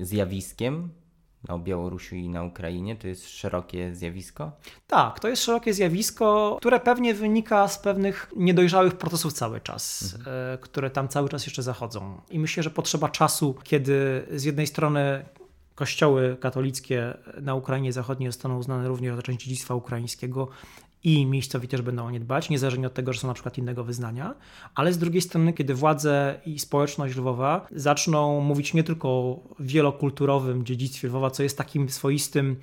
e, 0.00 0.04
zjawiskiem 0.04 0.90
na 1.48 1.58
Białorusi 1.58 2.16
i 2.16 2.28
na 2.28 2.42
Ukrainie? 2.42 2.96
To 2.96 3.08
jest 3.08 3.28
szerokie 3.28 3.94
zjawisko? 3.94 4.52
Tak, 4.86 5.20
to 5.20 5.28
jest 5.28 5.44
szerokie 5.44 5.74
zjawisko, 5.74 6.56
które 6.60 6.80
pewnie 6.80 7.14
wynika 7.14 7.68
z 7.68 7.78
pewnych 7.78 8.30
niedojrzałych 8.36 8.94
procesów 8.94 9.32
cały 9.32 9.60
czas, 9.60 10.14
mhm. 10.16 10.54
E, 10.54 10.58
które 10.58 10.90
tam 10.90 11.08
cały 11.08 11.28
czas 11.28 11.46
jeszcze 11.46 11.62
zachodzą. 11.62 12.20
I 12.30 12.38
myślę, 12.38 12.62
że 12.62 12.70
potrzeba 12.70 13.08
czasu, 13.08 13.54
kiedy 13.64 14.26
z 14.30 14.44
jednej 14.44 14.66
strony 14.66 15.24
kościoły 15.74 16.36
katolickie 16.40 17.14
na 17.40 17.54
Ukrainie 17.54 17.92
Zachodniej 17.92 18.32
zostaną 18.32 18.58
uznane 18.58 18.88
również 18.88 19.16
za 19.16 19.22
część 19.22 19.44
dziedzictwa 19.44 19.74
ukraińskiego 19.74 20.48
i 21.04 21.26
miejscowi 21.26 21.68
też 21.68 21.82
będą 21.82 22.06
o 22.06 22.10
nie 22.10 22.20
dbać, 22.20 22.50
niezależnie 22.50 22.86
od 22.86 22.94
tego, 22.94 23.12
że 23.12 23.20
są 23.20 23.28
na 23.28 23.34
przykład 23.34 23.58
innego 23.58 23.84
wyznania, 23.84 24.34
ale 24.74 24.92
z 24.92 24.98
drugiej 24.98 25.22
strony, 25.22 25.52
kiedy 25.52 25.74
władze 25.74 26.40
i 26.46 26.58
społeczność 26.58 27.16
Lwowa 27.16 27.66
zaczną 27.72 28.40
mówić 28.40 28.74
nie 28.74 28.84
tylko 28.84 29.08
o 29.08 29.40
wielokulturowym 29.60 30.64
dziedzictwie 30.64 31.08
Lwowa, 31.08 31.30
co 31.30 31.42
jest 31.42 31.58
takim 31.58 31.88
swoistym 31.88 32.56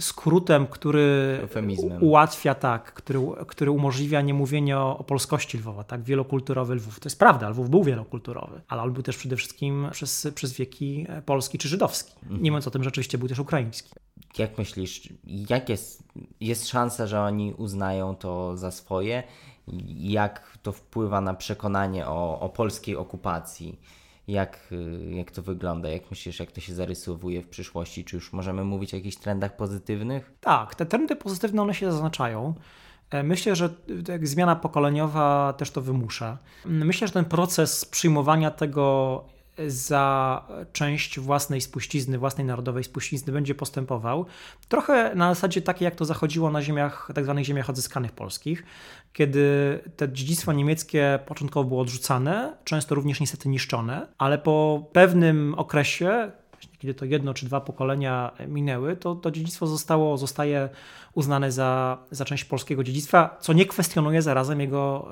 skrótem, 0.00 0.66
który 0.66 1.38
Eufemizmem. 1.42 2.02
ułatwia, 2.02 2.54
tak, 2.54 2.92
który, 2.92 3.20
który 3.46 3.70
umożliwia 3.70 4.20
niemówienie 4.20 4.78
o, 4.78 4.98
o 4.98 5.04
polskości 5.04 5.58
Lwowa, 5.58 5.84
tak, 5.84 6.02
wielokulturowy 6.02 6.74
Lwów. 6.74 7.00
To 7.00 7.06
jest 7.06 7.18
prawda, 7.18 7.48
Lwów 7.48 7.70
był 7.70 7.84
wielokulturowy, 7.84 8.60
ale 8.68 8.82
on 8.82 8.92
był 8.92 9.02
też 9.02 9.16
przede 9.16 9.36
wszystkim 9.36 9.88
przez, 9.92 10.28
przez 10.34 10.52
wieki 10.52 11.06
polski 11.26 11.58
czy 11.58 11.68
żydowski. 11.68 12.12
Mhm. 12.22 12.42
Nie 12.42 12.50
mówiąc 12.50 12.68
o 12.68 12.70
tym, 12.70 12.82
że 12.82 12.88
rzeczywiście 12.88 13.18
był 13.18 13.28
też 13.28 13.38
ukraiński. 13.38 13.92
Jak 14.38 14.58
myślisz, 14.58 15.08
jak 15.24 15.68
jest, 15.68 16.02
jest 16.40 16.68
szansa, 16.68 17.06
że 17.06 17.20
oni 17.20 17.52
uznają 17.52 18.16
to 18.16 18.56
za 18.56 18.70
swoje? 18.70 19.22
Jak 19.96 20.58
to 20.62 20.72
wpływa 20.72 21.20
na 21.20 21.34
przekonanie 21.34 22.06
o, 22.06 22.40
o 22.40 22.48
polskiej 22.48 22.96
okupacji? 22.96 23.80
Jak, 24.30 24.74
jak 25.10 25.30
to 25.30 25.42
wygląda? 25.42 25.88
Jak 25.88 26.10
myślisz, 26.10 26.40
jak 26.40 26.52
to 26.52 26.60
się 26.60 26.74
zarysowuje 26.74 27.42
w 27.42 27.48
przyszłości? 27.48 28.04
Czy 28.04 28.16
już 28.16 28.32
możemy 28.32 28.64
mówić 28.64 28.94
o 28.94 28.96
jakichś 28.96 29.16
trendach 29.16 29.56
pozytywnych? 29.56 30.32
Tak, 30.40 30.74
te 30.74 30.86
trendy 30.86 31.16
pozytywne 31.16 31.62
one 31.62 31.74
się 31.74 31.92
zaznaczają. 31.92 32.54
E, 33.10 33.22
myślę, 33.22 33.56
że 33.56 33.70
zmiana 34.22 34.56
pokoleniowa 34.56 35.52
też 35.52 35.70
to 35.70 35.80
wymusza. 35.80 36.38
Myślę, 36.64 37.06
że 37.06 37.12
ten 37.12 37.24
proces 37.24 37.84
przyjmowania 37.84 38.50
tego 38.50 39.24
za 39.66 40.44
część 40.72 41.20
własnej 41.20 41.60
spuścizny, 41.60 42.18
własnej 42.18 42.46
narodowej 42.46 42.84
spuścizny 42.84 43.32
będzie 43.32 43.54
postępował. 43.54 44.26
Trochę 44.68 45.14
na 45.14 45.34
zasadzie 45.34 45.62
takiej, 45.62 45.84
jak 45.84 45.94
to 45.94 46.04
zachodziło 46.04 46.50
na 46.50 46.62
ziemiach, 46.62 47.10
tak 47.14 47.24
zwanych 47.24 47.44
ziemiach 47.44 47.70
odzyskanych 47.70 48.12
polskich, 48.12 48.64
kiedy 49.12 49.78
to 49.96 50.08
dziedzictwo 50.08 50.52
niemieckie 50.52 51.18
początkowo 51.26 51.68
było 51.68 51.80
odrzucane, 51.80 52.56
często 52.64 52.94
również 52.94 53.20
niestety 53.20 53.48
niszczone, 53.48 54.06
ale 54.18 54.38
po 54.38 54.86
pewnym 54.92 55.54
okresie 55.54 56.30
kiedy 56.78 56.94
to 56.94 57.04
jedno 57.04 57.34
czy 57.34 57.46
dwa 57.46 57.60
pokolenia 57.60 58.32
minęły, 58.48 58.96
to 58.96 59.14
to 59.14 59.30
dziedzictwo 59.30 59.66
zostało, 59.66 60.16
zostaje 60.18 60.68
uznane 61.14 61.52
za, 61.52 61.98
za 62.10 62.24
część 62.24 62.44
polskiego 62.44 62.84
dziedzictwa, 62.84 63.36
co 63.40 63.52
nie 63.52 63.66
kwestionuje 63.66 64.22
zarazem 64.22 64.60
jego, 64.60 65.08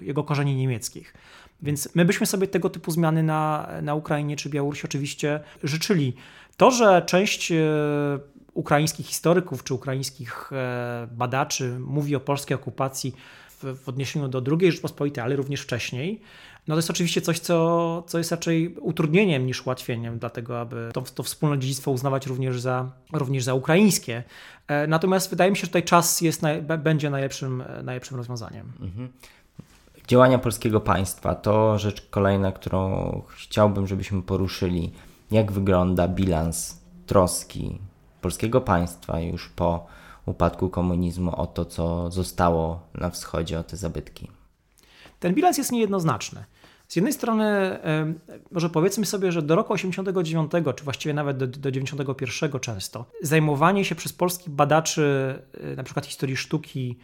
e, 0.00 0.04
jego 0.04 0.24
korzeni 0.24 0.56
niemieckich. 0.56 1.14
Więc 1.62 1.94
my 1.94 2.04
byśmy 2.04 2.26
sobie 2.26 2.46
tego 2.46 2.70
typu 2.70 2.90
zmiany 2.90 3.22
na, 3.22 3.68
na 3.82 3.94
Ukrainie 3.94 4.36
czy 4.36 4.48
Białorusi 4.48 4.84
oczywiście 4.84 5.40
życzyli. 5.62 6.14
To, 6.56 6.70
że 6.70 7.02
część 7.06 7.52
e, 7.52 7.56
ukraińskich 8.54 9.06
historyków 9.06 9.64
czy 9.64 9.74
ukraińskich 9.74 10.50
e, 10.52 11.08
badaczy 11.12 11.78
mówi 11.80 12.16
o 12.16 12.20
polskiej 12.20 12.54
okupacji 12.54 13.14
w, 13.62 13.78
w 13.84 13.88
odniesieniu 13.88 14.28
do 14.28 14.42
II 14.60 14.72
Rzeczpospolitej, 14.72 15.24
ale 15.24 15.36
również 15.36 15.60
wcześniej, 15.60 16.20
no 16.68 16.74
to 16.74 16.78
jest 16.78 16.90
oczywiście 16.90 17.20
coś, 17.20 17.38
co, 17.38 18.04
co 18.06 18.18
jest 18.18 18.30
raczej 18.30 18.74
utrudnieniem 18.80 19.46
niż 19.46 19.66
ułatwieniem, 19.66 20.18
dlatego 20.18 20.60
aby 20.60 20.90
to, 20.92 21.02
to 21.02 21.22
wspólne 21.22 21.58
dziedzictwo 21.58 21.90
uznawać 21.90 22.26
również 22.26 22.60
za, 22.60 22.92
również 23.12 23.44
za 23.44 23.54
ukraińskie. 23.54 24.22
E, 24.66 24.86
natomiast 24.86 25.30
wydaje 25.30 25.50
mi 25.50 25.56
się, 25.56 25.60
że 25.60 25.66
tutaj 25.66 25.82
czas 25.82 26.20
jest, 26.20 26.42
będzie 26.78 27.10
najlepszym, 27.10 27.64
najlepszym 27.82 28.16
rozwiązaniem. 28.16 28.72
Mhm. 28.80 29.08
Działania 30.06 30.38
polskiego 30.38 30.80
państwa 30.80 31.34
to 31.34 31.78
rzecz 31.78 32.08
kolejna, 32.10 32.52
którą 32.52 33.22
chciałbym, 33.28 33.86
żebyśmy 33.86 34.22
poruszyli. 34.22 34.92
Jak 35.30 35.52
wygląda 35.52 36.08
bilans 36.08 36.80
troski 37.06 37.78
polskiego 38.20 38.60
państwa 38.60 39.20
już 39.20 39.48
po 39.48 39.86
upadku 40.26 40.70
komunizmu 40.70 41.40
o 41.40 41.46
to, 41.46 41.64
co 41.64 42.10
zostało 42.10 42.80
na 42.94 43.10
wschodzie, 43.10 43.58
o 43.58 43.62
te 43.62 43.76
zabytki? 43.76 44.30
Ten 45.20 45.34
bilans 45.34 45.58
jest 45.58 45.72
niejednoznaczny. 45.72 46.44
Z 46.88 46.96
jednej 46.96 47.12
strony, 47.12 47.78
może 48.50 48.70
powiedzmy 48.70 49.06
sobie, 49.06 49.32
że 49.32 49.42
do 49.42 49.56
roku 49.56 49.72
89, 49.72 50.52
czy 50.76 50.84
właściwie 50.84 51.14
nawet 51.14 51.36
do, 51.36 51.46
do 51.46 51.70
91 51.70 52.60
często, 52.60 53.04
zajmowanie 53.22 53.84
się 53.84 53.94
przez 53.94 54.12
polskich 54.12 54.48
badaczy, 54.48 55.34
e, 55.60 55.76
na 55.76 55.82
przykład 55.82 56.06
historii 56.06 56.36
sztuki, 56.36 56.98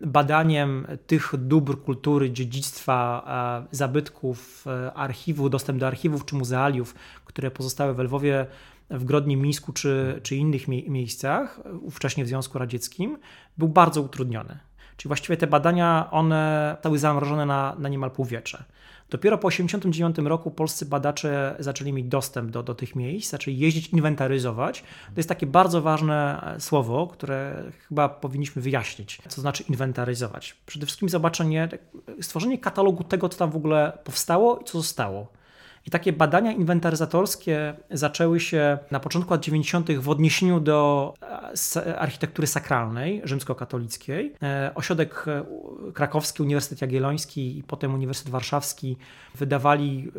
badaniem 0.00 0.86
tych 1.06 1.32
dóbr 1.38 1.82
kultury, 1.82 2.30
dziedzictwa, 2.30 3.24
e, 3.70 3.76
zabytków, 3.76 4.64
archiwów, 4.94 5.50
dostęp 5.50 5.78
do 5.78 5.86
archiwów 5.86 6.24
czy 6.24 6.36
muzealiów, 6.36 6.94
które 7.24 7.50
pozostały 7.50 7.94
w 7.94 7.98
Lwowie, 7.98 8.46
w 8.90 9.04
Grodnie, 9.04 9.36
Mińsku 9.36 9.72
czy, 9.72 10.20
czy 10.22 10.36
innych 10.36 10.68
mie 10.68 10.90
miejscach, 10.90 11.60
ówcześnie 11.80 12.24
w 12.24 12.28
Związku 12.28 12.58
Radzieckim, 12.58 13.18
był 13.58 13.68
bardzo 13.68 14.02
utrudniony. 14.02 14.67
Czyli 14.98 15.08
właściwie 15.08 15.36
te 15.36 15.46
badania, 15.46 16.08
one 16.10 16.76
stały 16.80 16.98
zamrożone 16.98 17.46
na, 17.46 17.76
na 17.78 17.88
niemal 17.88 18.10
półwiecze. 18.10 18.64
Dopiero 19.10 19.38
po 19.38 19.50
1989 19.50 20.28
roku 20.28 20.50
polscy 20.50 20.86
badacze 20.86 21.56
zaczęli 21.58 21.92
mieć 21.92 22.06
dostęp 22.06 22.50
do, 22.50 22.62
do 22.62 22.74
tych 22.74 22.96
miejsc, 22.96 23.30
zaczęli 23.30 23.58
jeździć, 23.58 23.88
inwentaryzować. 23.88 24.80
To 24.80 25.16
jest 25.16 25.28
takie 25.28 25.46
bardzo 25.46 25.82
ważne 25.82 26.42
słowo, 26.58 27.06
które 27.06 27.64
chyba 27.88 28.08
powinniśmy 28.08 28.62
wyjaśnić, 28.62 29.22
co 29.28 29.40
znaczy 29.40 29.64
inwentaryzować. 29.68 30.56
Przede 30.66 30.86
wszystkim 30.86 31.08
zobaczenie, 31.08 31.68
stworzenie 32.20 32.58
katalogu 32.58 33.04
tego, 33.04 33.28
co 33.28 33.38
tam 33.38 33.50
w 33.50 33.56
ogóle 33.56 33.98
powstało 34.04 34.58
i 34.58 34.64
co 34.64 34.78
zostało. 34.78 35.37
I 35.88 35.90
takie 35.90 36.12
badania 36.12 36.52
inwentaryzatorskie 36.52 37.74
zaczęły 37.90 38.40
się 38.40 38.78
na 38.90 39.00
początku 39.00 39.34
lat 39.34 39.40
90. 39.40 39.92
w 39.92 40.08
odniesieniu 40.08 40.60
do 40.60 41.14
e, 41.76 41.98
architektury 41.98 42.46
sakralnej 42.46 43.20
rzymskokatolickiej. 43.24 44.34
E, 44.42 44.72
ośrodek 44.74 45.24
e, 45.28 45.44
krakowski, 45.92 46.42
Uniwersytet 46.42 46.80
Jagielloński 46.80 47.58
i 47.58 47.62
potem 47.62 47.94
Uniwersytet 47.94 48.32
Warszawski 48.32 48.96
wydawali 49.34 50.12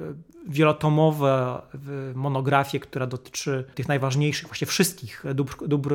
wielotomowe 0.47 1.62
monografie, 2.15 2.79
która 2.79 3.08
dotyczy 3.08 3.65
tych 3.75 3.88
najważniejszych, 3.88 4.47
właściwie 4.47 4.69
wszystkich 4.69 5.23
dóbr, 5.34 5.67
dóbr 5.67 5.93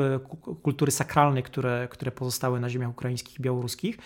kultury 0.62 0.92
sakralnej, 0.92 1.42
które, 1.42 1.88
które 1.90 2.10
pozostały 2.10 2.60
na 2.60 2.70
ziemiach 2.70 2.90
ukraińskich 2.90 3.38
i 3.38 3.42
białoruskich. 3.42 3.98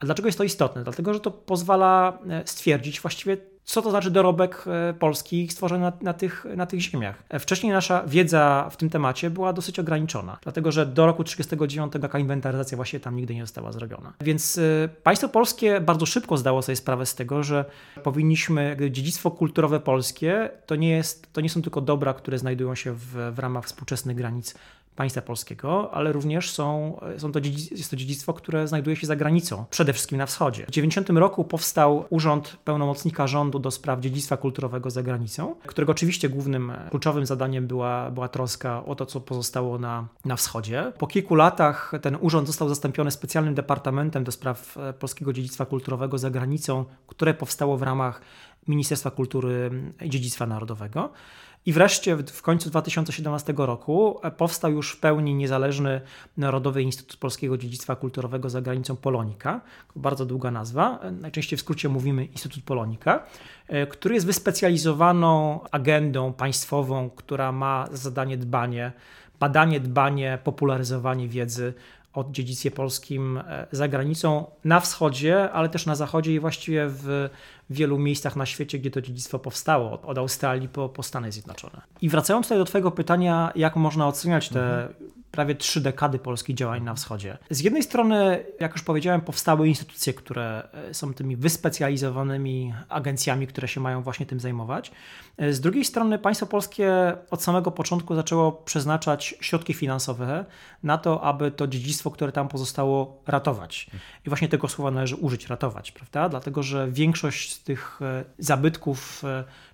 A 0.00 0.06
dlaczego 0.06 0.28
jest 0.28 0.38
to 0.38 0.44
istotne? 0.44 0.84
Dlatego, 0.84 1.14
że 1.14 1.20
to 1.20 1.30
pozwala 1.30 2.18
stwierdzić 2.44 3.00
właściwie 3.00 3.51
co 3.64 3.82
to 3.82 3.90
znaczy 3.90 4.10
dorobek 4.10 4.64
e, 4.66 4.94
polski 4.94 5.48
stworzony 5.48 5.80
na, 5.80 5.92
na, 6.00 6.12
tych, 6.12 6.46
na 6.56 6.66
tych 6.66 6.80
ziemiach. 6.80 7.22
E, 7.28 7.38
wcześniej 7.38 7.72
nasza 7.72 8.02
wiedza 8.06 8.68
w 8.70 8.76
tym 8.76 8.90
temacie 8.90 9.30
była 9.30 9.52
dosyć 9.52 9.78
ograniczona, 9.78 10.38
dlatego 10.42 10.72
że 10.72 10.86
do 10.86 11.06
roku 11.06 11.24
1939 11.24 12.02
taka 12.02 12.18
inwentaryzacja 12.18 12.76
właśnie 12.76 13.00
tam 13.00 13.16
nigdy 13.16 13.34
nie 13.34 13.42
została 13.42 13.72
zrobiona. 13.72 14.12
Więc 14.20 14.58
e, 14.58 14.88
państwo 15.02 15.28
polskie 15.28 15.80
bardzo 15.80 16.06
szybko 16.06 16.36
zdało 16.36 16.62
sobie 16.62 16.76
sprawę 16.76 17.06
z 17.06 17.14
tego, 17.14 17.42
że 17.42 17.64
powinniśmy, 18.02 18.76
dziedzictwo 18.90 19.30
kulturowe 19.30 19.80
polskie 19.80 20.50
to 20.66 20.76
nie, 20.76 20.90
jest, 20.90 21.32
to 21.32 21.40
nie 21.40 21.50
są 21.50 21.62
tylko 21.62 21.80
dobra, 21.80 22.14
które 22.14 22.38
znajdują 22.38 22.74
się 22.74 22.92
w, 22.92 23.32
w 23.34 23.38
ramach 23.38 23.64
współczesnych 23.64 24.16
granic 24.16 24.54
państwa 24.96 25.22
polskiego, 25.22 25.94
ale 25.94 26.12
również 26.12 26.50
są, 26.50 27.00
są 27.18 27.32
to 27.32 27.40
jest 27.70 27.90
to 27.90 27.96
dziedzictwo, 27.96 28.32
które 28.32 28.68
znajduje 28.68 28.96
się 28.96 29.06
za 29.06 29.16
granicą, 29.16 29.64
przede 29.70 29.92
wszystkim 29.92 30.18
na 30.18 30.26
wschodzie. 30.26 30.66
W 30.66 30.70
90 30.70 31.10
roku 31.10 31.44
powstał 31.44 32.04
Urząd 32.10 32.56
Pełnomocnika 32.64 33.26
Rządu 33.26 33.58
do 33.58 33.70
spraw 33.70 34.00
dziedzictwa 34.00 34.36
kulturowego 34.36 34.90
za 34.90 35.02
granicą, 35.02 35.54
którego 35.66 35.92
oczywiście 35.92 36.28
głównym, 36.28 36.72
kluczowym 36.90 37.26
zadaniem 37.26 37.66
była, 37.66 38.10
była 38.10 38.28
troska 38.28 38.84
o 38.84 38.94
to, 38.94 39.06
co 39.06 39.20
pozostało 39.20 39.78
na, 39.78 40.06
na 40.24 40.36
wschodzie. 40.36 40.92
Po 40.98 41.06
kilku 41.06 41.34
latach 41.34 41.92
ten 42.02 42.18
urząd 42.20 42.46
został 42.46 42.68
zastąpiony 42.68 43.10
specjalnym 43.10 43.54
departamentem 43.54 44.24
do 44.24 44.32
spraw 44.32 44.76
e, 44.76 44.92
polskiego 44.92 45.32
dziedzictwa 45.32 45.66
kulturowego 45.66 46.18
za 46.18 46.30
granicą, 46.30 46.84
które 47.06 47.34
powstało 47.34 47.76
w 47.76 47.82
ramach 47.82 48.20
Ministerstwa 48.68 49.10
Kultury 49.10 49.70
i 50.02 50.10
Dziedzictwa 50.10 50.46
Narodowego. 50.46 51.10
I 51.66 51.72
wreszcie 51.72 52.16
w 52.16 52.42
końcu 52.42 52.70
2017 52.70 53.54
roku 53.56 54.20
e, 54.22 54.30
powstał 54.30 54.72
już 54.72 54.92
w 54.92 55.00
pełni 55.00 55.34
niezależny 55.34 56.00
Narodowy 56.36 56.82
Instytut 56.82 57.16
Polskiego 57.16 57.58
Dziedzictwa 57.58 57.96
Kulturowego 57.96 58.50
za 58.50 58.60
granicą 58.60 58.96
Polonika. 58.96 59.60
Bardzo 59.96 60.26
długa 60.26 60.50
nazwa, 60.50 60.98
e, 61.02 61.10
najczęściej 61.10 61.56
w 61.56 61.60
skrócie 61.60 61.88
mówimy 61.88 62.24
Instytut 62.24 62.64
Polonika, 62.64 63.24
e, 63.68 63.86
który 63.86 64.14
jest 64.14 64.26
wyspecjalizowaną 64.26 65.60
agendą 65.70 66.32
państwową, 66.32 67.10
która 67.10 67.52
ma 67.52 67.86
za 67.90 67.96
zadanie 67.96 68.36
dbanie, 68.36 68.92
badanie, 69.40 69.80
dbanie, 69.80 70.38
popularyzowanie 70.44 71.28
wiedzy 71.28 71.74
o 72.12 72.24
dziedzictwie 72.30 72.70
polskim 72.70 73.40
za 73.72 73.88
granicą, 73.88 74.46
na 74.64 74.80
wschodzie, 74.80 75.50
ale 75.50 75.68
też 75.68 75.86
na 75.86 75.94
zachodzie 75.94 76.34
i 76.34 76.40
właściwie 76.40 76.86
w 76.88 77.30
wielu 77.72 77.98
miejscach 77.98 78.36
na 78.36 78.46
świecie, 78.46 78.78
gdzie 78.78 78.90
to 78.90 79.00
dziedzictwo 79.00 79.38
powstało, 79.38 80.00
od 80.02 80.18
Australii 80.18 80.68
po, 80.68 80.88
po 80.88 81.02
Stany 81.02 81.32
Zjednoczone. 81.32 81.80
I 82.02 82.08
wracając 82.08 82.46
tutaj 82.46 82.58
do 82.58 82.64
Twojego 82.64 82.90
pytania, 82.90 83.52
jak 83.54 83.76
można 83.76 84.08
oceniać 84.08 84.48
te 84.48 84.82
mhm 84.82 85.12
prawie 85.32 85.54
trzy 85.54 85.80
dekady 85.80 86.18
polskich 86.18 86.56
działań 86.56 86.82
na 86.82 86.94
wschodzie. 86.94 87.38
Z 87.50 87.60
jednej 87.60 87.82
strony, 87.82 88.44
jak 88.60 88.72
już 88.72 88.82
powiedziałem, 88.82 89.20
powstały 89.20 89.68
instytucje, 89.68 90.14
które 90.14 90.68
e, 90.90 90.94
są 90.94 91.14
tymi 91.14 91.36
wyspecjalizowanymi 91.36 92.74
agencjami, 92.88 93.46
które 93.46 93.68
się 93.68 93.80
mają 93.80 94.02
właśnie 94.02 94.26
tym 94.26 94.40
zajmować. 94.40 94.92
E, 95.36 95.52
z 95.52 95.60
drugiej 95.60 95.84
strony, 95.84 96.18
państwo 96.18 96.46
polskie 96.46 96.92
od 97.30 97.42
samego 97.42 97.70
początku 97.70 98.14
zaczęło 98.14 98.52
przeznaczać 98.52 99.34
środki 99.40 99.74
finansowe 99.74 100.44
na 100.82 100.98
to, 100.98 101.22
aby 101.22 101.50
to 101.50 101.66
dziedzictwo, 101.66 102.10
które 102.10 102.32
tam 102.32 102.48
pozostało, 102.48 103.22
ratować. 103.26 103.90
I 104.26 104.28
właśnie 104.28 104.48
tego 104.48 104.68
słowa 104.68 104.90
należy 104.90 105.16
użyć, 105.16 105.46
ratować, 105.46 105.92
prawda? 105.92 106.28
Dlatego, 106.28 106.62
że 106.62 106.90
większość 106.90 107.52
z 107.52 107.62
tych 107.62 108.00
e, 108.02 108.24
zabytków, 108.38 109.22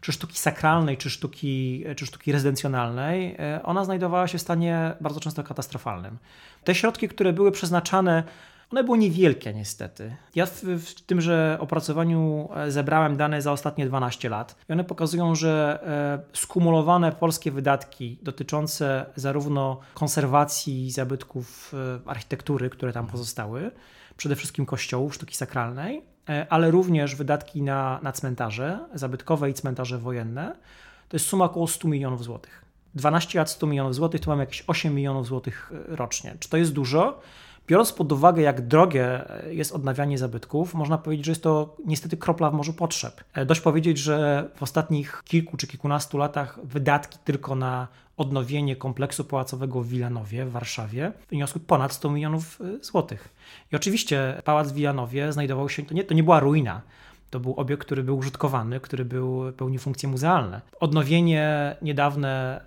czy 0.00 0.12
sztuki 0.12 0.38
sakralnej, 0.38 0.96
czy 0.96 1.10
sztuki, 1.10 1.84
czy 1.96 2.06
sztuki 2.06 2.32
rezydencjonalnej, 2.32 3.36
ona 3.64 3.84
znajdowała 3.84 4.28
się 4.28 4.38
w 4.38 4.40
stanie 4.40 4.96
bardzo 5.00 5.20
często 5.20 5.44
katastrofalnym. 5.48 6.18
Te 6.64 6.74
środki, 6.74 7.08
które 7.08 7.32
były 7.32 7.52
przeznaczane, 7.52 8.24
one 8.72 8.84
były 8.84 8.98
niewielkie 8.98 9.54
niestety. 9.54 10.16
Ja 10.34 10.46
w, 10.46 10.62
w 10.62 11.00
tymże 11.00 11.58
opracowaniu 11.60 12.48
e, 12.56 12.70
zebrałem 12.70 13.16
dane 13.16 13.42
za 13.42 13.52
ostatnie 13.52 13.86
12 13.86 14.28
lat 14.28 14.56
i 14.68 14.72
one 14.72 14.84
pokazują, 14.84 15.34
że 15.34 15.78
e, 16.34 16.36
skumulowane 16.36 17.12
polskie 17.12 17.50
wydatki 17.50 18.18
dotyczące 18.22 19.06
zarówno 19.16 19.80
konserwacji 19.94 20.90
zabytków 20.90 21.74
e, 21.74 22.08
architektury, 22.10 22.70
które 22.70 22.92
tam 22.92 23.06
pozostały, 23.06 23.70
przede 24.16 24.36
wszystkim 24.36 24.66
kościołów, 24.66 25.14
sztuki 25.14 25.36
sakralnej, 25.36 26.02
ale 26.48 26.70
również 26.70 27.14
wydatki 27.14 27.62
na, 27.62 28.00
na 28.02 28.12
cmentarze 28.12 28.78
zabytkowe 28.94 29.50
i 29.50 29.54
cmentarze 29.54 29.98
wojenne, 29.98 30.56
to 31.08 31.16
jest 31.16 31.26
suma 31.26 31.44
około 31.44 31.68
100 31.68 31.88
milionów 31.88 32.24
złotych. 32.24 32.64
12 32.98 33.38
lat 33.38 33.50
100 33.50 33.66
milionów 33.66 33.94
złotych, 33.94 34.20
to 34.20 34.30
mamy 34.30 34.42
jakieś 34.42 34.64
8 34.66 34.94
milionów 34.94 35.26
złotych 35.26 35.72
e, 35.92 35.96
rocznie. 35.96 36.34
Czy 36.40 36.48
to 36.48 36.56
jest 36.56 36.72
dużo? 36.72 37.20
Biorąc 37.66 37.92
pod 37.92 38.12
uwagę, 38.12 38.42
jak 38.42 38.66
drogie 38.66 39.30
e, 39.44 39.54
jest 39.54 39.72
odnawianie 39.72 40.18
zabytków, 40.18 40.74
można 40.74 40.98
powiedzieć, 40.98 41.26
że 41.26 41.32
jest 41.32 41.42
to 41.42 41.76
niestety 41.86 42.16
kropla 42.16 42.50
w 42.50 42.54
morzu 42.54 42.72
potrzeb. 42.72 43.24
E, 43.34 43.46
dość 43.46 43.60
powiedzieć, 43.60 43.98
że 43.98 44.48
w 44.56 44.62
ostatnich 44.62 45.22
kilku 45.24 45.56
czy 45.56 45.66
kilkunastu 45.66 46.18
latach 46.18 46.58
wydatki 46.64 47.18
tylko 47.24 47.54
na 47.54 47.88
odnowienie 48.16 48.76
kompleksu 48.76 49.24
pałacowego 49.24 49.80
w 49.80 49.88
Wilanowie 49.88 50.44
w 50.44 50.50
Warszawie 50.50 51.12
wyniosły 51.30 51.60
ponad 51.60 51.92
100 51.92 52.10
milionów 52.10 52.58
złotych. 52.80 53.28
I 53.72 53.76
oczywiście 53.76 54.42
pałac 54.44 54.72
w 54.72 54.74
Wilanowie 54.74 55.32
znajdował 55.32 55.68
się, 55.68 55.82
to 55.82 55.94
nie, 55.94 56.04
to 56.04 56.14
nie 56.14 56.22
była 56.22 56.40
ruina, 56.40 56.82
to 57.30 57.40
był 57.40 57.54
obiekt, 57.54 57.84
który 57.84 58.02
był 58.02 58.18
użytkowany, 58.18 58.80
który 58.80 59.04
był, 59.04 59.52
pełnił 59.56 59.80
funkcje 59.80 60.08
muzealne. 60.08 60.60
Odnowienie 60.80 61.76
niedawne 61.82 62.60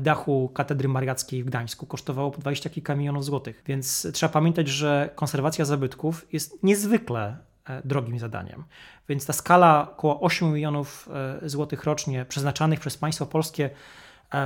dachu 0.00 0.50
katedry 0.54 0.88
mariackiej 0.88 1.42
w 1.42 1.46
Gdańsku 1.46 1.86
kosztowało 1.86 2.30
20 2.30 2.70
kilka 2.70 2.94
milionów 2.94 3.24
złotych. 3.24 3.62
Więc 3.66 4.06
trzeba 4.12 4.32
pamiętać, 4.32 4.68
że 4.68 5.10
konserwacja 5.14 5.64
zabytków 5.64 6.26
jest 6.32 6.62
niezwykle 6.62 7.36
drogim 7.84 8.18
zadaniem. 8.18 8.64
Więc 9.08 9.26
ta 9.26 9.32
skala 9.32 9.88
około 9.92 10.20
8 10.20 10.52
milionów 10.52 11.08
złotych 11.42 11.84
rocznie 11.84 12.24
przeznaczanych 12.24 12.80
przez 12.80 12.96
państwo 12.96 13.26
polskie 13.26 13.70
E, 13.70 13.70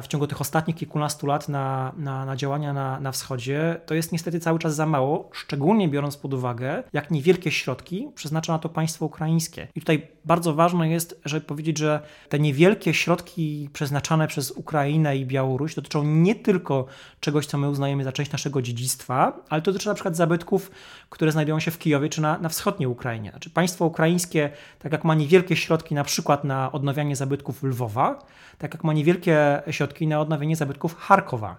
w 0.02 0.08
ciągu 0.08 0.26
tych 0.26 0.40
ostatnich 0.40 0.76
kilkunastu 0.76 1.26
lat 1.26 1.48
na, 1.48 1.92
na, 1.96 2.24
na, 2.24 2.36
działania 2.36 2.72
na, 2.72 3.00
na 3.00 3.12
wschodzie, 3.12 3.80
to 3.86 3.94
jest 3.94 4.12
niestety 4.12 4.40
cały 4.40 4.58
czas 4.58 4.74
za 4.74 4.86
mało, 4.86 5.30
szczególnie 5.32 5.88
biorąc 5.88 6.16
pod 6.16 6.34
uwagę, 6.34 6.82
jak 6.92 7.10
niewielkie 7.10 7.50
środki 7.50 8.08
przeznacza 8.14 8.52
na 8.52 8.58
to 8.58 8.68
państwo 8.68 9.06
ukraińskie. 9.06 9.68
I 9.74 9.80
tutaj 9.80 10.08
bardzo 10.24 10.54
ważne 10.54 10.88
jest, 10.90 11.20
żeby 11.24 11.46
powiedzieć, 11.46 11.78
że 11.78 12.00
te 12.28 12.38
niewielkie 12.38 12.94
środki 12.94 13.70
przeznaczane 13.72 14.28
przez 14.28 14.50
Ukrainę 14.50 15.16
i 15.16 15.26
Białoruś 15.26 15.74
dotyczą 15.74 16.04
nie 16.04 16.34
tylko 16.34 16.86
czegoś, 17.20 17.46
co 17.46 17.58
my 17.58 17.68
uznajemy 17.68 18.04
za 18.04 18.12
część 18.12 18.32
naszego 18.32 18.62
dziedzictwa, 18.62 19.32
ale 19.48 19.62
to 19.62 19.72
dotyczy 19.72 19.88
na 19.88 19.94
przykład 19.94 20.16
zabytków, 20.16 20.70
które 21.10 21.32
znajdują 21.32 21.60
się 21.60 21.70
w 21.70 21.78
Kijowie 21.78 22.08
czy 22.08 22.20
na, 22.20 22.38
na 22.38 22.48
wschodniej 22.48 22.86
Ukrainie. 22.86 23.30
Znaczy 23.30 23.50
państwo 23.50 23.86
ukraińskie, 23.86 24.50
tak 24.78 24.92
jak 24.92 25.04
ma 25.04 25.14
niewielkie 25.14 25.56
środki 25.56 25.94
na 25.94 26.04
przykład 26.04 26.44
na 26.44 26.72
odnawianie 26.72 27.16
zabytków 27.16 27.62
Lwowa, 27.62 28.18
tak 28.58 28.74
jak 28.74 28.84
ma 28.84 28.92
niewielkie 28.92 29.62
środki 29.70 29.77
na 30.06 30.20
odnowienie 30.20 30.56
zabytków 30.56 30.96
Charkowa. 30.96 31.56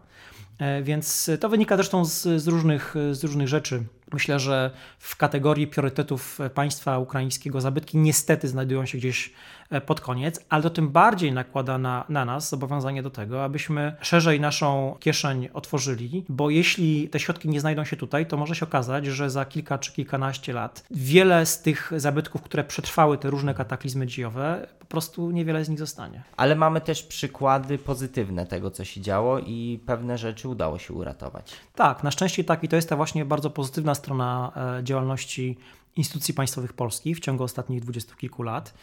E, 0.60 0.84
więc 0.84 1.32
to 1.40 1.50
wynika 1.50 1.76
zresztą 1.76 2.06
z, 2.06 2.22
z, 2.22 2.48
różnych, 2.48 2.96
z 3.12 3.24
różnych 3.24 3.48
rzeczy. 3.48 3.84
Myślę, 4.14 4.40
że 4.40 4.72
w 5.00 5.16
kategorii 5.16 5.68
priorytetów 5.68 6.40
państwa 6.54 7.00
ukraińskiego 7.00 7.62
zabytki 7.62 7.98
niestety 7.98 8.48
znajdują 8.48 8.86
się 8.86 8.98
gdzieś 8.98 9.34
e, 9.70 9.82
pod 9.82 10.02
koniec, 10.02 10.46
ale 10.50 10.64
to 10.64 10.70
tym 10.70 10.90
bardziej 10.90 11.32
nakłada 11.32 11.78
na, 11.78 12.06
na 12.10 12.26
nas 12.26 12.50
zobowiązanie 12.50 13.04
do 13.04 13.10
tego, 13.10 13.44
abyśmy 13.44 13.96
szerzej 14.02 14.40
naszą 14.40 14.96
kieszeń 15.00 15.50
otworzyli, 15.54 16.26
bo 16.30 16.50
jeśli 16.50 17.10
te 17.10 17.20
środki 17.20 17.50
nie 17.50 17.60
znajdą 17.60 17.84
się 17.86 17.98
tutaj, 17.98 18.26
to 18.26 18.38
może 18.38 18.56
się 18.56 18.66
okazać, 18.66 19.06
że 19.06 19.30
za 19.30 19.46
kilka 19.46 19.78
czy 19.78 19.94
kilkanaście 19.94 20.54
lat 20.54 20.86
wiele 20.92 21.46
z 21.46 21.62
tych 21.62 21.92
zabytków, 21.98 22.42
które 22.42 22.64
przetrwały 22.64 23.18
te 23.18 23.30
różne 23.30 23.54
kataklizmy 23.54 24.08
dziejowe, 24.08 24.68
po 24.80 24.86
prostu 24.86 25.32
niewiele 25.32 25.66
z 25.66 25.70
nich 25.70 25.80
zostanie. 25.80 26.24
Ale 26.38 26.56
mamy 26.56 26.82
też 26.82 27.04
przykłady 27.04 27.78
pozytywne 27.78 28.46
tego, 28.46 28.72
co 28.72 28.86
się 28.86 29.02
działo 29.02 29.40
i 29.40 29.80
pewne 29.86 30.18
rzeczy 30.18 30.50
udało 30.50 30.80
się 30.80 30.94
uratować. 30.94 31.52
Tak, 31.76 32.04
na 32.04 32.12
szczęście 32.12 32.44
tak 32.44 32.64
i 32.64 32.68
to 32.68 32.76
jest 32.76 32.90
ta 32.90 32.96
właśnie 32.96 33.26
bardzo 33.26 33.50
pozytywna 33.50 33.96
strona 34.00 34.52
e, 34.80 34.84
działalności 34.84 35.58
instytucji 35.96 36.34
państwowych 36.34 36.74
polskich 36.74 37.18
w 37.18 37.20
ciągu 37.20 37.44
ostatnich 37.44 37.82
dwudziestu 37.82 38.16
kilku 38.16 38.44
lat, 38.44 38.74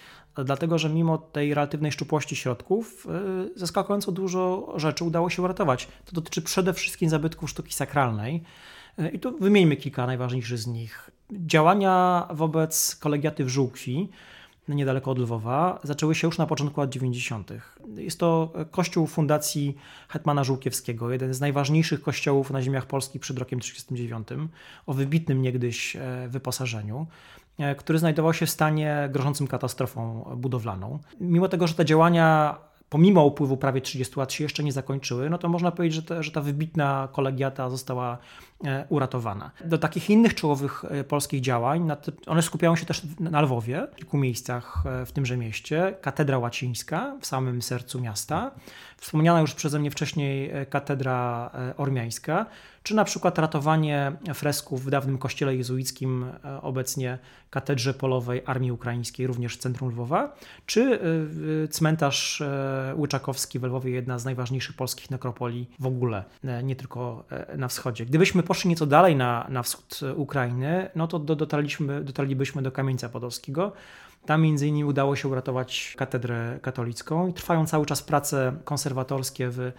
dlatego 0.44 0.78
że 0.78 0.90
mimo 0.90 1.18
tej 1.18 1.54
relatywnej 1.54 1.92
szczupłości 1.92 2.36
środków 2.36 3.06
e, 3.06 3.58
zaskakująco 3.58 4.12
dużo 4.12 4.72
rzeczy 4.76 5.04
udało 5.04 5.30
się 5.30 5.42
uratować. 5.42 5.88
To 6.04 6.12
dotyczy 6.12 6.42
przede 6.42 6.72
wszystkim 6.72 7.10
zabytków 7.10 7.50
sztuki 7.50 7.74
sakralnej 7.74 8.42
e, 8.98 9.08
i 9.08 9.18
tu 9.18 9.38
wymieńmy 9.38 9.76
kilka 9.76 10.06
najważniejszych 10.06 10.58
z 10.58 10.66
nich. 10.66 11.10
Działania 11.32 12.26
wobec 12.30 12.96
kolegiaty 12.96 13.44
w 13.44 13.48
Żółkwi, 13.48 14.08
niedaleko 14.74 15.10
od 15.10 15.18
Lwowa, 15.18 15.80
zaczęły 15.82 16.14
się 16.14 16.28
już 16.28 16.38
na 16.38 16.46
początku 16.46 16.80
lat 16.80 16.90
90. 16.90 17.50
Jest 17.96 18.20
to 18.20 18.52
kościół 18.70 19.06
fundacji 19.06 19.76
Hetmana 20.08 20.44
Żółkiewskiego, 20.44 21.10
jeden 21.10 21.34
z 21.34 21.40
najważniejszych 21.40 22.02
kościołów 22.02 22.50
na 22.50 22.62
ziemiach 22.62 22.86
polskich 22.86 23.20
przed 23.20 23.38
rokiem 23.38 23.60
1939, 23.60 24.50
o 24.86 24.94
wybitnym 24.94 25.42
niegdyś 25.42 25.96
e, 25.96 26.28
wyposażeniu 26.28 27.06
e, 27.58 27.74
który 27.74 27.98
znajdował 27.98 28.34
się 28.34 28.46
w 28.46 28.50
stanie 28.50 29.08
grożącym 29.12 29.46
katastrofą 29.46 30.24
budowlaną. 30.36 30.98
Mimo 31.20 31.48
tego, 31.48 31.66
że 31.66 31.74
te 31.74 31.84
działania 31.84 32.56
pomimo 32.90 33.24
upływu 33.24 33.56
prawie 33.56 33.80
30 33.80 34.20
lat 34.20 34.32
się 34.32 34.44
jeszcze 34.44 34.64
nie 34.64 34.72
zakończyły, 34.72 35.30
no 35.30 35.38
to 35.38 35.48
można 35.48 35.70
powiedzieć, 35.70 35.94
że, 35.94 36.02
te, 36.02 36.22
że 36.22 36.30
ta 36.30 36.40
wybitna 36.40 37.08
kolegiata 37.12 37.70
została 37.70 38.12
e, 38.12 38.55
uratowana. 38.88 39.50
Do 39.64 39.78
takich 39.78 40.10
innych 40.10 40.34
czołowych 40.34 40.84
e, 40.88 41.04
polskich 41.04 41.40
działań, 41.40 41.88
one 42.26 42.42
skupiają 42.42 42.76
się 42.76 42.86
też 42.86 43.02
na 43.20 43.40
Lwowie, 43.40 43.86
w 43.92 43.96
kilku 43.96 44.18
miejscach 44.18 44.84
e, 44.86 45.06
w 45.06 45.12
tymże 45.12 45.36
mieście. 45.36 45.96
Katedra 46.00 46.38
Łacińska 46.38 47.16
w 47.20 47.26
samym 47.26 47.62
sercu 47.62 48.00
miasta, 48.00 48.50
wspomniana 48.96 49.40
już 49.40 49.54
przeze 49.54 49.78
mnie 49.78 49.90
wcześniej 49.90 50.50
katedra 50.70 51.50
ormiańska, 51.76 52.46
czy 52.86 52.94
na 52.94 53.04
przykład 53.04 53.38
ratowanie 53.38 54.12
fresków 54.34 54.84
w 54.84 54.90
dawnym 54.90 55.18
kościele 55.18 55.56
jezuickim, 55.56 56.24
e, 56.44 56.62
obecnie 56.62 57.18
katedrze 57.50 57.94
polowej 57.94 58.42
Armii 58.46 58.72
Ukraińskiej, 58.72 59.26
również 59.26 59.56
w 59.56 59.60
centrum 59.60 59.90
Lwowa, 59.90 60.36
czy 60.66 61.00
e, 61.64 61.68
cmentarz 61.68 62.40
e, 62.40 62.94
Łyczakowski 62.96 63.58
w 63.58 63.64
Lwowie, 63.64 63.90
jedna 63.90 64.18
z 64.18 64.24
najważniejszych 64.24 64.76
polskich 64.76 65.10
nekropolii 65.10 65.70
w 65.78 65.86
ogóle, 65.86 66.24
nie 66.64 66.76
tylko 66.76 67.24
na 67.56 67.68
wschodzie. 67.68 68.06
Gdybyśmy 68.06 68.42
poszli 68.46 68.70
nieco 68.70 68.86
dalej 68.86 69.16
na, 69.16 69.46
na 69.48 69.62
wschód 69.62 70.00
Ukrainy, 70.16 70.90
no 70.94 71.06
to 71.06 71.18
do, 71.18 71.36
dotarliśmy, 71.36 72.04
dotarlibyśmy 72.04 72.62
do 72.62 72.72
Kamieńca 72.72 73.08
Podolskiego, 73.08 73.72
tam 74.26 74.42
między 74.42 74.66
innymi 74.66 74.84
udało 74.84 75.16
się 75.16 75.28
uratować 75.28 75.94
katedrę 75.96 76.58
katolicką 76.62 77.28
i 77.28 77.32
trwają 77.32 77.66
cały 77.66 77.86
czas 77.86 78.02
prace 78.02 78.56
konserwatorskie 78.64 79.48
w 79.50 79.72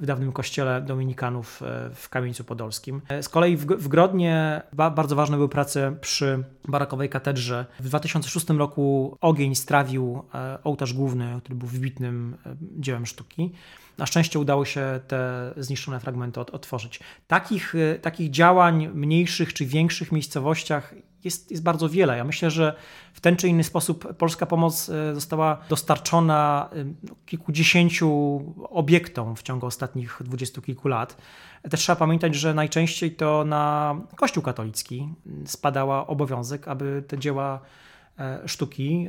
w 0.00 0.06
dawnym 0.06 0.32
kościele 0.32 0.82
dominikanów 0.82 1.62
e, 1.62 1.90
w 1.94 2.08
Kamieńcu 2.08 2.44
Podolskim. 2.44 3.00
E, 3.08 3.22
z 3.22 3.28
kolei 3.28 3.56
w, 3.56 3.66
w 3.66 3.88
Grodnie 3.88 4.62
bardzo 4.72 5.16
ważne 5.16 5.36
były 5.36 5.48
prace 5.48 5.96
przy 6.00 6.44
barakowej 6.68 7.08
katedrze. 7.08 7.66
W 7.80 7.84
2006 7.84 8.48
roku 8.48 9.16
ogień 9.20 9.54
strawił 9.54 10.22
e, 10.34 10.58
ołtarz 10.64 10.92
główny, 10.92 11.40
który 11.40 11.54
był 11.54 11.68
wybitnym 11.68 12.36
dziełem 12.60 13.06
sztuki. 13.06 13.52
Na 13.98 14.06
szczęście 14.06 14.38
udało 14.38 14.64
się 14.64 15.00
te 15.08 15.52
zniszczone 15.56 16.00
fragmenty 16.00 16.40
otworzyć. 16.40 17.00
Takich, 17.26 17.74
takich 18.02 18.30
działań 18.30 18.88
mniejszych 18.94 19.54
czy 19.54 19.66
większych 19.66 20.12
miejscowościach 20.12 20.94
jest, 21.24 21.50
jest 21.50 21.62
bardzo 21.62 21.88
wiele. 21.88 22.16
Ja 22.16 22.24
myślę, 22.24 22.50
że 22.50 22.76
w 23.12 23.20
ten 23.20 23.36
czy 23.36 23.48
inny 23.48 23.64
sposób 23.64 24.14
polska 24.14 24.46
pomoc 24.46 24.88
e, 24.88 25.14
została 25.14 25.58
dostarczona 25.68 26.68
e, 26.72 26.84
no, 26.84 27.14
kilkudziesięciu 27.26 28.10
obiektom 28.70 29.36
w 29.36 29.42
ciągu 29.42 29.66
ostatnich 29.66 30.18
dwudziestu 30.24 30.62
kilku 30.62 30.88
lat. 30.88 31.16
Też 31.70 31.80
trzeba 31.80 31.96
pamiętać, 31.96 32.34
że 32.34 32.54
najczęściej 32.54 33.16
to 33.16 33.44
na 33.44 33.96
Kościół 34.16 34.42
katolicki 34.42 35.08
spadała 35.46 36.06
obowiązek, 36.06 36.68
aby 36.68 37.04
te 37.08 37.18
dzieła 37.18 37.60
sztuki 38.46 39.08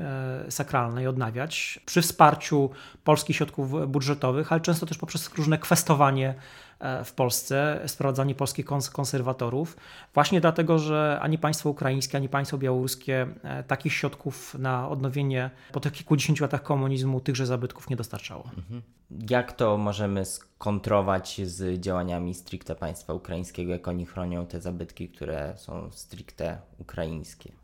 sakralnej 0.50 1.08
odnawiać 1.08 1.80
przy 1.86 2.02
wsparciu 2.02 2.70
polskich 3.04 3.36
środków 3.36 3.92
budżetowych, 3.92 4.52
ale 4.52 4.62
często 4.62 4.86
też 4.86 4.98
poprzez 4.98 5.34
różne 5.34 5.58
kwestowanie 5.58 6.36
E, 6.82 7.04
w 7.04 7.14
Polsce, 7.14 7.82
sprowadzanie 7.88 8.36
polskich 8.36 8.66
konserwatorów, 8.94 9.78
właśnie 10.14 10.42
dlatego, 10.42 10.80
że 10.80 11.20
ani 11.22 11.38
państwo 11.38 11.70
ukraińskie, 11.70 12.18
ani 12.18 12.30
państwo 12.30 12.58
białoruskie 12.58 13.28
e, 13.44 13.64
takich 13.64 13.94
środków 13.94 14.56
na 14.60 14.90
odnowienie 14.90 15.50
po 15.72 15.80
tych 15.80 15.94
kilkudziesięciu 15.94 16.44
latach 16.44 16.64
komunizmu 16.64 17.20
tychże 17.20 17.46
zabytków 17.46 17.90
nie 17.90 17.96
dostarczało. 17.96 18.44
Mhm. 18.58 18.82
Jak 19.30 19.54
to 19.54 19.78
możemy 19.78 20.26
skontrować 20.26 21.42
z 21.44 21.80
działaniami 21.80 22.34
stricte 22.34 22.76
państwa 22.76 23.14
ukraińskiego, 23.14 23.72
jak 23.72 23.88
oni 23.88 24.06
chronią 24.06 24.46
te 24.46 24.62
zabytki, 24.62 25.10
które 25.10 25.54
są 25.58 25.92
stricte 25.92 26.58
ukraińskie? 26.78 27.61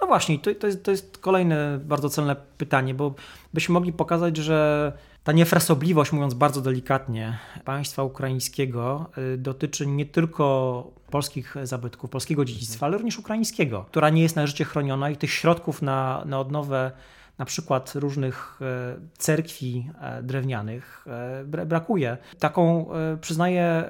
No 0.00 0.06
właśnie, 0.06 0.38
to, 0.38 0.54
to, 0.54 0.66
jest, 0.66 0.84
to 0.84 0.90
jest 0.90 1.18
kolejne 1.18 1.80
bardzo 1.84 2.08
celne 2.08 2.36
pytanie, 2.58 2.94
bo 2.94 3.14
byśmy 3.54 3.72
mogli 3.72 3.92
pokazać, 3.92 4.36
że 4.36 4.92
ta 5.24 5.32
niefrasobliwość, 5.32 6.12
mówiąc 6.12 6.34
bardzo 6.34 6.60
delikatnie, 6.60 7.38
państwa 7.64 8.02
ukraińskiego 8.02 9.10
y, 9.34 9.38
dotyczy 9.38 9.86
nie 9.86 10.06
tylko 10.06 10.86
polskich 11.10 11.56
zabytków, 11.62 12.10
polskiego 12.10 12.44
dziedzictwa, 12.44 12.86
ale 12.86 12.96
również 12.96 13.18
ukraińskiego, 13.18 13.84
która 13.88 14.10
nie 14.10 14.22
jest 14.22 14.36
należycie 14.36 14.64
chroniona 14.64 15.10
i 15.10 15.16
tych 15.16 15.30
środków 15.30 15.82
na, 15.82 16.22
na 16.26 16.40
odnowę 16.40 16.92
na 17.38 17.44
przykład 17.44 17.92
różnych 17.94 18.58
e, 18.62 18.96
cerkwi 19.18 19.90
e, 20.00 20.22
drewnianych 20.22 21.06
e, 21.60 21.66
brakuje. 21.66 22.16
Taką 22.38 22.86
przyznaję 23.20 23.84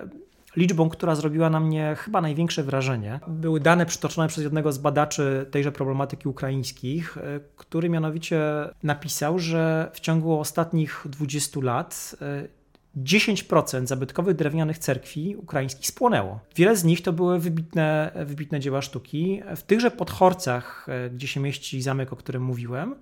liczbą, 0.56 0.88
która 0.88 1.14
zrobiła 1.14 1.50
na 1.50 1.60
mnie 1.60 1.96
chyba 1.98 2.20
największe 2.20 2.62
wrażenie. 2.62 3.20
Były 3.28 3.60
dane 3.60 3.86
przytoczone 3.86 4.28
przez 4.28 4.44
jednego 4.44 4.72
z 4.72 4.78
badaczy 4.78 5.46
tejże 5.50 5.72
problematyki 5.72 6.28
ukraińskich, 6.28 7.18
e, 7.18 7.40
który 7.56 7.88
mianowicie 7.88 8.42
napisał, 8.82 9.38
że 9.38 9.90
w 9.92 10.00
ciągu 10.00 10.40
ostatnich 10.40 11.06
20 11.10 11.60
lat 11.60 12.16
10% 12.96 13.82
e, 13.82 13.86
zabytkowych 13.86 14.36
drewnianych 14.36 14.78
cerkwi 14.78 15.36
ukraińskich 15.36 15.86
spłonęło. 15.86 16.40
Wiele 16.56 16.76
z 16.76 16.84
nich 16.84 17.02
to 17.02 17.12
były 17.12 17.38
wybitne, 17.38 18.12
wybitne 18.26 18.60
dzieła 18.60 18.82
sztuki. 18.82 19.42
W 19.56 19.62
tychże 19.62 19.90
podchorcach, 19.90 20.86
e, 20.88 21.10
gdzie 21.10 21.28
się 21.28 21.40
mieści 21.40 21.82
zamek, 21.82 22.12
o 22.12 22.16
którym 22.16 22.42
mówiłem, 22.42 22.94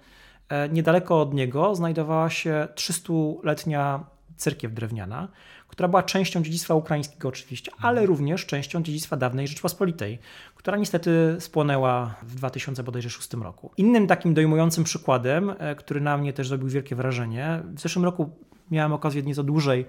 niedaleko 0.73 1.21
od 1.21 1.35
niego 1.35 1.75
znajdowała 1.75 2.31
się 2.31 2.69
300-letnia 2.75 4.05
cerkiew 4.37 4.75
drewniana, 4.75 5.29
która 5.71 5.89
była 5.89 6.03
częścią 6.03 6.43
dziedzictwa 6.43 6.75
ukraińskiego 6.75 7.29
oczywiście, 7.29 7.73
ale 7.81 8.07
również 8.07 8.47
częścią 8.47 8.83
dziedzictwa 8.83 9.17
dawnej 9.17 9.49
Rzeczpospolitej, 9.49 10.19
która 10.55 10.77
niestety 10.77 11.37
spłonęła 11.39 12.15
w 12.23 12.35
2006 12.35 13.35
roku. 13.35 13.71
Innym 13.77 14.07
takim 14.07 14.35
dojmującym 14.35 14.85
przykładem, 14.85 15.55
e, 15.59 15.75
który 15.75 16.01
na 16.01 16.17
mnie 16.17 16.33
też 16.33 16.49
zrobił 16.49 16.69
wielkie 16.69 16.97
wrażenie, 16.97 17.63
w 17.75 17.81
zeszłym 17.81 18.05
roku 18.05 18.31
miałem 18.71 18.93
okazję 18.93 19.23
nieco 19.23 19.43
dłużej 19.43 19.87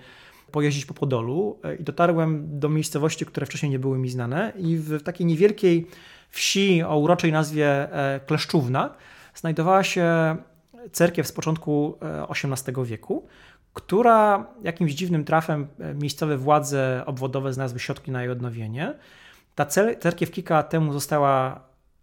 pojeździć 0.52 0.86
po 0.86 0.94
Podolu 0.94 1.60
e, 1.64 1.76
i 1.76 1.84
dotarłem 1.84 2.60
do 2.60 2.70
miejscowości, 2.70 3.26
które 3.26 3.46
wcześniej 3.46 3.70
nie 3.70 3.80
były 3.80 3.98
mi 3.98 4.10
znane 4.10 4.54
i 4.58 4.78
w 4.78 5.04
takiej 5.04 5.28
niewielkiej 5.28 5.88
wsi 6.30 6.84
o 6.84 6.98
uroczej 6.98 7.32
nazwie 7.32 7.68
e, 7.68 8.20
Kleszczówna 8.20 8.96
znajdowała 9.36 9.84
się 9.84 10.36
cerkiew 10.92 11.28
z 11.28 11.32
początku 11.32 11.98
XVIII 12.30 12.86
wieku, 12.86 13.28
która 13.74 14.48
jakimś 14.64 14.94
dziwnym 14.94 15.26
trafem 15.26 15.68
miejscowe 15.96 16.38
władze 16.38 17.04
obwodowe 17.06 17.54
znalazły 17.54 17.80
środki 17.80 18.12
na 18.12 18.22
jej 18.22 18.32
odnowienie. 18.32 18.94
Ta 19.56 19.66
cerkiew 20.00 20.32
kilka 20.32 20.54
lat 20.56 20.70
temu 20.70 20.94
została 20.94 21.60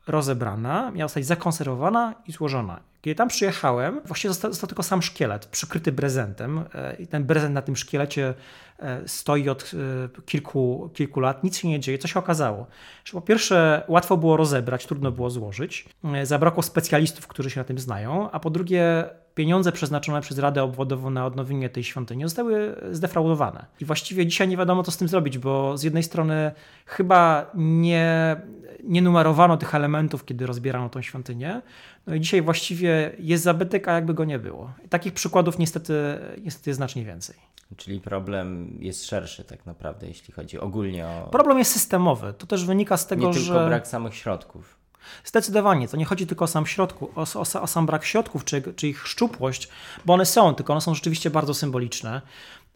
rozebrana, 0.07 0.90
miała 0.90 1.09
zostać 1.09 1.26
zakonserwowana 1.26 2.14
i 2.26 2.33
złożona. 2.33 2.81
Kiedy 3.00 3.14
tam 3.14 3.28
przyjechałem, 3.28 4.00
właściwie 4.04 4.34
został, 4.34 4.52
został 4.52 4.68
tylko 4.68 4.82
sam 4.82 5.02
szkielet 5.02 5.46
przykryty 5.46 5.92
brezentem 5.92 6.64
e, 6.74 6.96
i 6.96 7.06
ten 7.06 7.26
prezent 7.26 7.54
na 7.54 7.62
tym 7.62 7.76
szkielecie 7.76 8.34
e, 8.78 9.08
stoi 9.08 9.48
od 9.48 9.72
e, 10.16 10.22
kilku, 10.22 10.90
kilku 10.94 11.20
lat, 11.20 11.44
nic 11.44 11.58
się 11.58 11.68
nie 11.68 11.80
dzieje. 11.80 11.98
Co 11.98 12.08
się 12.08 12.18
okazało? 12.18 12.66
Że 13.04 13.12
po 13.12 13.20
pierwsze 13.20 13.82
łatwo 13.88 14.16
było 14.16 14.37
rozebrać, 14.37 14.87
trudno 14.87 15.12
było 15.12 15.30
złożyć, 15.30 15.88
zabrakło 16.22 16.62
specjalistów, 16.62 17.26
którzy 17.26 17.50
się 17.50 17.61
na 17.61 17.64
tym 17.64 17.78
znają, 17.78 18.30
a 18.30 18.40
po 18.40 18.50
drugie 18.50 19.04
pieniądze 19.38 19.72
przeznaczone 19.72 20.20
przez 20.20 20.38
Radę 20.38 20.62
Obwodową 20.62 21.11
na 21.11 21.26
odnowienie 21.26 21.68
tej 21.68 21.84
świątyni 21.84 22.22
zostały 22.22 22.76
zdefraudowane. 22.92 23.66
I 23.80 23.84
właściwie 23.84 24.26
dzisiaj 24.26 24.48
nie 24.48 24.56
wiadomo, 24.56 24.82
co 24.82 24.90
z 24.90 24.96
tym 24.96 25.08
zrobić, 25.08 25.38
bo 25.38 25.78
z 25.78 25.82
jednej 25.82 26.02
strony 26.02 26.52
chyba 26.87 27.50
nie, 27.54 28.37
nie 28.84 29.02
numerowano 29.02 29.56
tych 29.56 29.74
elementów, 29.74 30.24
kiedy 30.24 30.46
rozbierano 30.46 30.88
tą 30.88 31.02
świątynię, 31.02 31.62
no 32.09 32.14
i 32.14 32.21
dzisiaj 32.21 32.42
właściwie 32.42 33.12
jest 33.18 33.44
zabytek, 33.44 33.88
a 33.88 33.92
jakby 33.92 34.14
go 34.14 34.25
nie 34.25 34.38
było. 34.38 34.73
Takich 34.90 35.12
przykładów 35.12 35.59
niestety, 35.59 35.94
niestety 36.42 36.71
jest 36.71 36.77
znacznie 36.77 37.05
więcej. 37.05 37.37
Czyli 37.77 38.01
problem 38.01 38.79
jest 38.81 39.07
szerszy 39.07 39.44
tak 39.44 39.66
naprawdę, 39.66 40.07
jeśli 40.07 40.35
chodzi 40.35 40.59
ogólnie 40.59 41.07
o... 41.07 41.29
Problem 41.31 41.59
jest 41.59 41.73
systemowy. 41.73 42.35
To 42.38 42.47
też 42.47 42.64
wynika 42.64 42.97
z 42.97 43.07
tego, 43.07 43.33
że... 43.33 43.40
Nie 43.40 43.47
tylko 43.47 43.66
brak 43.66 43.88
samych 43.88 44.14
środków. 44.14 44.79
Zdecydowanie, 45.25 45.88
to 45.88 45.97
nie 45.97 46.05
chodzi 46.05 46.27
tylko 46.27 46.44
o 46.44 46.49
sam, 46.49 46.66
środku, 46.66 47.11
o, 47.16 47.21
o, 47.35 47.61
o, 47.62 47.66
sam 47.66 47.87
brak 47.87 48.05
środków 48.05 48.44
czy, 48.44 48.62
czy 48.77 48.88
ich 48.88 49.07
szczupłość, 49.07 49.68
bo 50.05 50.14
one 50.14 50.27
są, 50.27 50.55
tylko 50.55 50.73
one 50.73 50.81
są 50.81 50.94
rzeczywiście 50.94 51.31
bardzo 51.31 51.55
symboliczne. 51.55 52.23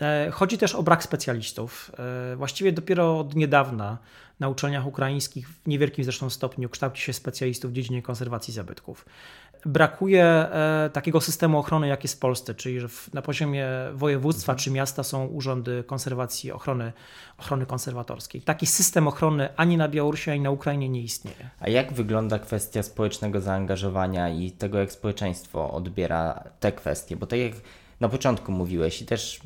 E, 0.01 0.31
chodzi 0.31 0.59
też 0.59 0.75
o 0.75 0.83
brak 0.83 1.03
specjalistów. 1.03 1.91
E, 2.33 2.37
właściwie 2.37 2.73
dopiero 2.73 3.19
od 3.19 3.35
niedawna 3.35 3.99
na 4.41 4.49
uczelniach 4.49 4.87
ukraińskich, 4.87 5.49
w 5.49 5.67
niewielkim 5.67 6.05
zresztą 6.05 6.31
stopniu, 6.31 6.69
kształci 6.69 7.03
się 7.03 7.13
specjalistów 7.13 7.71
w 7.71 7.75
dziedzinie 7.75 8.03
konserwacji 8.03 8.55
zabytków. 8.55 9.05
Brakuje 9.67 10.25
e, 10.25 10.91
takiego 10.93 11.21
systemu 11.21 11.59
ochrony, 11.59 11.89
jak 11.89 12.03
jest 12.03 12.15
w 12.15 12.19
Polsce, 12.19 12.55
czyli 12.55 12.81
że 12.81 12.89
na 13.13 13.23
poziomie 13.23 13.67
województwa 13.95 14.55
czy 14.55 14.71
miasta 14.71 15.03
są 15.03 15.27
urządy 15.27 15.85
konserwacji 15.85 16.53
ochrony, 16.53 16.93
ochrony 17.39 17.67
konserwatorskiej. 17.67 18.43
Taki 18.43 18.67
system 18.67 19.09
ochrony 19.09 19.49
ani 19.57 19.77
na 19.77 19.89
Białorusi, 19.89 20.31
ani 20.31 20.41
na 20.41 20.51
Ukrainie 20.51 20.89
nie 20.89 21.03
istnieje. 21.03 21.51
A 21.61 21.69
jak 21.69 21.93
wygląda 21.93 22.39
kwestia 22.39 22.83
społecznego 22.83 23.41
zaangażowania 23.41 24.29
i 24.29 24.51
tego, 24.51 24.79
jak 24.79 24.93
społeczeństwo 24.93 25.71
odbiera 25.71 26.45
te 26.61 26.73
kwestie? 26.73 27.17
Bo 27.17 27.27
tak 27.27 27.39
jak 27.39 27.53
na 28.03 28.09
początku 28.09 28.53
mówiłeś 28.53 29.03
i 29.03 29.07
też 29.07 29.41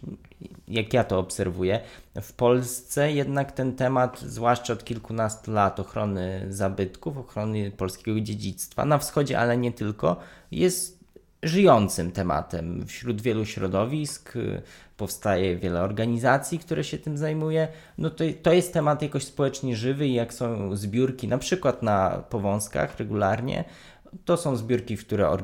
jak 0.68 0.94
ja 0.94 1.04
to 1.04 1.18
obserwuję, 1.18 1.80
w 2.22 2.32
Polsce 2.32 3.12
jednak 3.12 3.52
ten 3.52 3.76
temat, 3.76 4.20
zwłaszcza 4.20 4.72
od 4.72 4.84
kilkunastu 4.84 5.52
lat 5.52 5.80
ochrony 5.80 6.46
zabytków, 6.50 7.18
ochrony 7.18 7.70
polskiego 7.70 8.20
dziedzictwa, 8.20 8.84
na 8.84 8.98
wschodzie, 8.98 9.38
ale 9.38 9.56
nie 9.56 9.72
tylko, 9.72 10.16
jest 10.50 11.04
żyjącym 11.42 12.12
tematem. 12.12 12.86
Wśród 12.86 13.22
wielu 13.22 13.44
środowisk 13.44 14.32
powstaje 14.96 15.56
wiele 15.56 15.82
organizacji, 15.82 16.58
które 16.58 16.84
się 16.84 16.98
tym 16.98 17.18
zajmuje. 17.18 17.68
No 17.98 18.10
to, 18.10 18.24
to 18.42 18.52
jest 18.52 18.72
temat 18.72 19.02
jakoś 19.02 19.24
społecznie 19.24 19.76
żywy 19.76 20.06
i 20.08 20.14
jak 20.14 20.34
są 20.34 20.76
zbiórki, 20.76 21.28
na 21.28 21.38
przykład 21.38 21.82
na 21.82 22.24
Powązkach 22.30 22.98
regularnie, 22.98 23.64
to 24.24 24.36
są 24.36 24.56
zbiórki, 24.56 24.96
w 24.96 25.06
które, 25.06 25.36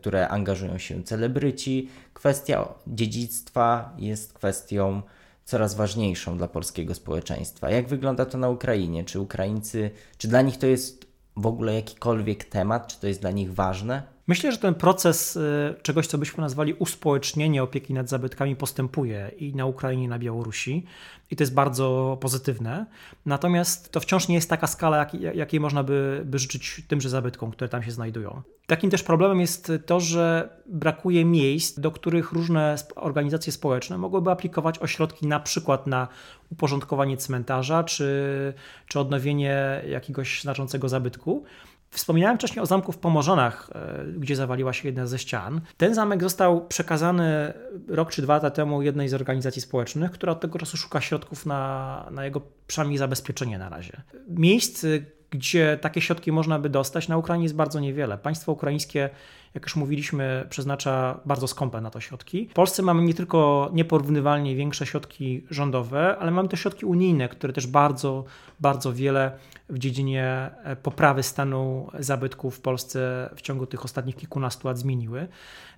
które 0.00 0.28
angażują 0.28 0.78
się 0.78 1.02
celebryci. 1.02 1.88
Kwestia 2.18 2.68
dziedzictwa 2.86 3.92
jest 3.98 4.32
kwestią 4.32 5.02
coraz 5.44 5.74
ważniejszą 5.74 6.38
dla 6.38 6.48
polskiego 6.48 6.94
społeczeństwa. 6.94 7.70
Jak 7.70 7.88
wygląda 7.88 8.26
to 8.26 8.38
na 8.38 8.48
Ukrainie? 8.48 9.04
Czy 9.04 9.20
Ukraińcy, 9.20 9.90
czy 10.16 10.28
dla 10.28 10.42
nich 10.42 10.58
to 10.58 10.66
jest 10.66 11.06
w 11.36 11.46
ogóle 11.46 11.74
jakikolwiek 11.74 12.44
temat? 12.44 12.86
Czy 12.86 13.00
to 13.00 13.06
jest 13.06 13.20
dla 13.20 13.30
nich 13.30 13.54
ważne? 13.54 14.02
Myślę, 14.28 14.52
że 14.52 14.58
ten 14.58 14.74
proces 14.74 15.36
y, 15.36 15.74
czegoś, 15.82 16.06
co 16.06 16.18
byśmy 16.18 16.40
nazwali 16.40 16.74
uspołecznienie 16.74 17.62
opieki 17.62 17.94
nad 17.94 18.08
zabytkami, 18.08 18.56
postępuje 18.56 19.30
i 19.38 19.54
na 19.54 19.66
Ukrainie, 19.66 20.04
i 20.04 20.08
na 20.08 20.18
Białorusi. 20.18 20.84
I 21.30 21.36
to 21.36 21.42
jest 21.42 21.54
bardzo 21.54 22.18
pozytywne. 22.20 22.86
Natomiast 23.26 23.92
to 23.92 24.00
wciąż 24.00 24.28
nie 24.28 24.34
jest 24.34 24.50
taka 24.50 24.66
skala, 24.66 25.06
jakiej 25.34 25.60
można 25.60 25.82
by, 25.82 26.22
by 26.24 26.38
życzyć 26.38 26.82
tymże 26.88 27.08
zabytkom, 27.08 27.50
które 27.50 27.68
tam 27.68 27.82
się 27.82 27.90
znajdują. 27.90 28.42
Takim 28.66 28.90
też 28.90 29.02
problemem 29.02 29.40
jest 29.40 29.72
to, 29.86 30.00
że 30.00 30.48
brakuje 30.66 31.24
miejsc, 31.24 31.80
do 31.80 31.90
których 31.90 32.32
różne 32.32 32.76
organizacje 32.96 33.52
społeczne 33.52 33.98
mogłyby 33.98 34.30
aplikować 34.30 34.78
ośrodki 34.78 35.26
na 35.26 35.40
przykład 35.40 35.86
na 35.86 36.08
uporządkowanie 36.52 37.16
cmentarza 37.16 37.84
czy, 37.84 38.54
czy 38.88 39.00
odnowienie 39.00 39.82
jakiegoś 39.88 40.42
znaczącego 40.42 40.88
zabytku. 40.88 41.44
Wspominałem 41.90 42.36
wcześniej 42.36 42.62
o 42.62 42.66
zamku 42.66 42.92
w 42.92 42.98
Pomorzonach, 42.98 43.70
e, 43.74 44.04
gdzie 44.18 44.36
zawaliła 44.36 44.72
się 44.72 44.88
jedna 44.88 45.06
ze 45.06 45.18
ścian. 45.18 45.60
Ten 45.76 45.94
zamek 45.94 46.22
został 46.22 46.66
przekazany 46.66 47.52
rok 47.88 48.10
czy 48.10 48.22
dwa 48.22 48.34
lata 48.34 48.50
temu 48.50 48.82
jednej 48.82 49.08
z 49.08 49.14
organizacji 49.14 49.62
społecznych, 49.62 50.10
która 50.10 50.32
od 50.32 50.40
tego 50.40 50.58
czasu 50.58 50.76
szuka 50.76 51.00
środków 51.00 51.46
na, 51.46 52.08
na 52.10 52.24
jego 52.24 52.40
przynajmniej 52.66 52.98
zabezpieczenie 52.98 53.58
na 53.58 53.68
razie. 53.68 54.02
Miejsc, 54.28 54.86
gdzie 55.30 55.78
takie 55.80 56.00
środki 56.00 56.32
można 56.32 56.58
by 56.58 56.68
dostać, 56.68 57.08
na 57.08 57.16
Ukrainie 57.16 57.44
jest 57.44 57.56
bardzo 57.56 57.80
niewiele. 57.80 58.18
Państwo 58.18 58.52
ukraińskie 58.52 59.10
jak 59.54 59.64
już 59.64 59.76
mówiliśmy, 59.76 60.46
przeznacza 60.50 61.20
bardzo 61.24 61.48
skąpe 61.48 61.80
na 61.80 61.90
to 61.90 62.00
środki. 62.00 62.48
W 62.50 62.52
Polsce 62.52 62.82
mamy 62.82 63.02
nie 63.02 63.14
tylko 63.14 63.70
nieporównywalnie 63.72 64.56
większe 64.56 64.86
środki 64.86 65.44
rządowe, 65.50 66.16
ale 66.18 66.30
mamy 66.30 66.48
też 66.48 66.60
środki 66.60 66.86
unijne, 66.86 67.28
które 67.28 67.52
też 67.52 67.66
bardzo, 67.66 68.24
bardzo 68.60 68.92
wiele 68.92 69.32
w 69.68 69.78
dziedzinie 69.78 70.50
e, 70.64 70.76
poprawy 70.76 71.22
stanu 71.22 71.90
zabytków 71.98 72.56
w 72.56 72.60
Polsce 72.60 73.30
w 73.36 73.40
ciągu 73.40 73.66
tych 73.66 73.84
ostatnich 73.84 74.16
kilkunastu 74.16 74.68
lat 74.68 74.78
zmieniły. 74.78 75.28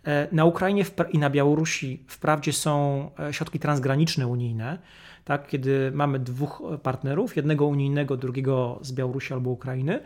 E, 0.04 0.28
na 0.32 0.44
Ukrainie 0.44 0.84
i 1.12 1.18
na 1.18 1.30
Białorusi 1.30 2.04
wprawdzie 2.06 2.52
są 2.52 3.10
e, 3.18 3.32
środki 3.32 3.58
transgraniczne 3.58 4.26
unijne, 4.26 4.78
tak, 5.24 5.48
kiedy 5.48 5.92
mamy 5.94 6.18
dwóch 6.18 6.62
partnerów, 6.82 7.36
jednego 7.36 7.66
unijnego, 7.66 8.16
drugiego 8.16 8.78
z 8.82 8.92
Białorusi 8.92 9.34
albo 9.34 9.50
Ukrainy, 9.50 10.00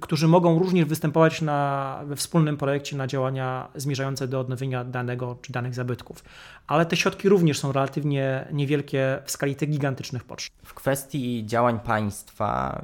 którzy 0.00 0.28
mogą 0.28 0.58
również 0.58 0.84
występować 0.84 1.42
na, 1.42 2.00
we 2.06 2.16
wspólnym 2.16 2.56
projekcie 2.56 2.96
na 2.96 3.06
działania 3.06 3.68
zmierzające 3.74 4.28
do 4.28 4.40
odnowienia 4.40 4.84
danego 4.84 5.36
czy 5.42 5.52
danych 5.52 5.74
zabytków. 5.74 6.24
Ale 6.66 6.86
te 6.86 6.96
środki 6.96 7.28
również 7.28 7.58
są 7.58 7.72
relatywnie 7.72 8.48
niewielkie 8.52 9.18
w 9.24 9.30
skali 9.30 9.56
tych 9.56 9.70
gigantycznych 9.70 10.24
potrzeb. 10.24 10.52
W 10.64 10.74
kwestii 10.74 11.46
działań 11.46 11.80
państwa 11.80 12.82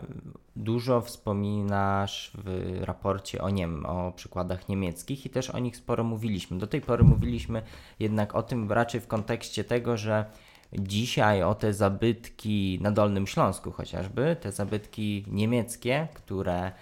dużo 0.56 1.00
wspominasz 1.00 2.30
w 2.34 2.78
raporcie 2.80 3.42
o, 3.42 3.50
Niem, 3.50 3.86
o 3.86 4.12
przykładach 4.12 4.68
niemieckich 4.68 5.26
i 5.26 5.30
też 5.30 5.50
o 5.50 5.58
nich 5.58 5.76
sporo 5.76 6.04
mówiliśmy. 6.04 6.58
Do 6.58 6.66
tej 6.66 6.80
pory 6.80 7.04
mówiliśmy 7.04 7.62
jednak 7.98 8.34
o 8.34 8.42
tym 8.42 8.72
raczej 8.72 9.00
w 9.00 9.06
kontekście 9.06 9.64
tego, 9.64 9.96
że 9.96 10.24
dzisiaj 10.72 11.42
o 11.42 11.54
te 11.54 11.74
zabytki 11.74 12.78
na 12.82 12.90
Dolnym 12.90 13.26
Śląsku 13.26 13.72
chociażby, 13.72 14.36
te 14.40 14.52
zabytki 14.52 15.24
niemieckie, 15.28 16.08
które 16.14 16.72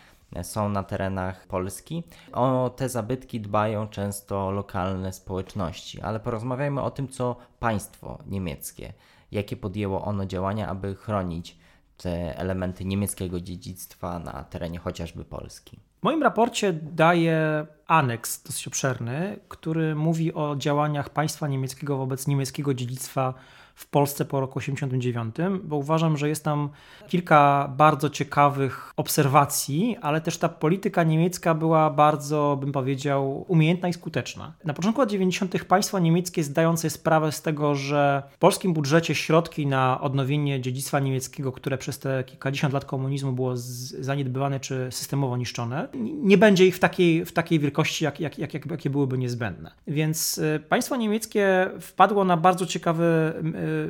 są 0.42 0.68
na 0.68 0.82
terenach 0.82 1.46
Polski. 1.46 2.02
O 2.32 2.70
te 2.76 2.88
zabytki 2.88 3.40
dbają 3.40 3.88
często 3.88 4.50
lokalne 4.50 5.12
społeczności, 5.12 6.00
ale 6.00 6.20
porozmawiajmy 6.20 6.82
o 6.82 6.90
tym, 6.90 7.08
co 7.08 7.36
państwo 7.58 8.18
niemieckie, 8.26 8.92
jakie 9.32 9.56
podjęło 9.56 10.04
ono 10.04 10.26
działania, 10.26 10.68
aby 10.68 10.94
chronić 10.94 11.56
te 11.96 12.38
elementy 12.38 12.84
niemieckiego 12.84 13.40
dziedzictwa 13.40 14.18
na 14.18 14.44
terenie 14.44 14.78
chociażby 14.78 15.24
Polski. 15.24 15.78
W 16.00 16.02
moim 16.02 16.22
raporcie 16.22 16.72
daję 16.72 17.66
aneks 17.86 18.42
dosyć 18.42 18.68
obszerny, 18.68 19.38
który 19.48 19.94
mówi 19.94 20.34
o 20.34 20.56
działaniach 20.56 21.10
państwa 21.10 21.48
niemieckiego 21.48 21.96
wobec 21.96 22.26
niemieckiego 22.26 22.74
dziedzictwa 22.74 23.34
w 23.76 23.86
Polsce 23.86 24.24
po 24.24 24.40
roku 24.40 24.60
1989, 24.60 25.62
bo 25.64 25.76
uważam, 25.76 26.16
że 26.16 26.28
jest 26.28 26.44
tam 26.44 26.68
kilka 27.08 27.72
bardzo 27.76 28.10
ciekawych 28.10 28.92
obserwacji, 28.96 29.96
ale 30.02 30.20
też 30.20 30.38
ta 30.38 30.48
polityka 30.48 31.02
niemiecka 31.02 31.54
była 31.54 31.90
bardzo, 31.90 32.58
bym 32.60 32.72
powiedział, 32.72 33.44
umiejętna 33.48 33.88
i 33.88 33.92
skuteczna. 33.92 34.52
Na 34.64 34.74
początku 34.74 35.00
lat 35.00 35.10
90. 35.10 35.64
państwo 35.64 35.98
niemieckie 35.98 36.44
zdają 36.44 36.76
sobie 36.76 36.90
sprawę 36.90 37.32
z 37.32 37.42
tego, 37.42 37.74
że 37.74 38.22
w 38.30 38.38
polskim 38.38 38.72
budżecie 38.72 39.14
środki 39.14 39.66
na 39.66 40.00
odnowienie 40.00 40.60
dziedzictwa 40.60 41.00
niemieckiego, 41.00 41.52
które 41.52 41.78
przez 41.78 41.98
te 41.98 42.24
kilkadziesiąt 42.24 42.74
lat 42.74 42.84
komunizmu 42.84 43.32
było 43.32 43.52
zaniedbywane 44.00 44.60
czy 44.60 44.88
systemowo 44.90 45.36
niszczone, 45.36 45.88
nie 46.22 46.38
będzie 46.38 46.66
ich 46.66 46.76
w 46.76 46.78
takiej, 46.78 47.24
w 47.24 47.32
takiej 47.32 47.58
wielkości, 47.58 48.04
jak, 48.04 48.20
jak, 48.20 48.38
jak, 48.38 48.66
jakie 48.70 48.90
byłyby 48.90 49.18
niezbędne. 49.18 49.70
Więc 49.86 50.38
y, 50.38 50.60
państwo 50.68 50.96
niemieckie 50.96 51.70
wpadło 51.80 52.24
na 52.24 52.36
bardzo 52.36 52.66
ciekawy 52.66 53.32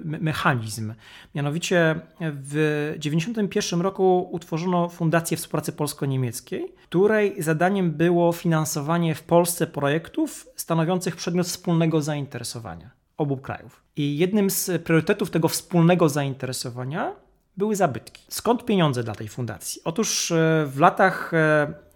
mechanizm. 0.05 0.95
Mianowicie 1.35 2.01
w 2.21 2.51
1991 2.99 3.81
roku 3.81 4.29
utworzono 4.33 4.89
Fundację 4.89 5.37
Współpracy 5.37 5.73
Polsko-Niemieckiej, 5.73 6.75
której 6.89 7.43
zadaniem 7.43 7.91
było 7.91 8.33
finansowanie 8.33 9.15
w 9.15 9.23
Polsce 9.23 9.67
projektów 9.67 10.49
stanowiących 10.57 11.17
przedmiot 11.17 11.47
wspólnego 11.47 12.03
zainteresowania 12.03 12.91
obu 13.17 13.37
krajów. 13.37 13.83
I 13.97 14.19
jednym 14.19 14.51
z 14.51 14.83
priorytetów 14.83 15.31
tego 15.31 15.49
wspólnego 15.49 16.09
zainteresowania 16.09 17.13
były 17.57 17.77
zabytki. 17.77 18.23
Skąd 18.29 18.65
pieniądze 18.65 19.03
dla 19.03 19.15
tej 19.15 19.29
fundacji? 19.29 19.83
Otóż 19.85 20.31
e, 20.31 20.67
w 20.67 20.79
latach 20.79 21.33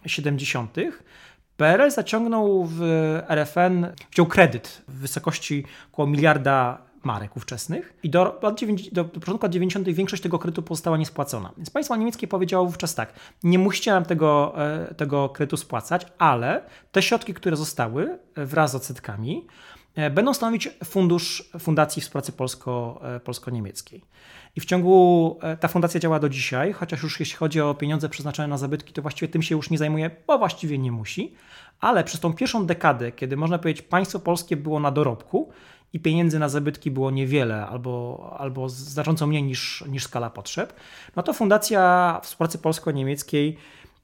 70. 0.06 0.78
E, 0.78 0.82
PRL 1.56 1.90
zaciągnął 1.90 2.64
w 2.64 2.82
RFN, 3.28 3.86
wziął 4.12 4.26
kredyt 4.26 4.82
w 4.88 4.94
wysokości 4.94 5.64
około 5.92 6.08
miliarda 6.08 6.78
marek 7.02 7.36
ówczesnych 7.36 7.94
i 8.02 8.10
do, 8.10 8.40
do, 8.92 9.04
do 9.04 9.04
początku 9.04 9.46
lat 9.46 9.52
90. 9.52 9.88
większość 9.88 10.22
tego 10.22 10.38
kredytu 10.38 10.62
pozostała 10.62 10.96
niespłacona. 10.96 11.52
Więc 11.56 11.70
państwo 11.70 11.96
niemieckie 11.96 12.28
powiedziało 12.28 12.66
wówczas 12.66 12.94
tak, 12.94 13.12
nie 13.42 13.58
musicie 13.58 13.90
nam 13.90 14.04
tego, 14.04 14.54
e, 14.56 14.94
tego 14.94 15.28
kredytu 15.28 15.56
spłacać, 15.56 16.06
ale 16.18 16.64
te 16.92 17.02
środki, 17.02 17.34
które 17.34 17.56
zostały 17.56 18.18
wraz 18.36 18.70
z 18.70 18.74
odsetkami, 18.74 19.46
będą 20.10 20.34
stanowić 20.34 20.68
fundusz 20.84 21.50
Fundacji 21.58 22.02
Współpracy 22.02 22.32
Polsko, 22.32 23.00
Polsko-Niemieckiej. 23.24 24.04
I 24.56 24.60
w 24.60 24.64
ciągu, 24.64 25.38
e, 25.42 25.56
ta 25.56 25.68
fundacja 25.68 26.00
działa 26.00 26.18
do 26.18 26.28
dzisiaj, 26.28 26.72
chociaż 26.72 27.02
już 27.02 27.20
jeśli 27.20 27.36
chodzi 27.36 27.60
o 27.60 27.74
pieniądze 27.74 28.08
przeznaczone 28.08 28.48
na 28.48 28.58
zabytki, 28.58 28.92
to 28.92 29.02
właściwie 29.02 29.32
tym 29.32 29.42
się 29.42 29.54
już 29.54 29.70
nie 29.70 29.78
zajmuje, 29.78 30.10
bo 30.26 30.38
właściwie 30.38 30.78
nie 30.78 30.92
musi. 30.92 31.34
Ale 31.80 32.04
przez 32.04 32.20
tą 32.20 32.32
pierwszą 32.32 32.66
dekadę, 32.66 33.12
kiedy 33.12 33.36
można 33.36 33.58
powiedzieć, 33.58 33.82
państwo 33.82 34.18
polskie 34.18 34.56
było 34.56 34.80
na 34.80 34.90
dorobku 34.90 35.52
i 35.92 36.00
pieniędzy 36.00 36.38
na 36.38 36.48
zabytki 36.48 36.90
było 36.90 37.10
niewiele 37.10 37.66
albo, 37.66 38.36
albo 38.38 38.68
znacząco 38.68 39.26
mniej 39.26 39.42
niż, 39.42 39.84
niż 39.88 40.04
skala 40.04 40.30
potrzeb, 40.30 40.74
no 41.16 41.22
to 41.22 41.32
Fundacja 41.32 42.20
Współpracy 42.22 42.58
Polsko-Niemieckiej 42.58 43.56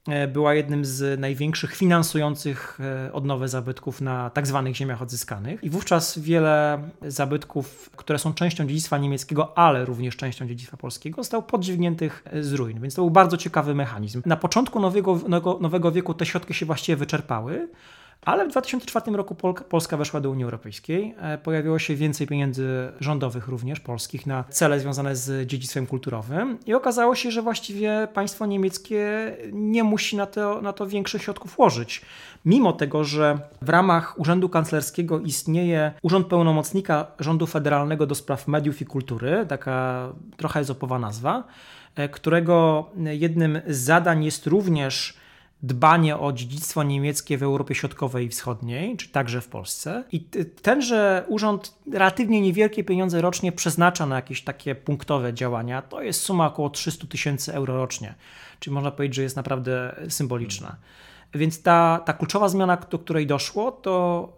E, 0.07 0.27
była 0.27 0.53
jednym 0.53 0.85
z 0.85 1.19
największych 1.19 1.75
finansujących 1.75 2.79
e, 3.07 3.13
odnowę 3.13 3.47
zabytków 3.47 4.01
na 4.01 4.29
tak 4.29 4.47
zwanych 4.47 4.75
ziemiach 4.75 5.01
odzyskanych. 5.01 5.63
I 5.63 5.69
wówczas 5.69 6.19
wiele 6.19 6.79
zabytków, 7.01 7.89
które 7.95 8.19
są 8.19 8.33
częścią 8.33 8.67
dziedzictwa 8.67 8.97
niemieckiego, 8.97 9.57
ale 9.57 9.85
również 9.85 10.15
częścią 10.15 10.47
dziedzictwa 10.47 10.77
polskiego, 10.77 11.23
zostało 11.23 11.43
podźwigniętych 11.43 12.23
z 12.41 12.53
ruin. 12.53 12.81
Więc 12.81 12.95
to 12.95 13.01
był 13.01 13.11
bardzo 13.11 13.37
ciekawy 13.37 13.75
mechanizm. 13.75 14.21
Na 14.25 14.37
początku 14.37 14.79
nowego, 14.79 15.15
nowego, 15.27 15.57
nowego 15.61 15.91
wieku 15.91 16.13
te 16.13 16.25
środki 16.25 16.53
się 16.53 16.65
właściwie 16.65 16.95
wyczerpały. 16.95 17.67
Ale 18.21 18.45
w 18.45 18.51
2004 18.51 19.11
roku 19.11 19.35
Polska 19.69 19.97
weszła 19.97 20.21
do 20.21 20.29
Unii 20.29 20.43
Europejskiej. 20.43 21.15
E, 21.21 21.37
pojawiło 21.37 21.79
się 21.79 21.95
więcej 21.95 22.27
pieniędzy 22.27 22.91
rządowych 22.99 23.47
również, 23.47 23.79
polskich, 23.79 24.25
na 24.25 24.43
cele 24.49 24.79
związane 24.79 25.15
z 25.15 25.47
dziedzictwem 25.47 25.87
kulturowym. 25.87 26.57
I 26.65 26.73
okazało 26.73 27.15
się, 27.15 27.31
że 27.31 27.41
właściwie 27.41 28.07
państwo 28.13 28.45
niemieckie 28.45 29.31
nie 29.51 29.83
musi 29.83 30.17
na 30.17 30.25
to, 30.25 30.61
na 30.61 30.73
to 30.73 30.87
większych 30.87 31.21
środków 31.21 31.59
łożyć. 31.59 32.01
Mimo 32.45 32.73
tego, 32.73 33.03
że 33.03 33.39
w 33.61 33.69
ramach 33.69 34.19
Urzędu 34.19 34.49
Kanclerskiego 34.49 35.19
istnieje 35.19 35.91
Urząd 36.01 36.27
Pełnomocnika 36.27 37.07
Rządu 37.19 37.47
Federalnego 37.47 38.05
do 38.05 38.15
Spraw 38.15 38.47
Mediów 38.47 38.81
i 38.81 38.85
Kultury, 38.85 39.45
taka 39.49 40.09
trochę 40.37 40.59
ezopowa 40.59 40.99
nazwa, 40.99 41.43
e, 41.95 42.09
którego 42.09 42.85
jednym 42.97 43.61
z 43.67 43.77
zadań 43.77 44.25
jest 44.25 44.47
również 44.47 45.17
dbanie 45.63 46.17
o 46.17 46.33
dziedzictwo 46.33 46.83
niemieckie 46.83 47.37
w 47.37 47.43
Europie 47.43 47.75
Środkowej 47.75 48.25
i 48.25 48.29
Wschodniej, 48.29 48.97
czy 48.97 49.09
także 49.09 49.41
w 49.41 49.47
Polsce. 49.47 50.03
I 50.11 50.21
tenże 50.61 51.25
urząd 51.27 51.73
relatywnie 51.93 52.41
niewielkie 52.41 52.83
pieniądze 52.83 53.21
rocznie 53.21 53.51
przeznacza 53.51 54.05
na 54.05 54.15
jakieś 54.15 54.43
takie 54.43 54.75
punktowe 54.75 55.33
działania. 55.33 55.81
To 55.81 56.01
jest 56.01 56.21
suma 56.21 56.47
około 56.47 56.69
300 56.69 57.07
tysięcy 57.07 57.53
euro 57.53 57.77
rocznie, 57.77 58.15
czyli 58.59 58.73
można 58.73 58.91
powiedzieć, 58.91 59.15
że 59.15 59.23
jest 59.23 59.35
naprawdę 59.35 59.95
symboliczna. 60.09 60.75
Więc 61.33 61.61
ta, 61.61 62.01
ta 62.05 62.13
kluczowa 62.13 62.49
zmiana, 62.49 62.77
do 62.77 62.99
której 62.99 63.27
doszło, 63.27 63.71
to 63.71 64.36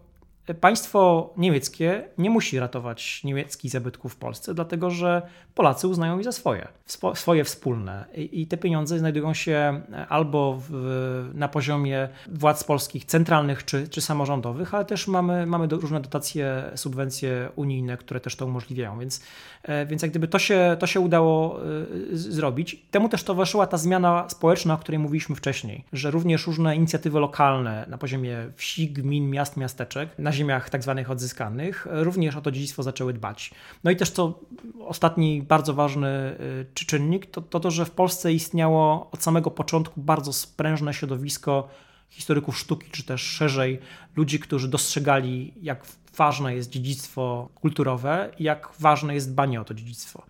państwo 0.53 1.33
niemieckie 1.37 2.03
nie 2.17 2.29
musi 2.29 2.59
ratować 2.59 3.23
niemieckich 3.23 3.71
zabytków 3.71 4.13
w 4.13 4.15
Polsce, 4.15 4.53
dlatego 4.53 4.89
że 4.89 5.21
Polacy 5.55 5.87
uznają 5.87 6.17
je 6.17 6.23
za 6.23 6.31
swoje, 6.31 6.67
swoje 7.13 7.43
wspólne. 7.43 8.05
I, 8.15 8.47
te 8.47 8.57
pieniądze 8.57 8.99
znajdują 8.99 9.33
się 9.33 9.81
albo 10.09 10.61
w, 10.69 11.31
na 11.33 11.47
poziomie 11.47 12.09
władz 12.27 12.63
polskich 12.63 13.05
centralnych 13.05 13.65
czy, 13.65 13.87
czy 13.87 14.01
samorządowych, 14.01 14.73
ale 14.73 14.85
też 14.85 15.07
mamy, 15.07 15.45
mamy 15.45 15.67
do, 15.67 15.77
różne 15.77 16.01
dotacje, 16.01 16.71
subwencje 16.75 17.49
unijne, 17.55 17.97
które 17.97 18.19
też 18.19 18.35
to 18.35 18.45
umożliwiają. 18.45 18.99
Więc, 18.99 19.23
e, 19.63 19.85
więc 19.85 20.01
jak 20.01 20.11
gdyby 20.11 20.27
to 20.27 20.39
się, 20.39 20.77
to 20.79 20.87
się 20.87 20.99
udało 20.99 21.59
e, 21.59 21.65
zrobić. 22.13 22.85
Temu 22.91 23.09
też 23.09 23.23
towarzyszyła 23.23 23.67
ta 23.67 23.77
zmiana 23.77 24.25
społeczna, 24.29 24.73
o 24.73 24.77
której 24.77 24.99
mówiliśmy 24.99 25.35
wcześniej, 25.35 25.83
że 25.93 26.11
również 26.11 26.47
różne 26.47 26.75
inicjatywy 26.75 27.19
lokalne 27.19 27.85
na 27.89 27.97
poziomie 27.97 28.37
wsi, 28.55 28.89
gmin, 28.89 29.29
miast, 29.29 29.57
miasteczek, 29.57 30.09
na 30.17 30.31
ziemiach 30.39 30.69
tak 30.69 30.83
zwanych 30.83 31.11
odzyskanych, 31.11 31.87
również 31.89 32.35
o 32.35 32.41
to 32.41 32.51
dziedzictwo 32.51 32.83
zaczęły 32.83 33.13
dbać. 33.13 33.51
No 33.83 33.91
i 33.91 33.95
też 33.95 34.09
co 34.09 34.39
ostatni 34.79 35.41
bardzo 35.41 35.73
ważny 35.73 36.37
y, 36.79 36.85
czynnik, 36.85 37.25
to, 37.25 37.41
to 37.41 37.59
to, 37.59 37.71
że 37.71 37.85
w 37.85 37.91
Polsce 37.91 38.33
istniało 38.33 39.09
od 39.11 39.23
samego 39.23 39.51
początku 39.51 40.01
bardzo 40.01 40.33
sprężne 40.33 40.93
środowisko 40.93 41.69
historyków 42.09 42.57
sztuki, 42.57 42.91
czy 42.91 43.03
też 43.03 43.21
szerzej 43.21 43.79
ludzi, 44.15 44.39
którzy 44.39 44.67
dostrzegali, 44.67 45.53
jak 45.61 45.85
ważne 46.17 46.55
jest 46.55 46.69
dziedzictwo 46.69 47.49
kulturowe 47.55 48.31
i 48.39 48.43
jak 48.43 48.69
ważne 48.79 49.13
jest 49.13 49.31
dbanie 49.31 49.61
o 49.61 49.63
to 49.63 49.73
dziedzictwo. 49.73 50.23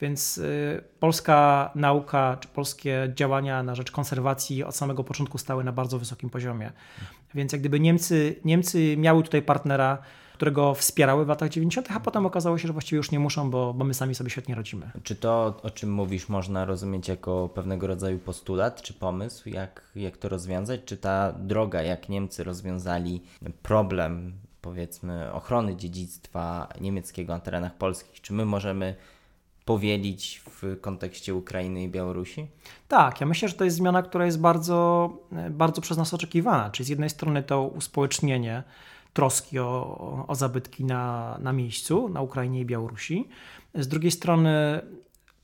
Więc 0.00 0.38
y, 0.38 0.84
polska 1.00 1.70
nauka 1.74 2.36
czy 2.40 2.48
polskie 2.48 3.12
działania 3.14 3.62
na 3.62 3.74
rzecz 3.74 3.90
konserwacji 3.90 4.64
od 4.64 4.76
samego 4.76 5.04
początku 5.04 5.38
stały 5.38 5.64
na 5.64 5.72
bardzo 5.72 5.98
wysokim 5.98 6.30
poziomie. 6.30 6.72
Więc 7.36 7.52
jak 7.52 7.60
gdyby 7.60 7.80
Niemcy, 7.80 8.36
Niemcy 8.44 8.96
miały 8.96 9.22
tutaj 9.22 9.42
partnera, 9.42 9.98
którego 10.34 10.74
wspierały 10.74 11.24
w 11.24 11.28
latach 11.28 11.48
90., 11.48 11.90
a 11.90 12.00
potem 12.00 12.26
okazało 12.26 12.58
się, 12.58 12.66
że 12.66 12.72
właściwie 12.72 12.96
już 12.96 13.10
nie 13.10 13.18
muszą, 13.18 13.50
bo, 13.50 13.74
bo 13.74 13.84
my 13.84 13.94
sami 13.94 14.14
sobie 14.14 14.30
świetnie 14.30 14.54
radzimy. 14.54 14.90
Czy 15.02 15.16
to, 15.16 15.60
o 15.62 15.70
czym 15.70 15.92
mówisz, 15.92 16.28
można 16.28 16.64
rozumieć 16.64 17.08
jako 17.08 17.48
pewnego 17.48 17.86
rodzaju 17.86 18.18
postulat 18.18 18.82
czy 18.82 18.94
pomysł, 18.94 19.48
jak, 19.48 19.90
jak 19.96 20.16
to 20.16 20.28
rozwiązać? 20.28 20.80
Czy 20.84 20.96
ta 20.96 21.32
droga, 21.32 21.82
jak 21.82 22.08
Niemcy 22.08 22.44
rozwiązali 22.44 23.22
problem, 23.62 24.32
powiedzmy, 24.60 25.32
ochrony 25.32 25.76
dziedzictwa 25.76 26.68
niemieckiego 26.80 27.32
na 27.32 27.40
terenach 27.40 27.74
polskich, 27.74 28.20
czy 28.20 28.32
my 28.32 28.44
możemy 28.44 28.94
powielić 29.66 30.42
w 30.50 30.80
kontekście 30.80 31.34
Ukrainy 31.34 31.82
i 31.82 31.88
Białorusi? 31.88 32.46
Tak, 32.88 33.20
ja 33.20 33.26
myślę, 33.26 33.48
że 33.48 33.54
to 33.54 33.64
jest 33.64 33.76
zmiana, 33.76 34.02
która 34.02 34.26
jest 34.26 34.40
bardzo, 34.40 35.10
bardzo 35.50 35.80
przez 35.80 35.98
nas 35.98 36.14
oczekiwana. 36.14 36.70
Czyli 36.70 36.86
z 36.86 36.88
jednej 36.88 37.10
strony 37.10 37.42
to 37.42 37.62
uspołecznienie 37.62 38.62
troski 39.12 39.58
o, 39.58 40.24
o 40.28 40.34
zabytki 40.34 40.84
na, 40.84 41.36
na 41.40 41.52
miejscu, 41.52 42.08
na 42.08 42.22
Ukrainie 42.22 42.60
i 42.60 42.64
Białorusi. 42.64 43.28
Z 43.74 43.88
drugiej 43.88 44.10
strony 44.10 44.80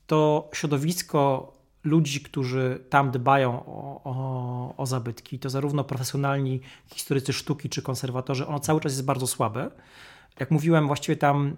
to 0.06 0.50
środowisko 0.52 1.52
ludzi, 1.84 2.20
którzy 2.20 2.84
tam 2.90 3.10
dbają 3.10 3.66
o, 3.66 4.00
o, 4.04 4.74
o, 4.76 4.86
zabytki, 4.86 5.38
to 5.38 5.50
zarówno 5.50 5.84
profesjonalni 5.84 6.60
historycy 6.86 7.32
sztuki 7.32 7.68
czy 7.68 7.82
konserwatorzy, 7.82 8.46
ono 8.46 8.60
cały 8.60 8.80
czas 8.80 8.92
jest 8.92 9.04
bardzo 9.04 9.26
słabe. 9.26 9.70
Jak 10.40 10.50
mówiłem, 10.50 10.86
właściwie 10.86 11.16
tam 11.16 11.56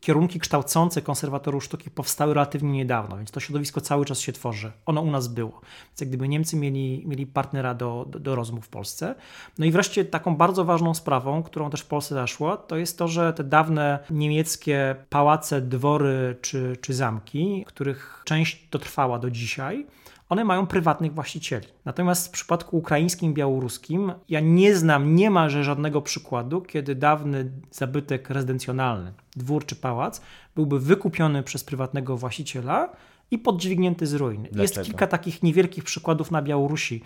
kierunki 0.00 0.40
kształcące 0.40 1.02
konserwatorów 1.02 1.64
sztuki 1.64 1.90
powstały 1.90 2.34
relatywnie 2.34 2.72
niedawno, 2.72 3.16
więc 3.16 3.30
to 3.30 3.40
środowisko 3.40 3.80
cały 3.80 4.04
czas 4.04 4.20
się 4.20 4.32
tworzy. 4.32 4.72
Ono 4.86 5.00
u 5.00 5.10
nas 5.10 5.28
było. 5.28 5.60
Więc 5.88 6.00
jak 6.00 6.08
gdyby 6.08 6.28
Niemcy 6.28 6.56
mieli, 6.56 7.04
mieli 7.06 7.26
partnera 7.26 7.74
do, 7.74 8.06
do, 8.08 8.18
do 8.18 8.34
rozmów 8.34 8.64
w 8.64 8.68
Polsce. 8.68 9.14
No 9.58 9.66
i 9.66 9.70
wreszcie 9.70 10.04
taką 10.04 10.36
bardzo 10.36 10.64
ważną 10.64 10.94
sprawą, 10.94 11.42
którą 11.42 11.70
też 11.70 11.80
w 11.80 11.86
Polsce 11.86 12.14
zaszło, 12.14 12.56
to 12.56 12.76
jest 12.76 12.98
to, 12.98 13.08
że 13.08 13.32
te 13.32 13.44
dawne 13.44 13.98
niemieckie 14.10 14.96
pałace, 15.08 15.60
dwory 15.60 16.36
czy, 16.40 16.76
czy 16.80 16.94
zamki, 16.94 17.64
których 17.66 18.22
część 18.24 18.68
dotrwała 18.70 19.18
do 19.18 19.30
dzisiaj, 19.30 19.86
one 20.30 20.44
mają 20.44 20.66
prywatnych 20.66 21.14
właścicieli. 21.14 21.66
Natomiast 21.84 22.28
w 22.28 22.30
przypadku 22.30 22.78
ukraińskim, 22.78 23.34
białoruskim 23.34 24.12
ja 24.28 24.40
nie 24.40 24.76
znam 24.76 25.14
niemalże 25.14 25.64
żadnego 25.64 26.02
przykładu, 26.02 26.60
kiedy 26.60 26.94
dawny 26.94 27.50
zabytek 27.70 28.30
rezydencjonalny, 28.30 29.12
dwór 29.36 29.66
czy 29.66 29.76
pałac, 29.76 30.20
byłby 30.54 30.80
wykupiony 30.80 31.42
przez 31.42 31.64
prywatnego 31.64 32.16
właściciela 32.16 32.92
i 33.30 33.38
podźwignięty 33.38 34.06
z 34.06 34.14
ruiny. 34.14 34.48
Dlaczego? 34.52 34.62
Jest 34.62 34.90
kilka 34.90 35.06
takich 35.06 35.42
niewielkich 35.42 35.84
przykładów 35.84 36.30
na 36.30 36.42
Białorusi, 36.42 37.02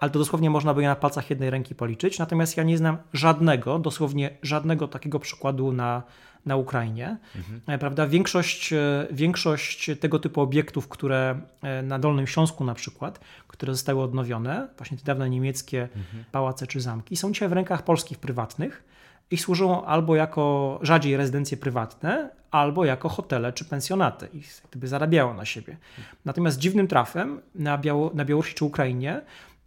ale 0.00 0.10
to 0.10 0.18
dosłownie 0.18 0.50
można 0.50 0.74
by 0.74 0.82
je 0.82 0.88
na 0.88 0.96
palcach 0.96 1.30
jednej 1.30 1.50
ręki 1.50 1.74
policzyć. 1.74 2.18
Natomiast 2.18 2.56
ja 2.56 2.62
nie 2.62 2.78
znam 2.78 2.96
żadnego, 3.12 3.78
dosłownie 3.78 4.30
żadnego 4.42 4.88
takiego 4.88 5.18
przykładu 5.18 5.72
na, 5.72 6.02
na 6.46 6.56
Ukrainie. 6.56 7.16
Mhm. 7.36 7.78
Prawda? 7.78 8.06
Większość, 8.06 8.72
e, 8.72 9.06
większość 9.10 9.90
tego 10.00 10.18
typu 10.18 10.40
obiektów, 10.40 10.88
które 10.88 11.40
e, 11.62 11.82
na 11.82 11.98
Dolnym 11.98 12.26
Śląsku 12.26 12.64
na 12.64 12.74
przykład, 12.74 13.20
które 13.48 13.72
zostały 13.74 14.02
odnowione, 14.02 14.68
właśnie 14.76 14.98
te 14.98 15.04
dawne 15.04 15.30
niemieckie 15.30 15.82
mhm. 15.82 16.24
pałace 16.32 16.66
czy 16.66 16.80
zamki, 16.80 17.16
są 17.16 17.32
dzisiaj 17.32 17.48
w 17.48 17.52
rękach 17.52 17.82
polskich 17.82 18.18
prywatnych 18.18 18.84
i 19.30 19.36
służą 19.36 19.84
albo 19.84 20.16
jako 20.16 20.78
rzadziej 20.82 21.16
rezydencje 21.16 21.56
prywatne, 21.56 22.30
albo 22.50 22.84
jako 22.84 23.08
hotele 23.08 23.52
czy 23.52 23.64
pensjonaty 23.64 24.28
i 24.32 24.42
gdyby 24.70 24.88
zarabiało 24.88 25.34
na 25.34 25.44
siebie. 25.44 25.76
Natomiast 26.24 26.58
dziwnym 26.58 26.88
trafem 26.88 27.40
na, 27.54 27.78
Biało, 27.78 28.10
na 28.14 28.24
Białorusi 28.24 28.54
czy 28.54 28.64
Ukrainie 28.64 29.20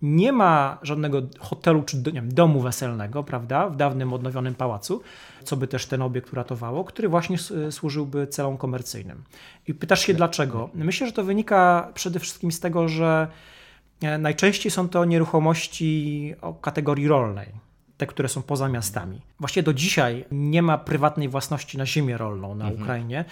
nie 0.04 0.32
ma 0.32 0.78
żadnego 0.82 1.22
hotelu 1.40 1.84
czy 1.84 2.04
wiem, 2.14 2.34
domu 2.34 2.62
weselnego, 2.62 3.24
prawda, 3.24 3.70
w 3.70 3.76
dawnym 3.76 4.14
odnowionym 4.14 4.56
pałacu, 4.56 5.02
co 5.44 5.58
by 5.58 5.68
też 5.68 5.86
ten 5.86 6.02
obiekt 6.02 6.34
uratowało, 6.34 6.84
który 6.84 7.10
właśnie 7.10 7.38
służyłby 7.72 8.28
celom 8.28 8.58
komercyjnym. 8.58 9.24
I 9.68 9.74
pytasz 9.74 10.06
się 10.06 10.14
dlaczego? 10.14 10.70
Myślę, 10.74 11.08
że 11.08 11.14
to 11.14 11.24
wynika 11.24 11.92
przede 11.94 12.20
wszystkim 12.20 12.52
z 12.52 12.60
tego, 12.60 12.88
że 12.88 13.28
e, 14.02 14.18
najczęściej 14.18 14.72
są 14.72 14.90
to 14.90 15.06
nieruchomości 15.06 16.34
o 16.42 16.54
kategorii 16.54 17.08
rolnej 17.08 17.73
te, 18.04 18.08
które 18.08 18.30
są 18.30 18.42
poza 18.42 18.70
miastami. 18.70 19.22
Właściwie 19.40 19.64
do 19.64 19.74
dzisiaj 19.74 20.26
nie 20.32 20.62
ma 20.62 20.78
prywatnej 20.78 21.30
własności 21.30 21.78
na 21.78 21.86
ziemię 21.86 22.18
rolną 22.18 22.56
na 22.56 22.66
mhm. 22.66 22.82
Ukrainie. 22.82 23.26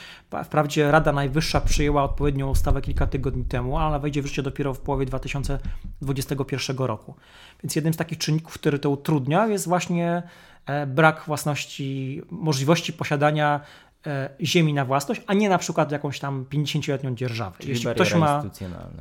Wprawdzie 0.43 0.91
Rada 0.91 1.11
Najwyższa 1.11 1.61
przyjęła 1.61 2.03
odpowiednią 2.03 2.49
ustawę 2.49 2.81
kilka 2.81 3.07
tygodni 3.07 3.45
temu, 3.45 3.77
ale 3.77 3.99
wejdzie 3.99 4.21
w 4.21 4.25
życie 4.25 4.43
dopiero 4.43 4.73
w 4.73 4.79
połowie 4.79 5.05
2021 5.05 6.77
roku. 6.77 7.15
Więc 7.63 7.75
jednym 7.75 7.93
z 7.93 7.97
takich 7.97 8.17
czynników, 8.17 8.53
który 8.53 8.79
to 8.79 8.89
utrudnia, 8.89 9.47
jest 9.47 9.67
właśnie 9.67 10.23
e, 10.65 10.87
brak 10.87 11.23
własności, 11.27 12.21
możliwości 12.31 12.93
posiadania 12.93 13.59
e, 14.07 14.29
ziemi 14.41 14.73
na 14.73 14.85
własność, 14.85 15.21
a 15.27 15.33
nie 15.33 15.49
na 15.49 15.57
przykład 15.57 15.91
jakąś 15.91 16.19
tam 16.19 16.45
50-letnią 16.45 17.15
dzierżawę. 17.15 17.55
Czyli 17.59 17.69
Jeśli 17.69 17.91
ktoś 17.91 18.13
ma 18.13 18.43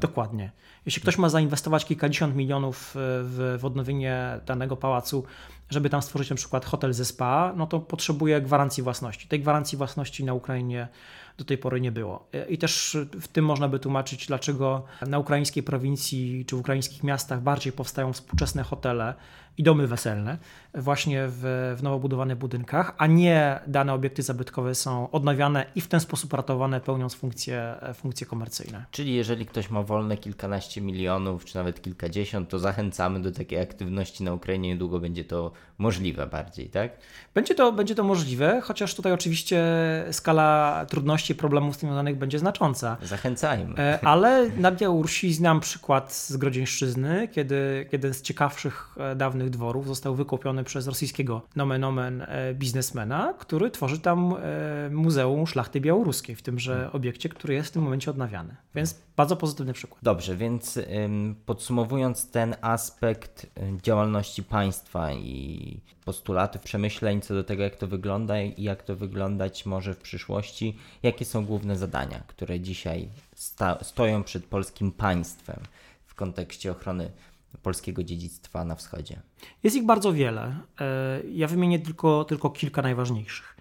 dokładnie. 0.01 0.51
Jeśli 0.87 1.03
ktoś 1.03 1.19
ma 1.19 1.29
zainwestować 1.29 1.85
kilkadziesiąt 1.85 2.37
milionów 2.37 2.93
w, 2.95 3.57
w 3.61 3.65
odnowienie 3.65 4.41
danego 4.47 4.77
pałacu, 4.77 5.25
żeby 5.71 5.91
tam 5.91 6.03
stworzyć 6.03 6.31
na 6.31 6.37
przykład 6.37 6.65
hotel 6.65 6.93
ze 6.93 7.05
spa, 7.05 7.53
no 7.57 7.67
to 7.67 7.81
potrzebuje 7.81 8.41
gwarancji 8.41 8.83
własności. 8.83 9.29
Tej 9.29 9.41
gwarancji 9.41 9.79
własności 9.79 10.25
na 10.25 10.35
Ukrainie 10.35 10.89
do 11.39 11.45
tej 11.45 11.59
pory 11.59 11.81
nie 11.81 11.93
było. 11.93 12.29
I 12.49 12.59
też 12.59 12.97
w 13.21 13.29
tym 13.29 13.45
można 13.45 13.69
by 13.69 13.79
tłumaczyć, 13.79 14.27
dlaczego 14.27 14.85
na 15.07 15.19
ukraińskiej 15.19 15.63
prowincji 15.63 16.45
czy 16.47 16.57
w 16.57 16.59
ukraińskich 16.59 17.03
miastach 17.03 17.43
bardziej 17.43 17.73
powstają 17.73 18.13
współczesne 18.13 18.63
hotele 18.63 19.15
i 19.59 19.63
domy 19.63 19.87
weselne 19.87 20.39
właśnie 20.75 21.25
w, 21.29 21.75
w 21.79 21.83
nowo 21.83 21.99
budowanych 21.99 22.39
budynkach, 22.39 22.95
a 22.99 23.07
nie 23.07 23.61
dane 23.67 23.95
obiekty 23.95 24.23
zabytkowe 24.23 24.75
są 24.75 25.11
odnawiane 25.11 25.67
i 25.75 25.81
w 25.81 25.89
ten 25.89 26.01
sposób 26.01 26.33
ratowane, 26.33 26.81
pełniąc 26.81 27.15
funkcje, 27.15 27.75
funkcje 27.95 28.27
komercyjne. 28.27 28.85
Czyli 28.91 29.15
jeżeli 29.15 29.47
ktoś 29.47 29.71
ma 29.71 29.83
wolne 29.83 30.17
kilkanaście 30.17 30.81
milionów, 30.81 31.45
czy 31.45 31.57
nawet 31.57 31.83
kilkadziesiąt, 31.83 32.49
to 32.49 32.59
zachęcamy 32.59 33.21
do 33.21 33.33
takiej 33.33 33.61
aktywności 33.61 34.25
na 34.25 34.33
Ukrainie. 34.33 34.69
Niedługo 34.69 35.01
będzie 35.01 35.25
to 35.25 35.53
możliwe 35.81 36.27
bardziej, 36.27 36.69
tak? 36.69 36.93
Będzie 37.35 37.55
to, 37.55 37.73
będzie 37.73 37.95
to 37.95 38.05
możliwe, 38.05 38.61
chociaż 38.61 38.95
tutaj 38.95 39.13
oczywiście 39.13 39.65
skala 40.11 40.87
trudności, 40.89 41.35
problemów 41.35 41.77
z 41.77 41.79
tym 41.79 41.89
związanych 41.89 42.19
będzie 42.19 42.39
znacząca. 42.39 42.97
Zachęcajmy. 43.03 43.79
E, 43.79 44.05
ale 44.05 44.49
na 44.49 44.73
Białorusi 44.73 45.35
znam 45.35 45.61
przykład 45.61 46.13
z 46.13 46.37
Grodzieńszczyzny, 46.37 47.29
kiedy 47.29 47.89
jeden 47.93 48.15
z 48.15 48.23
ciekawszych 48.23 48.95
e, 48.97 49.17
dawnych 49.17 49.51
dworów 49.51 49.87
został 49.87 50.15
wykupiony 50.15 50.65
przez 50.65 50.87
rosyjskiego 50.87 51.43
nomen 51.57 51.85
omen 51.85 52.23
e, 52.23 52.55
biznesmena, 52.55 53.35
który 53.39 53.71
tworzy 53.71 53.99
tam 53.99 54.35
Muzeum 54.91 55.47
Szlachty 55.47 55.81
Białoruskiej, 55.81 56.37
w 56.37 56.43
tymże 56.43 56.73
hmm. 56.75 56.91
obiekcie, 56.93 57.29
który 57.29 57.55
jest 57.55 57.69
w 57.69 57.73
tym 57.73 57.83
momencie 57.83 58.11
odnawiany. 58.11 58.57
Więc 58.75 59.01
bardzo 59.17 59.37
pozytywny 59.37 59.73
przykład. 59.73 60.01
Dobrze, 60.03 60.37
więc 60.37 60.79
podsumowując 61.47 62.31
ten 62.31 62.57
aspekt 62.61 63.47
działalności 63.83 64.43
państwa 64.43 65.13
i 65.13 65.50
postulatów, 66.05 66.63
przemyśleń 66.63 67.21
co 67.21 67.35
do 67.35 67.45
tego, 67.45 67.63
jak 67.63 67.77
to 67.77 67.87
wygląda 67.87 68.43
i 68.43 68.63
jak 68.63 68.83
to 68.83 68.97
wyglądać 68.97 69.67
może 69.67 69.95
w 69.95 69.99
przyszłości, 69.99 70.77
jakie 71.03 71.25
są 71.25 71.47
główne 71.47 71.77
zadania, 71.77 72.23
które 72.27 72.61
dzisiaj 72.61 73.09
stoją 73.83 74.25
przed 74.25 74.45
polskim 74.45 74.93
państwem 74.93 75.61
w 76.07 76.15
kontekście 76.15 76.71
ochrony 76.71 77.11
polskiego 77.63 78.05
dziedzictwa 78.05 78.65
na 78.65 78.75
wschodzie? 78.75 79.21
Jest 79.63 79.77
ich 79.77 79.87
bardzo 79.87 80.13
wiele. 80.13 80.55
E, 80.81 81.21
ja 81.33 81.49
wymienię 81.49 81.79
tylko, 81.79 82.25
tylko 82.25 82.51
kilka 82.51 82.83
najważniejszych. 82.83 83.57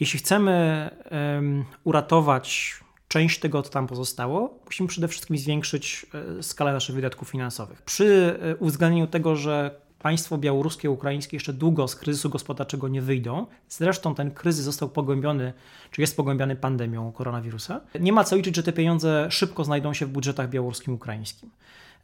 Jeśli 0.00 0.18
chcemy 0.18 0.90
um, 1.10 1.64
uratować 1.84 2.80
część 3.08 3.38
tego, 3.38 3.62
co 3.62 3.70
tam 3.70 3.86
pozostało, 3.86 4.58
musimy 4.64 4.88
przede 4.88 5.08
wszystkim 5.08 5.38
zwiększyć 5.38 6.06
e, 6.38 6.42
skalę 6.42 6.72
naszych 6.72 6.94
wydatków 6.94 7.28
finansowych. 7.28 7.82
Przy 7.82 8.38
e, 8.42 8.56
uwzględnieniu 8.56 9.06
tego, 9.06 9.36
że 9.36 9.80
państwo 10.02 10.38
białoruskie, 10.38 10.90
ukraińskie 10.90 11.36
jeszcze 11.36 11.52
długo 11.52 11.88
z 11.88 11.96
kryzysu 11.96 12.30
gospodarczego 12.30 12.88
nie 12.88 13.02
wyjdą. 13.02 13.46
Zresztą 13.68 14.14
ten 14.14 14.30
kryzys 14.30 14.64
został 14.64 14.88
pogłębiony, 14.88 15.52
czy 15.90 16.00
jest 16.00 16.16
pogłębiany 16.16 16.56
pandemią 16.56 17.12
koronawirusa. 17.12 17.80
Nie 18.00 18.12
ma 18.12 18.24
co 18.24 18.36
liczyć, 18.36 18.56
że 18.56 18.62
te 18.62 18.72
pieniądze 18.72 19.26
szybko 19.30 19.64
znajdą 19.64 19.94
się 19.94 20.06
w 20.06 20.10
budżetach 20.10 20.50
białoruskim, 20.50 20.94
ukraińskim. 20.94 21.50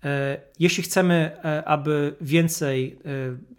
E, 0.04 0.40
jeśli 0.58 0.82
chcemy, 0.82 1.36
e, 1.44 1.64
aby 1.64 2.16
więcej 2.20 2.98
e, 3.04 3.08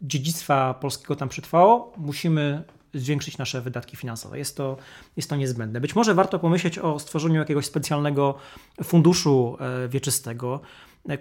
dziedzictwa 0.01 0.73
polskiego 0.73 1.15
tam 1.15 1.29
przetrwało, 1.29 1.93
musimy 1.97 2.63
zwiększyć 2.93 3.37
nasze 3.37 3.61
wydatki 3.61 3.97
finansowe. 3.97 4.37
Jest 4.37 4.57
to, 4.57 4.77
jest 5.17 5.29
to 5.29 5.35
niezbędne. 5.35 5.81
Być 5.81 5.95
może 5.95 6.13
warto 6.13 6.39
pomyśleć 6.39 6.79
o 6.79 6.99
stworzeniu 6.99 7.35
jakiegoś 7.35 7.65
specjalnego 7.65 8.35
funduszu 8.83 9.57
wieczystego, 9.89 10.61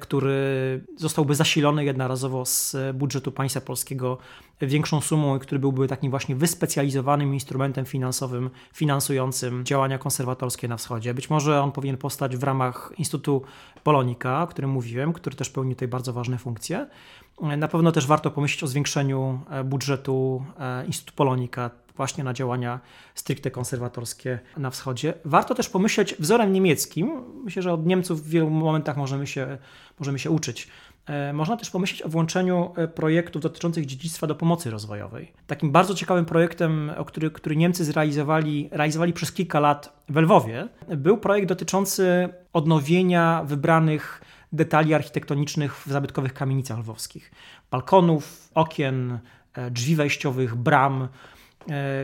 który 0.00 0.84
zostałby 0.96 1.34
zasilony 1.34 1.84
jednorazowo 1.84 2.44
z 2.44 2.76
budżetu 2.94 3.32
państwa 3.32 3.60
polskiego 3.60 4.18
większą 4.60 5.00
sumą 5.00 5.36
i 5.36 5.40
który 5.40 5.58
byłby 5.58 5.88
takim 5.88 6.10
właśnie 6.10 6.36
wyspecjalizowanym 6.36 7.34
instrumentem 7.34 7.84
finansowym 7.84 8.50
finansującym 8.72 9.64
działania 9.64 9.98
konserwatorskie 9.98 10.68
na 10.68 10.76
wschodzie. 10.76 11.14
Być 11.14 11.30
może 11.30 11.62
on 11.62 11.72
powinien 11.72 11.96
powstać 11.96 12.36
w 12.36 12.42
ramach 12.42 12.92
Instytutu 12.98 13.42
Polonika, 13.84 14.42
o 14.42 14.46
którym 14.46 14.70
mówiłem, 14.70 15.12
który 15.12 15.36
też 15.36 15.50
pełni 15.50 15.74
tutaj 15.74 15.88
bardzo 15.88 16.12
ważne 16.12 16.38
funkcje. 16.38 16.86
Na 17.56 17.68
pewno 17.68 17.92
też 17.92 18.06
warto 18.06 18.30
pomyśleć 18.30 18.64
o 18.64 18.66
zwiększeniu 18.66 19.40
budżetu 19.64 20.44
e, 20.58 20.86
Instytutu 20.86 21.16
Polonika 21.16 21.70
właśnie 21.96 22.24
na 22.24 22.32
działania 22.32 22.80
stricte 23.14 23.50
konserwatorskie 23.50 24.38
na 24.56 24.70
wschodzie. 24.70 25.14
Warto 25.24 25.54
też 25.54 25.68
pomyśleć 25.68 26.14
wzorem 26.18 26.52
niemieckim. 26.52 27.22
Myślę, 27.44 27.62
że 27.62 27.72
od 27.72 27.86
Niemców 27.86 28.22
w 28.22 28.28
wielu 28.28 28.50
momentach 28.50 28.96
możemy 28.96 29.26
się, 29.26 29.58
możemy 29.98 30.18
się 30.18 30.30
uczyć. 30.30 30.68
E, 31.06 31.32
można 31.32 31.56
też 31.56 31.70
pomyśleć 31.70 32.02
o 32.02 32.08
włączeniu 32.08 32.72
e, 32.76 32.88
projektów 32.88 33.42
dotyczących 33.42 33.86
dziedzictwa 33.86 34.26
do 34.26 34.34
pomocy 34.34 34.70
rozwojowej. 34.70 35.32
Takim 35.46 35.72
bardzo 35.72 35.94
ciekawym 35.94 36.24
projektem, 36.24 36.92
który, 37.06 37.30
który 37.30 37.56
Niemcy 37.56 37.84
zrealizowali 37.84 38.68
realizowali 38.72 39.12
przez 39.12 39.32
kilka 39.32 39.60
lat 39.60 40.04
w 40.08 40.16
Lwowie, 40.16 40.68
był 40.96 41.18
projekt 41.18 41.48
dotyczący 41.48 42.28
odnowienia 42.52 43.42
wybranych 43.44 44.20
detali 44.52 44.94
architektonicznych 44.94 45.76
w 45.76 45.86
zabytkowych 45.86 46.34
kamienicach 46.34 46.78
lwowskich. 46.78 47.32
Balkonów, 47.70 48.50
okien, 48.54 49.18
e, 49.54 49.70
drzwi 49.70 49.96
wejściowych, 49.96 50.54
bram, 50.54 51.08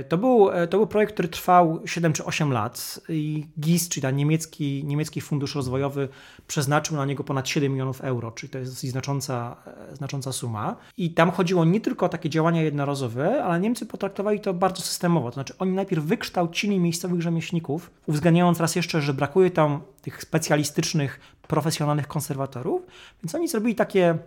to 0.08 0.18
był, 0.18 0.50
e, 0.50 0.66
to 0.66 0.76
był 0.76 0.86
projekt, 0.86 1.12
który 1.12 1.28
trwał 1.28 1.80
7 1.86 2.12
czy 2.12 2.24
8 2.24 2.52
lat 2.52 3.00
i 3.08 3.46
GIS, 3.60 3.88
czyli 3.88 4.02
ten 4.02 4.16
niemiecki, 4.16 4.84
niemiecki 4.84 5.20
fundusz 5.20 5.54
rozwojowy, 5.54 6.08
przeznaczył 6.46 6.96
na 6.96 7.04
niego 7.04 7.24
ponad 7.24 7.48
7 7.48 7.72
milionów 7.72 8.00
euro, 8.00 8.30
czyli 8.30 8.50
to 8.50 8.58
jest 8.58 8.72
dosyć 8.72 8.90
znacząca, 8.90 9.56
e, 9.92 9.96
znacząca 9.96 10.32
suma. 10.32 10.76
I 10.96 11.10
tam 11.10 11.30
chodziło 11.30 11.64
nie 11.64 11.80
tylko 11.80 12.06
o 12.06 12.08
takie 12.08 12.30
działania 12.30 12.62
jednorazowe, 12.62 13.44
ale 13.44 13.60
Niemcy 13.60 13.86
potraktowali 13.86 14.40
to 14.40 14.54
bardzo 14.54 14.82
systemowo. 14.82 15.28
To 15.30 15.34
znaczy 15.34 15.54
oni 15.58 15.72
najpierw 15.72 16.04
wykształcili 16.04 16.80
miejscowych 16.80 17.22
rzemieślników, 17.22 17.90
uwzględniając 18.06 18.60
raz 18.60 18.76
jeszcze, 18.76 19.00
że 19.00 19.14
brakuje 19.14 19.50
tam 19.50 19.80
tych 20.02 20.22
specjalistycznych, 20.22 21.20
profesjonalnych 21.48 22.06
konserwatorów, 22.08 22.82
więc 23.22 23.34
oni 23.34 23.48
zrobili 23.48 23.74
takie 23.74 24.18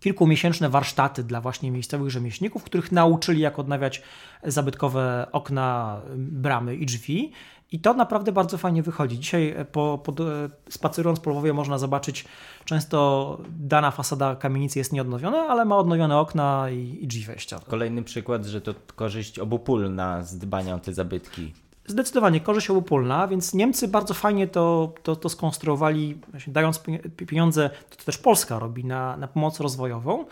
kilkumiesięczne 0.00 0.68
warsztaty 0.68 1.24
dla 1.24 1.40
właśnie 1.40 1.70
miejscowych 1.70 2.10
rzemieślników, 2.10 2.64
których 2.64 2.92
nauczyli, 2.92 3.40
jak 3.40 3.58
odnawiać 3.58 4.02
zabytkowe 4.44 5.26
okna, 5.32 6.00
bramy 6.16 6.76
i 6.76 6.86
drzwi. 6.86 7.32
I 7.72 7.80
to 7.80 7.94
naprawdę 7.94 8.32
bardzo 8.32 8.58
fajnie 8.58 8.82
wychodzi. 8.82 9.18
Dzisiaj 9.18 9.54
e, 9.56 9.64
po, 9.64 10.00
po, 10.04 10.12
e, 10.12 10.48
spacerując 10.68 11.20
po 11.20 11.30
Lwowie 11.30 11.52
można 11.52 11.78
zobaczyć, 11.78 12.24
często 12.64 13.40
dana 13.48 13.90
fasada 13.90 14.36
kamienicy 14.36 14.78
jest 14.78 14.92
nieodnowiona, 14.92 15.38
ale 15.38 15.64
ma 15.64 15.76
odnowione 15.76 16.18
okna 16.18 16.70
i, 16.70 16.98
i 17.00 17.06
drzwi 17.06 17.24
wejścia. 17.24 17.60
Kolejny 17.68 18.02
przykład, 18.02 18.44
że 18.44 18.60
to 18.60 18.74
korzyść 18.96 19.38
obopólna 19.38 20.22
z 20.22 20.38
dbania 20.38 20.74
o 20.74 20.78
te 20.78 20.92
zabytki. 20.92 21.52
Zdecydowanie 21.86 22.40
korzyść 22.40 22.70
obopólna, 22.70 23.28
więc 23.28 23.54
Niemcy 23.54 23.88
bardzo 23.88 24.14
fajnie 24.14 24.46
to, 24.48 24.92
to, 25.02 25.16
to 25.16 25.28
skonstruowali, 25.28 26.18
dając 26.46 26.82
pieniądze, 27.26 27.70
to, 27.90 28.04
też 28.04 28.18
Polska 28.18 28.58
robi 28.58 28.84
na, 28.84 29.16
na 29.16 29.28
pomoc 29.28 29.60
rozwojową, 29.60 30.24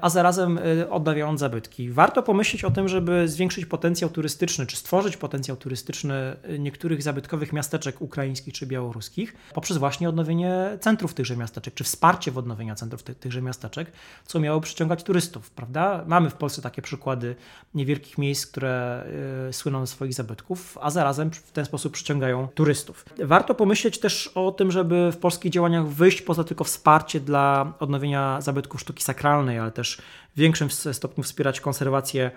a 0.00 0.08
zarazem 0.08 0.58
e, 0.58 0.90
odnawiając 0.90 1.40
zabytki. 1.40 1.90
Warto 1.90 2.22
pomyśleć 2.22 2.64
o 2.64 2.70
tym, 2.70 2.88
żeby 2.88 3.28
zwiększyć 3.28 3.66
potencjał 3.66 4.10
turystyczny, 4.10 4.66
czy 4.66 4.76
stworzyć 4.76 5.16
potencjał 5.16 5.56
turystyczny 5.56 6.14
e, 6.14 6.58
niektórych 6.58 7.02
zabytkowych 7.02 7.52
miasteczek 7.52 8.02
ukraińskich 8.02 8.54
czy 8.54 8.66
białoruskich 8.66 9.34
poprzez 9.54 9.76
właśnie 9.76 10.08
odnowienie 10.08 10.78
centrów 10.80 11.14
tychże 11.14 11.36
miasteczek, 11.36 11.74
czy 11.74 11.84
wsparcie 11.84 12.30
w 12.30 12.38
odnowienia 12.38 12.74
centrów 12.74 13.02
ty 13.02 13.14
tychże 13.14 13.42
miasteczek, 13.42 13.92
co 14.26 14.40
miało 14.40 14.60
przyciągać 14.60 15.02
turystów, 15.02 15.50
prawda? 15.50 16.04
Mamy 16.06 16.30
w 16.30 16.34
Polsce 16.34 16.62
takie 16.62 16.82
przykłady 16.82 17.36
niewielkich 17.74 18.18
miejsc, 18.18 18.46
które 18.46 19.04
słyną 19.52 19.86
ze 19.86 19.92
swoich 19.92 20.14
zabytków, 20.14 20.78
a 20.80 20.90
zarazem 20.90 21.30
w 21.30 21.52
ten 21.52 21.64
sposób 21.64 21.92
przyciągają 21.92 22.48
turystów. 22.54 23.04
Warto 23.18 23.54
pomyśleć 23.54 24.00
też 24.00 24.30
o 24.34 24.52
tym, 24.52 24.70
żeby 24.70 25.12
w 25.12 25.16
polskich 25.16 25.52
działaniach 25.52 25.86
wyjść 25.86 26.22
poza 26.22 26.44
tylko 26.44 26.64
wsparcie 26.64 27.20
dla 27.20 27.72
odnowienia 27.80 28.40
zabytków 28.40 28.80
sztuki 28.80 29.02
sakralnej, 29.02 29.58
ale 29.58 29.71
też 29.72 29.98
w 30.36 30.38
większym 30.38 30.70
stopniu 30.70 31.24
wspierać 31.24 31.60
konserwację 31.60 32.30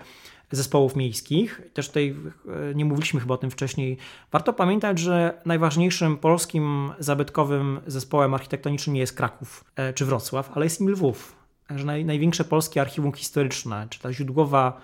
zespołów 0.50 0.96
miejskich. 0.96 1.62
Też 1.74 1.88
tutaj 1.88 2.16
e, 2.70 2.74
nie 2.74 2.84
mówiliśmy 2.84 3.20
chyba 3.20 3.34
o 3.34 3.38
tym 3.38 3.50
wcześniej. 3.50 3.96
Warto 4.32 4.52
pamiętać, 4.52 4.98
że 4.98 5.40
najważniejszym 5.44 6.16
polskim 6.16 6.92
zabytkowym 6.98 7.80
zespołem 7.86 8.34
architektonicznym 8.34 8.94
nie 8.94 9.00
jest 9.00 9.16
Kraków 9.16 9.64
e, 9.76 9.92
czy 9.92 10.04
Wrocław, 10.04 10.50
ale 10.54 10.66
jest 10.66 10.80
nim 10.80 10.90
Lwów. 10.90 11.36
Że 11.70 11.84
naj, 11.84 12.04
największe 12.04 12.44
polskie 12.44 12.80
archiwum 12.80 13.12
historyczne, 13.12 13.86
czy 13.90 14.00
ta 14.00 14.12
źródłowa 14.12 14.80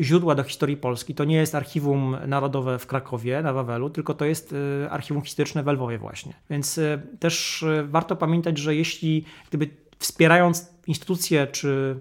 źródła 0.00 0.34
do 0.34 0.42
historii 0.42 0.76
Polski 0.76 1.14
to 1.14 1.24
nie 1.24 1.36
jest 1.36 1.54
archiwum 1.54 2.16
narodowe 2.26 2.78
w 2.78 2.86
Krakowie, 2.86 3.42
na 3.42 3.52
Wawelu, 3.52 3.90
tylko 3.90 4.14
to 4.14 4.24
jest 4.24 4.54
e, 4.84 4.90
archiwum 4.90 5.22
historyczne 5.22 5.62
w 5.62 5.66
Lwowie 5.66 5.98
właśnie. 5.98 6.34
Więc 6.50 6.80
też 7.18 7.64
warto 7.84 8.16
pamiętać, 8.16 8.58
że 8.58 8.74
jeśli 8.74 9.24
gdyby 9.48 9.68
wspierając 9.98 10.66
instytucje 10.86 11.46
czy, 11.46 12.00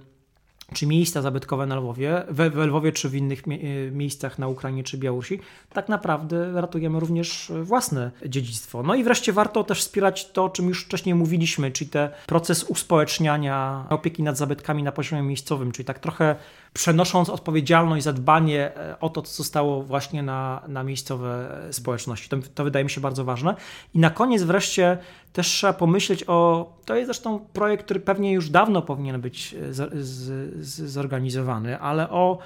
czy 0.73 0.87
miejsca 0.87 1.21
zabytkowe 1.21 1.65
na 1.65 1.75
Lwowie, 1.75 2.23
we, 2.29 2.49
we 2.49 2.65
Lwowie 2.67 2.91
czy 2.91 3.09
w 3.09 3.15
innych 3.15 3.47
mie 3.47 3.59
e, 3.87 3.91
miejscach 3.91 4.39
na 4.39 4.47
Ukrainie 4.47 4.83
czy 4.83 4.97
Białorusi, 4.97 5.39
tak 5.73 5.89
naprawdę 5.89 6.61
ratujemy 6.61 6.99
również 6.99 7.51
własne 7.63 8.11
dziedzictwo. 8.25 8.83
No 8.83 8.95
i 8.95 9.03
wreszcie 9.03 9.33
warto 9.33 9.63
też 9.63 9.79
wspierać 9.79 10.31
to, 10.31 10.43
o 10.43 10.49
czym 10.49 10.67
już 10.67 10.85
wcześniej 10.85 11.15
mówiliśmy, 11.15 11.71
czyli 11.71 11.89
ten 11.89 12.09
proces 12.25 12.63
uspołeczniania 12.63 13.85
opieki 13.89 14.23
nad 14.23 14.37
zabytkami 14.37 14.83
na 14.83 14.91
poziomie 14.91 15.21
miejscowym, 15.21 15.71
czyli 15.71 15.85
tak 15.85 15.99
trochę 15.99 16.35
przenosząc 16.73 17.29
odpowiedzialność, 17.29 18.03
zadbanie 18.03 18.75
e, 18.75 18.99
o 18.99 19.09
to, 19.09 19.21
co 19.21 19.33
zostało 19.33 19.83
właśnie 19.83 20.23
na, 20.23 20.61
na 20.67 20.83
miejscowe 20.83 21.57
społeczności. 21.71 22.29
To, 22.29 22.37
to 22.55 22.63
wydaje 22.63 22.85
mi 22.85 22.91
się 22.91 23.01
bardzo 23.01 23.25
ważne. 23.25 23.55
I 23.93 23.99
na 23.99 24.09
koniec 24.09 24.43
wreszcie 24.43 24.97
też 25.37 25.47
trzeba 25.47 25.73
pomyśleć 25.73 26.23
o, 26.27 26.69
to 26.85 26.95
jest 26.95 27.07
zresztą 27.07 27.39
projekt, 27.53 27.85
który 27.85 27.99
pewnie 27.99 28.33
już 28.33 28.49
dawno 28.49 28.81
powinien 28.81 29.21
być 29.21 29.53
e, 29.53 29.73
z, 29.73 29.93
z, 29.93 30.17
z, 30.65 30.91
zorganizowany, 30.91 31.79
ale 31.79 32.09
o, 32.09 32.37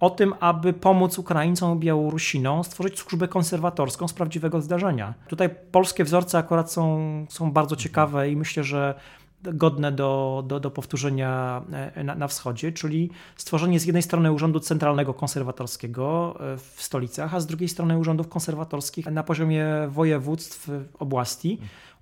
o 0.00 0.10
tym, 0.10 0.34
aby 0.40 0.72
pomóc 0.72 1.18
Ukraińcom 1.18 1.78
Białorusinom 1.78 2.64
stworzyć 2.64 2.98
służbę 2.98 3.28
konserwatorską 3.28 4.08
z 4.08 4.12
prawdziwego 4.12 4.60
zdarzenia. 4.60 5.14
Tutaj 5.28 5.50
polskie 5.72 6.04
wzorce 6.04 6.38
akurat 6.38 6.72
są, 6.72 7.26
są 7.28 7.52
bardzo 7.52 7.76
ciekawe 7.76 8.30
i 8.30 8.36
myślę, 8.36 8.64
że 8.64 8.94
godne 9.42 9.92
do, 9.92 10.44
do, 10.46 10.60
do 10.60 10.70
powtórzenia 10.70 11.62
e, 11.94 12.04
na, 12.04 12.14
na, 12.14 12.28
wschodzie, 12.28 12.72
czyli 12.72 13.10
stworzenie 13.36 13.80
z 13.80 13.86
jednej 13.86 14.02
strony 14.02 14.32
Urzędu 14.32 14.60
Centralnego 14.60 15.14
Konserwatorskiego 15.14 16.36
e, 16.40 16.56
w 16.56 16.82
stolicach, 16.82 17.34
a 17.34 17.40
z 17.40 17.46
drugiej 17.46 17.68
strony 17.68 17.98
urzędów 17.98 18.28
konserwatorskich 18.28 19.06
na 19.06 19.22
poziomie 19.22 19.66
województw, 19.88 20.68
oblasti 20.98 21.58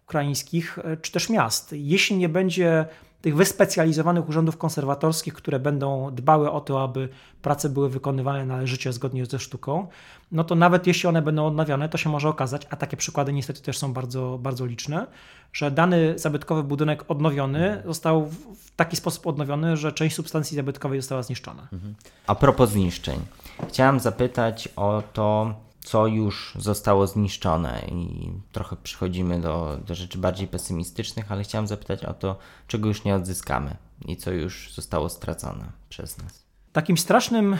ukraińskich 0.08 0.78
e, 0.78 0.96
czy 0.96 1.12
też 1.12 1.30
miast. 1.30 1.74
Jeśli 1.76 2.16
nie 2.16 2.28
będzie 2.28 2.86
tych 3.20 3.36
wyspecjalizowanych 3.36 4.28
urzędów 4.28 4.56
konserwatorskich, 4.56 5.34
które 5.34 5.58
będą 5.58 6.10
dbały 6.14 6.50
o 6.50 6.60
to, 6.60 6.82
aby 6.82 7.08
prace 7.42 7.68
były 7.68 7.88
wykonywane 7.90 8.46
należycie 8.46 8.92
zgodnie 8.92 9.26
ze 9.26 9.38
sztuką, 9.38 9.88
no 10.32 10.44
to 10.44 10.54
nawet 10.54 10.86
jeśli 10.86 11.08
one 11.08 11.22
będą 11.22 11.46
odnawiane, 11.46 11.88
to 11.88 11.98
się 11.98 12.10
może 12.10 12.28
okazać, 12.28 12.66
a 12.70 12.76
takie 12.76 12.96
przykłady 12.96 13.32
niestety 13.32 13.62
też 13.62 13.78
są 13.78 13.92
bardzo, 13.92 14.38
bardzo 14.42 14.66
liczne, 14.66 15.06
że 15.52 15.70
dany 15.70 16.18
zabytkowy 16.18 16.62
budynek 16.62 17.04
odnowiony 17.08 17.82
został 17.86 18.26
w 18.26 18.70
taki 18.76 18.96
sposób 18.96 19.26
odnowiony, 19.26 19.76
że 19.76 19.92
część 19.92 20.16
substancji 20.16 20.56
zabytkowej 20.56 21.00
została 21.00 21.22
zniszczona. 21.22 21.68
Mhm. 21.72 21.94
A 22.26 22.34
propos 22.34 22.70
zniszczeń, 22.70 23.20
chciałem 23.68 24.00
zapytać 24.00 24.68
o 24.76 25.02
to, 25.12 25.54
co 25.88 26.06
już 26.06 26.54
zostało 26.58 27.06
zniszczone 27.06 27.82
i 27.92 28.30
trochę 28.52 28.76
przychodzimy 28.76 29.40
do, 29.40 29.78
do 29.86 29.94
rzeczy 29.94 30.18
bardziej 30.18 30.48
pesymistycznych, 30.48 31.32
ale 31.32 31.42
chciałem 31.42 31.66
zapytać 31.66 32.04
o 32.04 32.14
to, 32.14 32.38
czego 32.66 32.88
już 32.88 33.04
nie 33.04 33.14
odzyskamy 33.14 33.76
i 34.06 34.16
co 34.16 34.30
już 34.30 34.72
zostało 34.74 35.08
stracone 35.08 35.64
przez 35.88 36.18
nas. 36.18 36.44
Takim 36.72 36.98
strasznym 36.98 37.54
y, 37.54 37.58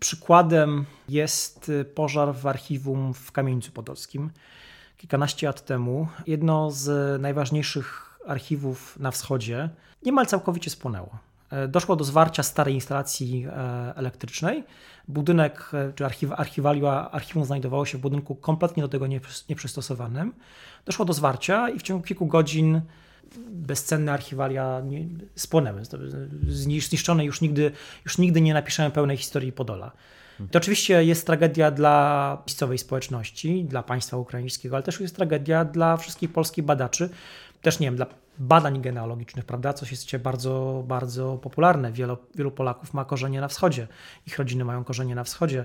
przykładem 0.00 0.84
jest 1.08 1.72
e, 1.80 1.84
pożar 1.84 2.34
w 2.34 2.46
archiwum 2.46 3.14
w 3.14 3.32
Kamieńcu 3.32 3.72
Podolskim 3.72 4.30
kilkanaście 4.96 5.46
lat 5.46 5.64
temu. 5.64 6.08
Jedno 6.26 6.70
z 6.70 7.20
najważniejszych 7.22 8.18
archiwów 8.26 8.98
na 8.98 9.10
wschodzie 9.10 9.70
niemal 10.02 10.26
całkowicie 10.26 10.70
spłonęło. 10.70 11.18
E, 11.50 11.68
doszło 11.68 11.96
do 11.96 12.04
zwarcia 12.04 12.42
starej 12.42 12.74
instalacji 12.74 13.46
elektrycznej. 13.94 14.64
Budynek, 15.08 15.70
czy 15.94 16.04
archiwalia, 16.36 17.10
archiwum 17.10 17.44
znajdowało 17.44 17.86
się 17.86 17.98
w 17.98 18.00
budynku 18.00 18.34
kompletnie 18.34 18.82
do 18.82 18.88
tego 18.88 19.06
nieprzystosowanym. 19.48 20.32
Doszło 20.84 21.04
do 21.04 21.12
zwarcia 21.12 21.70
i 21.70 21.78
w 21.78 21.82
ciągu 21.82 22.04
kilku 22.04 22.26
godzin 22.26 22.80
bezcenne 23.48 24.12
archiwalia 24.12 24.82
spłonęły, 25.34 25.82
zniszczone, 26.48 27.24
już 27.24 27.40
nigdy, 27.40 27.70
już 28.04 28.18
nigdy 28.18 28.40
nie 28.40 28.54
napiszemy 28.54 28.90
pełnej 28.90 29.16
historii 29.16 29.52
Podola. 29.52 29.92
To 30.50 30.58
oczywiście 30.58 31.04
jest 31.04 31.26
tragedia 31.26 31.70
dla 31.70 32.38
miejscowej 32.46 32.78
społeczności, 32.78 33.64
dla 33.64 33.82
państwa 33.82 34.16
ukraińskiego, 34.16 34.76
ale 34.76 34.82
też 34.82 35.00
jest 35.00 35.16
tragedia 35.16 35.64
dla 35.64 35.96
wszystkich 35.96 36.32
polskich 36.32 36.64
badaczy, 36.64 37.10
też 37.66 37.78
nie 37.78 37.86
wiem, 37.86 37.96
dla 37.96 38.06
badań 38.38 38.80
genealogicznych, 38.80 39.44
prawda, 39.44 39.72
coś 39.72 39.90
jest 39.90 40.16
bardzo, 40.16 40.84
bardzo 40.88 41.38
popularne. 41.42 41.92
Wielu, 41.92 42.16
wielu 42.34 42.50
Polaków 42.50 42.94
ma 42.94 43.04
korzenie 43.04 43.40
na 43.40 43.48
wschodzie, 43.48 43.88
ich 44.26 44.38
rodziny 44.38 44.64
mają 44.64 44.84
korzenie 44.84 45.14
na 45.14 45.24
wschodzie, 45.24 45.64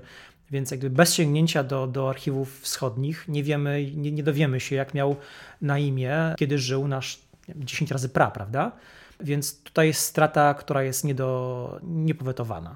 więc 0.51 0.71
jakby 0.71 0.89
bez 0.89 1.13
sięgnięcia 1.13 1.63
do, 1.63 1.87
do 1.87 2.09
archiwów 2.09 2.61
wschodnich 2.61 3.27
nie 3.27 3.43
wiemy, 3.43 3.91
nie, 3.95 4.11
nie 4.11 4.23
dowiemy 4.23 4.59
się, 4.59 4.75
jak 4.75 4.93
miał 4.93 5.15
na 5.61 5.79
imię, 5.79 6.35
kiedy 6.37 6.59
żył 6.59 6.87
nasz 6.87 7.19
10 7.55 7.91
razy 7.91 8.09
pra, 8.09 8.31
prawda? 8.31 8.71
Więc 9.23 9.63
tutaj 9.63 9.87
jest 9.87 10.01
strata, 10.01 10.53
która 10.53 10.83
jest 10.83 11.03
niedo, 11.03 11.79
niepowetowana. 11.83 12.75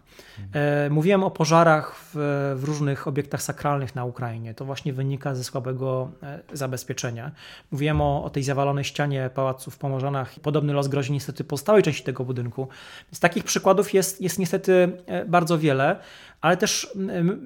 E, 0.53 0.89
mówiłem 0.89 1.23
o 1.23 1.31
pożarach 1.31 1.95
w, 1.95 2.11
w, 2.55 2.63
różnych 2.63 3.07
obiektach 3.07 3.41
sakralnych 3.41 3.95
na 3.95 4.05
Ukrainie. 4.05 4.53
To 4.53 4.65
właśnie 4.65 4.93
wynika 4.93 5.35
ze 5.35 5.43
słabego 5.43 6.11
e, 6.23 6.39
zabezpieczenia. 6.53 7.31
Mówiłem 7.71 8.01
o, 8.01 8.23
o 8.23 8.29
tej 8.29 8.43
zawalonej 8.43 8.83
ścianie 8.83 9.29
pałacu 9.35 9.71
w 9.71 9.77
Pomorzanach. 9.77 10.39
Podobny 10.39 10.73
los 10.73 10.87
grozi 10.87 11.13
niestety 11.13 11.43
pozostałej 11.43 11.83
części 11.83 12.03
tego 12.03 12.25
budynku. 12.25 12.67
Więc 13.11 13.19
takich 13.19 13.43
przykładów 13.43 13.93
jest, 13.93 14.21
jest 14.21 14.39
niestety 14.39 14.97
e, 15.05 15.25
bardzo 15.25 15.59
wiele, 15.59 15.99
ale 16.41 16.57
też 16.57 16.91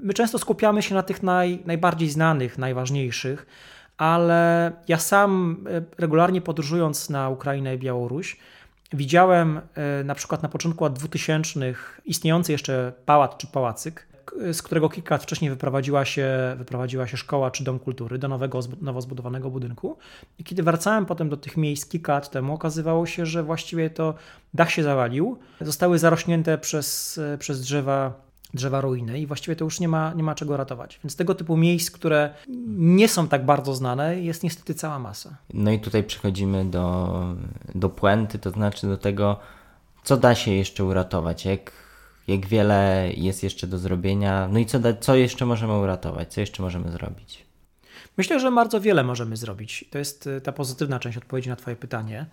my 0.04 0.14
często 0.14 0.40
skupiamy 0.40 0.82
się 0.82 0.96
na 0.96 1.04
tych 1.04 1.24
naj, 1.24 1.60
najbardziej 1.66 2.10
znanych, 2.10 2.58
najważniejszych 2.58 3.46
ale 4.00 4.72
ja 4.88 4.98
sam 4.98 5.64
regularnie 5.98 6.42
podróżując 6.42 7.10
na 7.10 7.30
Ukrainę 7.30 7.76
i 7.76 7.78
Białoruś, 7.78 8.38
Widziałem 8.94 9.62
e, 9.76 10.04
na 10.04 10.16
przykład 10.16 10.44
na 10.44 10.50
początku 10.50 10.84
lat 10.84 10.94
2000 10.94 11.74
istniejący 12.06 12.52
jeszcze 12.52 12.94
pałac 13.06 13.38
czy 13.38 13.48
pałacyk, 13.48 14.10
z 14.54 14.62
którego 14.62 14.90
kilka 14.90 15.16
lat 15.16 15.24
wcześniej 15.24 15.52
wyprowadziła 15.52 16.06
się, 16.06 16.56
wyprowadziła 16.58 17.08
się 17.08 17.18
szkoła 17.18 17.52
czy 17.52 17.64
dom 17.64 17.80
kultury 17.80 18.18
do 18.18 18.28
nowego, 18.28 18.60
nowo 18.82 19.02
zbudowanego 19.02 19.50
budynku. 19.50 19.98
I 20.38 20.44
kiedy 20.44 20.64
wracałem 20.64 21.06
potem 21.06 21.30
do 21.30 21.38
tych 21.38 21.58
miejsc 21.58 21.90
kilka 21.90 22.14
lat 22.14 22.30
temu, 22.30 22.54
okazywało 22.54 23.06
się, 23.06 23.26
że 23.26 23.44
właściwie 23.44 23.90
to 23.90 24.14
dach 24.54 24.72
się 24.72 24.84
zawalił, 24.84 25.38
zostały 25.62 26.00
zarośnięte 26.00 26.58
przez, 26.58 27.18
e, 27.18 27.38
przez 27.38 27.62
drzewa 27.62 28.29
drzewa 28.54 28.82
ruiny 28.82 29.20
i 29.20 29.28
właściwie 29.28 29.56
to 29.56 29.66
już 29.66 29.80
nie 29.80 29.88
ma, 29.88 30.14
nie 30.14 30.24
ma 30.24 30.36
czego 30.36 30.58
ratować. 30.58 31.00
Więc 31.04 31.16
tego 31.16 31.36
typu 31.36 31.58
miejsc, 31.58 31.92
które 31.92 32.34
nie 32.78 33.08
są 33.08 33.28
tak 33.28 33.46
bardzo 33.46 33.76
znane, 33.76 34.20
jest 34.20 34.44
niestety 34.44 34.74
cała 34.74 35.00
masa. 35.00 35.38
No 35.54 35.72
i 35.72 35.80
tutaj 35.80 36.04
przechodzimy 36.04 36.66
do, 36.66 37.36
do 37.76 37.90
puenty, 37.90 38.40
to 38.40 38.52
znaczy 38.52 38.88
do 38.88 38.98
tego, 38.98 39.40
Co 40.04 40.18
da 40.18 40.36
się 40.36 40.52
jeszcze 40.52 40.84
uratować? 40.84 41.46
Jak, 41.46 41.72
jak 42.28 42.48
wiele 42.48 43.10
jest 43.18 43.44
jeszcze 43.44 43.68
do 43.68 43.78
zrobienia? 43.78 44.48
No 44.52 44.60
i 44.60 44.66
co, 44.66 44.80
da, 44.80 44.94
co 44.94 45.16
jeszcze 45.16 45.46
możemy 45.46 45.78
uratować? 45.78 46.34
Co 46.34 46.42
jeszcze 46.42 46.64
możemy 46.64 46.92
zrobić? 46.92 47.46
Myślę, 48.18 48.40
że 48.40 48.52
bardzo 48.52 48.82
wiele 48.82 49.04
możemy 49.04 49.38
zrobić. 49.38 49.86
To 49.92 49.98
jest 49.98 50.28
y, 50.28 50.42
ta 50.42 50.52
pozytywna 50.52 51.00
część 51.00 51.18
odpowiedzi 51.18 51.50
na 51.50 51.56
Twoje 51.56 51.76
pytanie. 51.76 52.26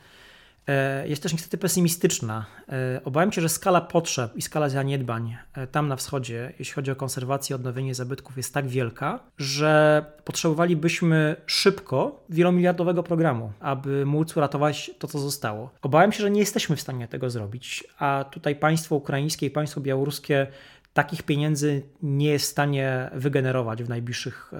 E, 0.68 1.08
jest 1.08 1.22
też 1.22 1.32
niestety 1.32 1.58
pesymistyczna. 1.58 2.46
E, 2.68 3.00
obawiam 3.04 3.32
się, 3.32 3.40
że 3.40 3.48
skala 3.48 3.80
potrzeb 3.80 4.36
i 4.36 4.42
skala 4.42 4.68
zaniedbań 4.68 5.36
e, 5.54 5.66
tam 5.66 5.88
na 5.88 5.96
wschodzie, 5.96 6.52
jeśli 6.58 6.74
chodzi 6.74 6.90
o 6.90 6.96
konserwację 6.96 7.54
i 7.54 7.56
odnowienie 7.56 7.94
zabytków, 7.94 8.36
jest 8.36 8.54
tak 8.54 8.68
wielka, 8.68 9.20
że 9.38 10.04
potrzebowalibyśmy 10.24 11.36
szybko 11.46 12.24
wielomiliardowego 12.28 13.02
programu, 13.02 13.52
aby 13.60 14.06
móc 14.06 14.36
uratować 14.36 14.90
to, 14.98 15.08
co 15.08 15.18
zostało. 15.18 15.70
Obawiam 15.82 16.12
się, 16.12 16.22
że 16.22 16.30
nie 16.30 16.40
jesteśmy 16.40 16.76
w 16.76 16.80
stanie 16.80 17.08
tego 17.08 17.30
zrobić, 17.30 17.84
a 17.98 18.24
tutaj 18.30 18.56
państwo 18.56 18.96
ukraińskie 18.96 19.46
i 19.46 19.50
państwo 19.50 19.80
białoruskie 19.80 20.46
takich 20.94 21.22
pieniędzy 21.22 21.82
nie 22.02 22.28
jest 22.28 22.46
w 22.46 22.48
stanie 22.48 23.10
wygenerować 23.14 23.82
w 23.82 23.88
najbliższych, 23.88 24.52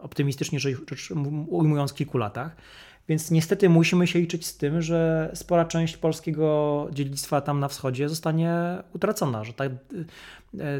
optymistycznie 0.00 0.60
rzecz 0.60 1.10
ujmując, 1.48 1.92
kilku 1.92 2.18
latach. 2.18 2.56
Więc 3.08 3.30
niestety 3.30 3.68
musimy 3.68 4.06
się 4.06 4.18
liczyć 4.18 4.46
z 4.46 4.56
tym, 4.56 4.82
że 4.82 5.30
spora 5.34 5.64
część 5.64 5.96
polskiego 5.96 6.88
dziedzictwa 6.92 7.40
tam 7.40 7.60
na 7.60 7.68
wschodzie 7.68 8.08
zostanie 8.08 8.52
utracona, 8.94 9.44
że 9.44 9.52
ta 9.52 9.64
e, 9.64 9.70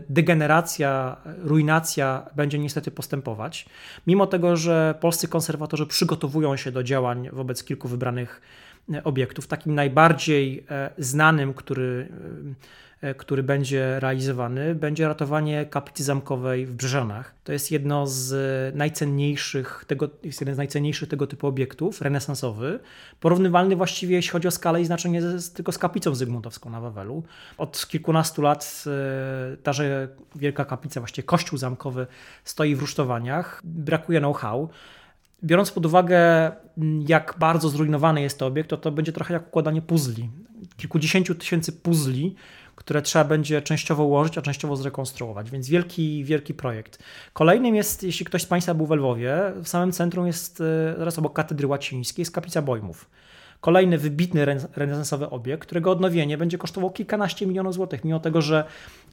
degeneracja, 0.09 1.17
ruinacja 1.43 2.27
będzie 2.37 2.59
niestety 2.59 2.91
postępować. 2.91 3.67
Mimo 4.07 4.27
tego, 4.27 4.57
że 4.57 4.95
polscy 5.01 5.29
konserwatorzy 5.29 5.87
przygotowują 5.87 6.57
się 6.57 6.73
do 6.73 6.83
działań 6.83 7.29
wobec 7.33 7.65
kilku 7.65 7.89
wybranych 7.89 8.41
e, 8.93 9.05
obiektów, 9.05 9.47
takim 9.47 9.75
najbardziej 9.75 10.65
e, 10.71 10.91
znanym, 10.99 11.55
który 11.55 12.09
który 13.17 13.43
będzie 13.43 14.01
realizowany, 14.01 14.75
będzie 14.75 15.09
ratowanie 15.09 15.67
kaplicy 15.67 16.05
zamkowej 16.05 16.67
w 16.67 16.75
Brzeżanach. 16.75 17.35
To 17.45 17.53
jest 17.53 17.71
jedno 17.71 18.07
z 18.07 18.35
najcenniejszych 18.75 19.85
tego, 19.87 20.09
jest 20.23 20.41
jeden 20.41 20.55
z 20.55 20.59
najcenniejszych 20.59 21.09
tego 21.09 21.27
typu 21.27 21.47
obiektów, 21.47 22.03
renesansowy, 22.03 22.81
porównywalny 23.21 23.77
właściwie, 23.77 24.17
jeśli 24.17 24.31
chodzi 24.31 24.49
o 24.49 24.51
skalę 24.51 24.81
i 24.81 24.85
znaczenie, 24.85 25.23
z, 25.23 25.53
tylko 25.53 25.73
z 25.73 25.79
kaplicą 25.79 26.15
zygmuntowską 26.15 26.71
na 26.71 26.81
Wawelu. 26.81 27.23
Od 27.59 27.87
kilkunastu 27.89 28.43
lat 28.43 28.85
e, 28.87 29.57
taże 29.57 30.09
wielka 30.37 30.65
kaplica, 30.65 31.01
właściwie 31.01 31.27
kościół 31.27 31.59
zamkowy 31.59 32.07
stoi 32.45 32.75
w 32.75 32.81
rusztowaniach, 32.81 33.61
brakuje 33.65 34.21
know-how. 34.21 34.69
Biorąc 35.45 35.71
pod 35.71 35.87
uwagę, 35.87 36.53
jak 37.09 37.35
bardzo 37.39 37.69
zrujnowany 37.69 38.23
jest 38.23 38.39
to 38.39 38.47
obiekt, 38.47 38.71
to 38.71 38.77
to 38.77 38.91
będzie 38.91 39.13
trochę 39.13 39.35
jak 39.35 39.49
układanie 39.49 39.83
puzli. 39.83 40.31
Kilkudziesięciu 40.77 41.35
tysięcy 41.35 41.73
puzli, 41.73 42.35
które 42.79 43.03
trzeba 43.03 43.25
będzie 43.25 43.63
częściowo 43.63 44.05
ułożyć, 44.05 44.39
a 44.39 44.43
częściowo 44.43 44.77
zrekonstruować, 44.77 45.51
więc 45.51 45.69
wielki, 45.69 46.25
wielki 46.25 46.55
projekt. 46.55 46.99
Kolejnym 47.33 47.75
jest, 47.75 48.03
jeśli 48.03 48.27
ktoś 48.27 48.43
z 48.43 48.47
Państwa 48.47 48.75
był 48.75 48.87
w 48.87 48.91
Lwowie, 48.91 49.53
w 49.57 49.69
samym 49.69 49.93
centrum 49.93 50.27
jest, 50.27 50.61
e, 50.61 50.95
zaraz 50.99 51.19
obok 51.19 51.33
katedry 51.33 51.67
łacińskiej, 51.67 52.23
jest 52.23 52.33
kaplica 52.33 52.63
Bojmów. 52.63 53.11
Kolejny 53.61 53.99
wybitny 53.99 54.45
renesansowy 54.77 55.31
obiekt, 55.31 55.63
którego 55.63 55.91
odnowienie 55.91 56.39
będzie 56.39 56.59
kosztowało 56.59 56.93
kilkanaście 56.93 57.47
milionów 57.47 57.75
złotych, 57.75 58.05
mimo 58.05 58.21
tego, 58.21 58.43
że 58.43 58.65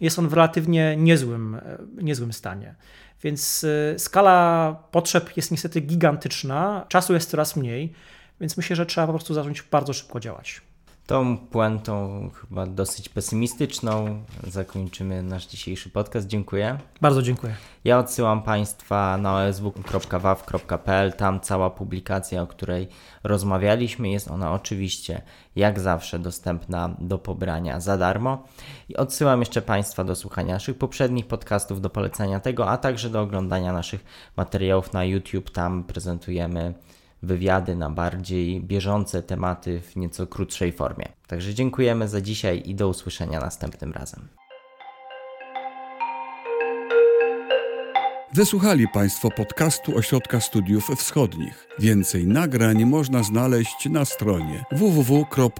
jest 0.02 0.20
on 0.20 0.28
w 0.28 0.34
relatywnie 0.34 0.96
niezłym, 0.98 1.56
e, 1.56 1.78
niezłym 2.02 2.34
stanie. 2.34 2.76
Więc 3.24 3.64
e, 3.94 4.00
skala 4.00 4.84
potrzeb 4.92 5.38
jest 5.38 5.52
niestety 5.52 5.82
gigantyczna, 5.82 6.86
czasu 6.90 7.14
jest 7.14 7.30
coraz 7.30 7.56
mniej, 7.56 7.94
więc 8.42 8.58
myślę, 8.58 8.76
że 8.76 8.86
trzeba 8.86 9.08
po 9.08 9.14
prostu 9.14 9.34
zacząć 9.34 9.62
bardzo 9.62 9.94
szybko 9.94 10.20
działać. 10.20 10.62
Tą 11.08 11.38
puentą 11.38 12.30
chyba 12.42 12.66
dosyć 12.66 13.10
pesymistyczną 13.10 14.24
zakończymy 14.48 15.24
nasz 15.24 15.48
dzisiejszy 15.48 15.90
podcast. 15.90 16.28
Dziękuję. 16.28 16.78
Bardzo 17.02 17.22
dziękuję. 17.22 17.56
Ja 17.84 18.00
odsyłam 18.00 18.44
Państwa 18.44 19.18
na 19.18 19.44
osw.waw.pl. 19.44 21.14
Tam 21.14 21.40
cała 21.40 21.70
publikacja, 21.70 22.42
o 22.42 22.48
której 22.48 22.88
rozmawialiśmy, 23.24 24.10
jest 24.10 24.32
ona 24.32 24.52
oczywiście 24.52 25.22
jak 25.56 25.80
zawsze 25.80 26.20
dostępna 26.20 26.96
do 27.00 27.18
pobrania 27.18 27.80
za 27.80 27.98
darmo. 27.98 28.44
I 28.90 28.96
odsyłam 28.96 29.40
jeszcze 29.40 29.62
Państwa 29.62 30.04
do 30.04 30.16
słuchania 30.16 30.54
naszych 30.54 30.78
poprzednich 30.78 31.28
podcastów, 31.28 31.82
do 31.82 31.90
polecenia 31.90 32.40
tego, 32.40 32.70
a 32.70 32.78
także 32.78 33.10
do 33.10 33.22
oglądania 33.22 33.74
naszych 33.74 34.06
materiałów 34.38 34.94
na 34.94 35.06
YouTube. 35.06 35.50
Tam 35.50 35.84
prezentujemy 35.84 36.74
wywiady 37.26 37.76
na 37.76 37.90
bardziej 37.90 38.62
bieżące 38.62 39.24
tematy 39.24 39.82
w 39.82 39.96
nieco 39.96 40.28
krótszej 40.28 40.72
formie. 40.72 41.06
Także 41.28 41.54
dziękujemy 41.54 42.08
za 42.08 42.22
dzisiaj 42.22 42.64
i 42.66 42.76
do 42.76 42.90
usłyszenia 42.90 43.40
następnym 43.40 43.92
razem. 43.92 44.28
Wysłuchali 48.34 48.88
Państwo 48.88 49.32
podcastu 49.32 49.98
Ośrodka 49.98 50.40
Studiów 50.40 50.88
Wschodnich. 50.98 51.68
Więcej 51.80 52.28
nagrań 52.28 52.86
można 52.86 53.24
znaleźć 53.24 53.90
na 53.90 54.06
stronie 54.06 54.66
www.osw.waw.pl. 54.72 55.56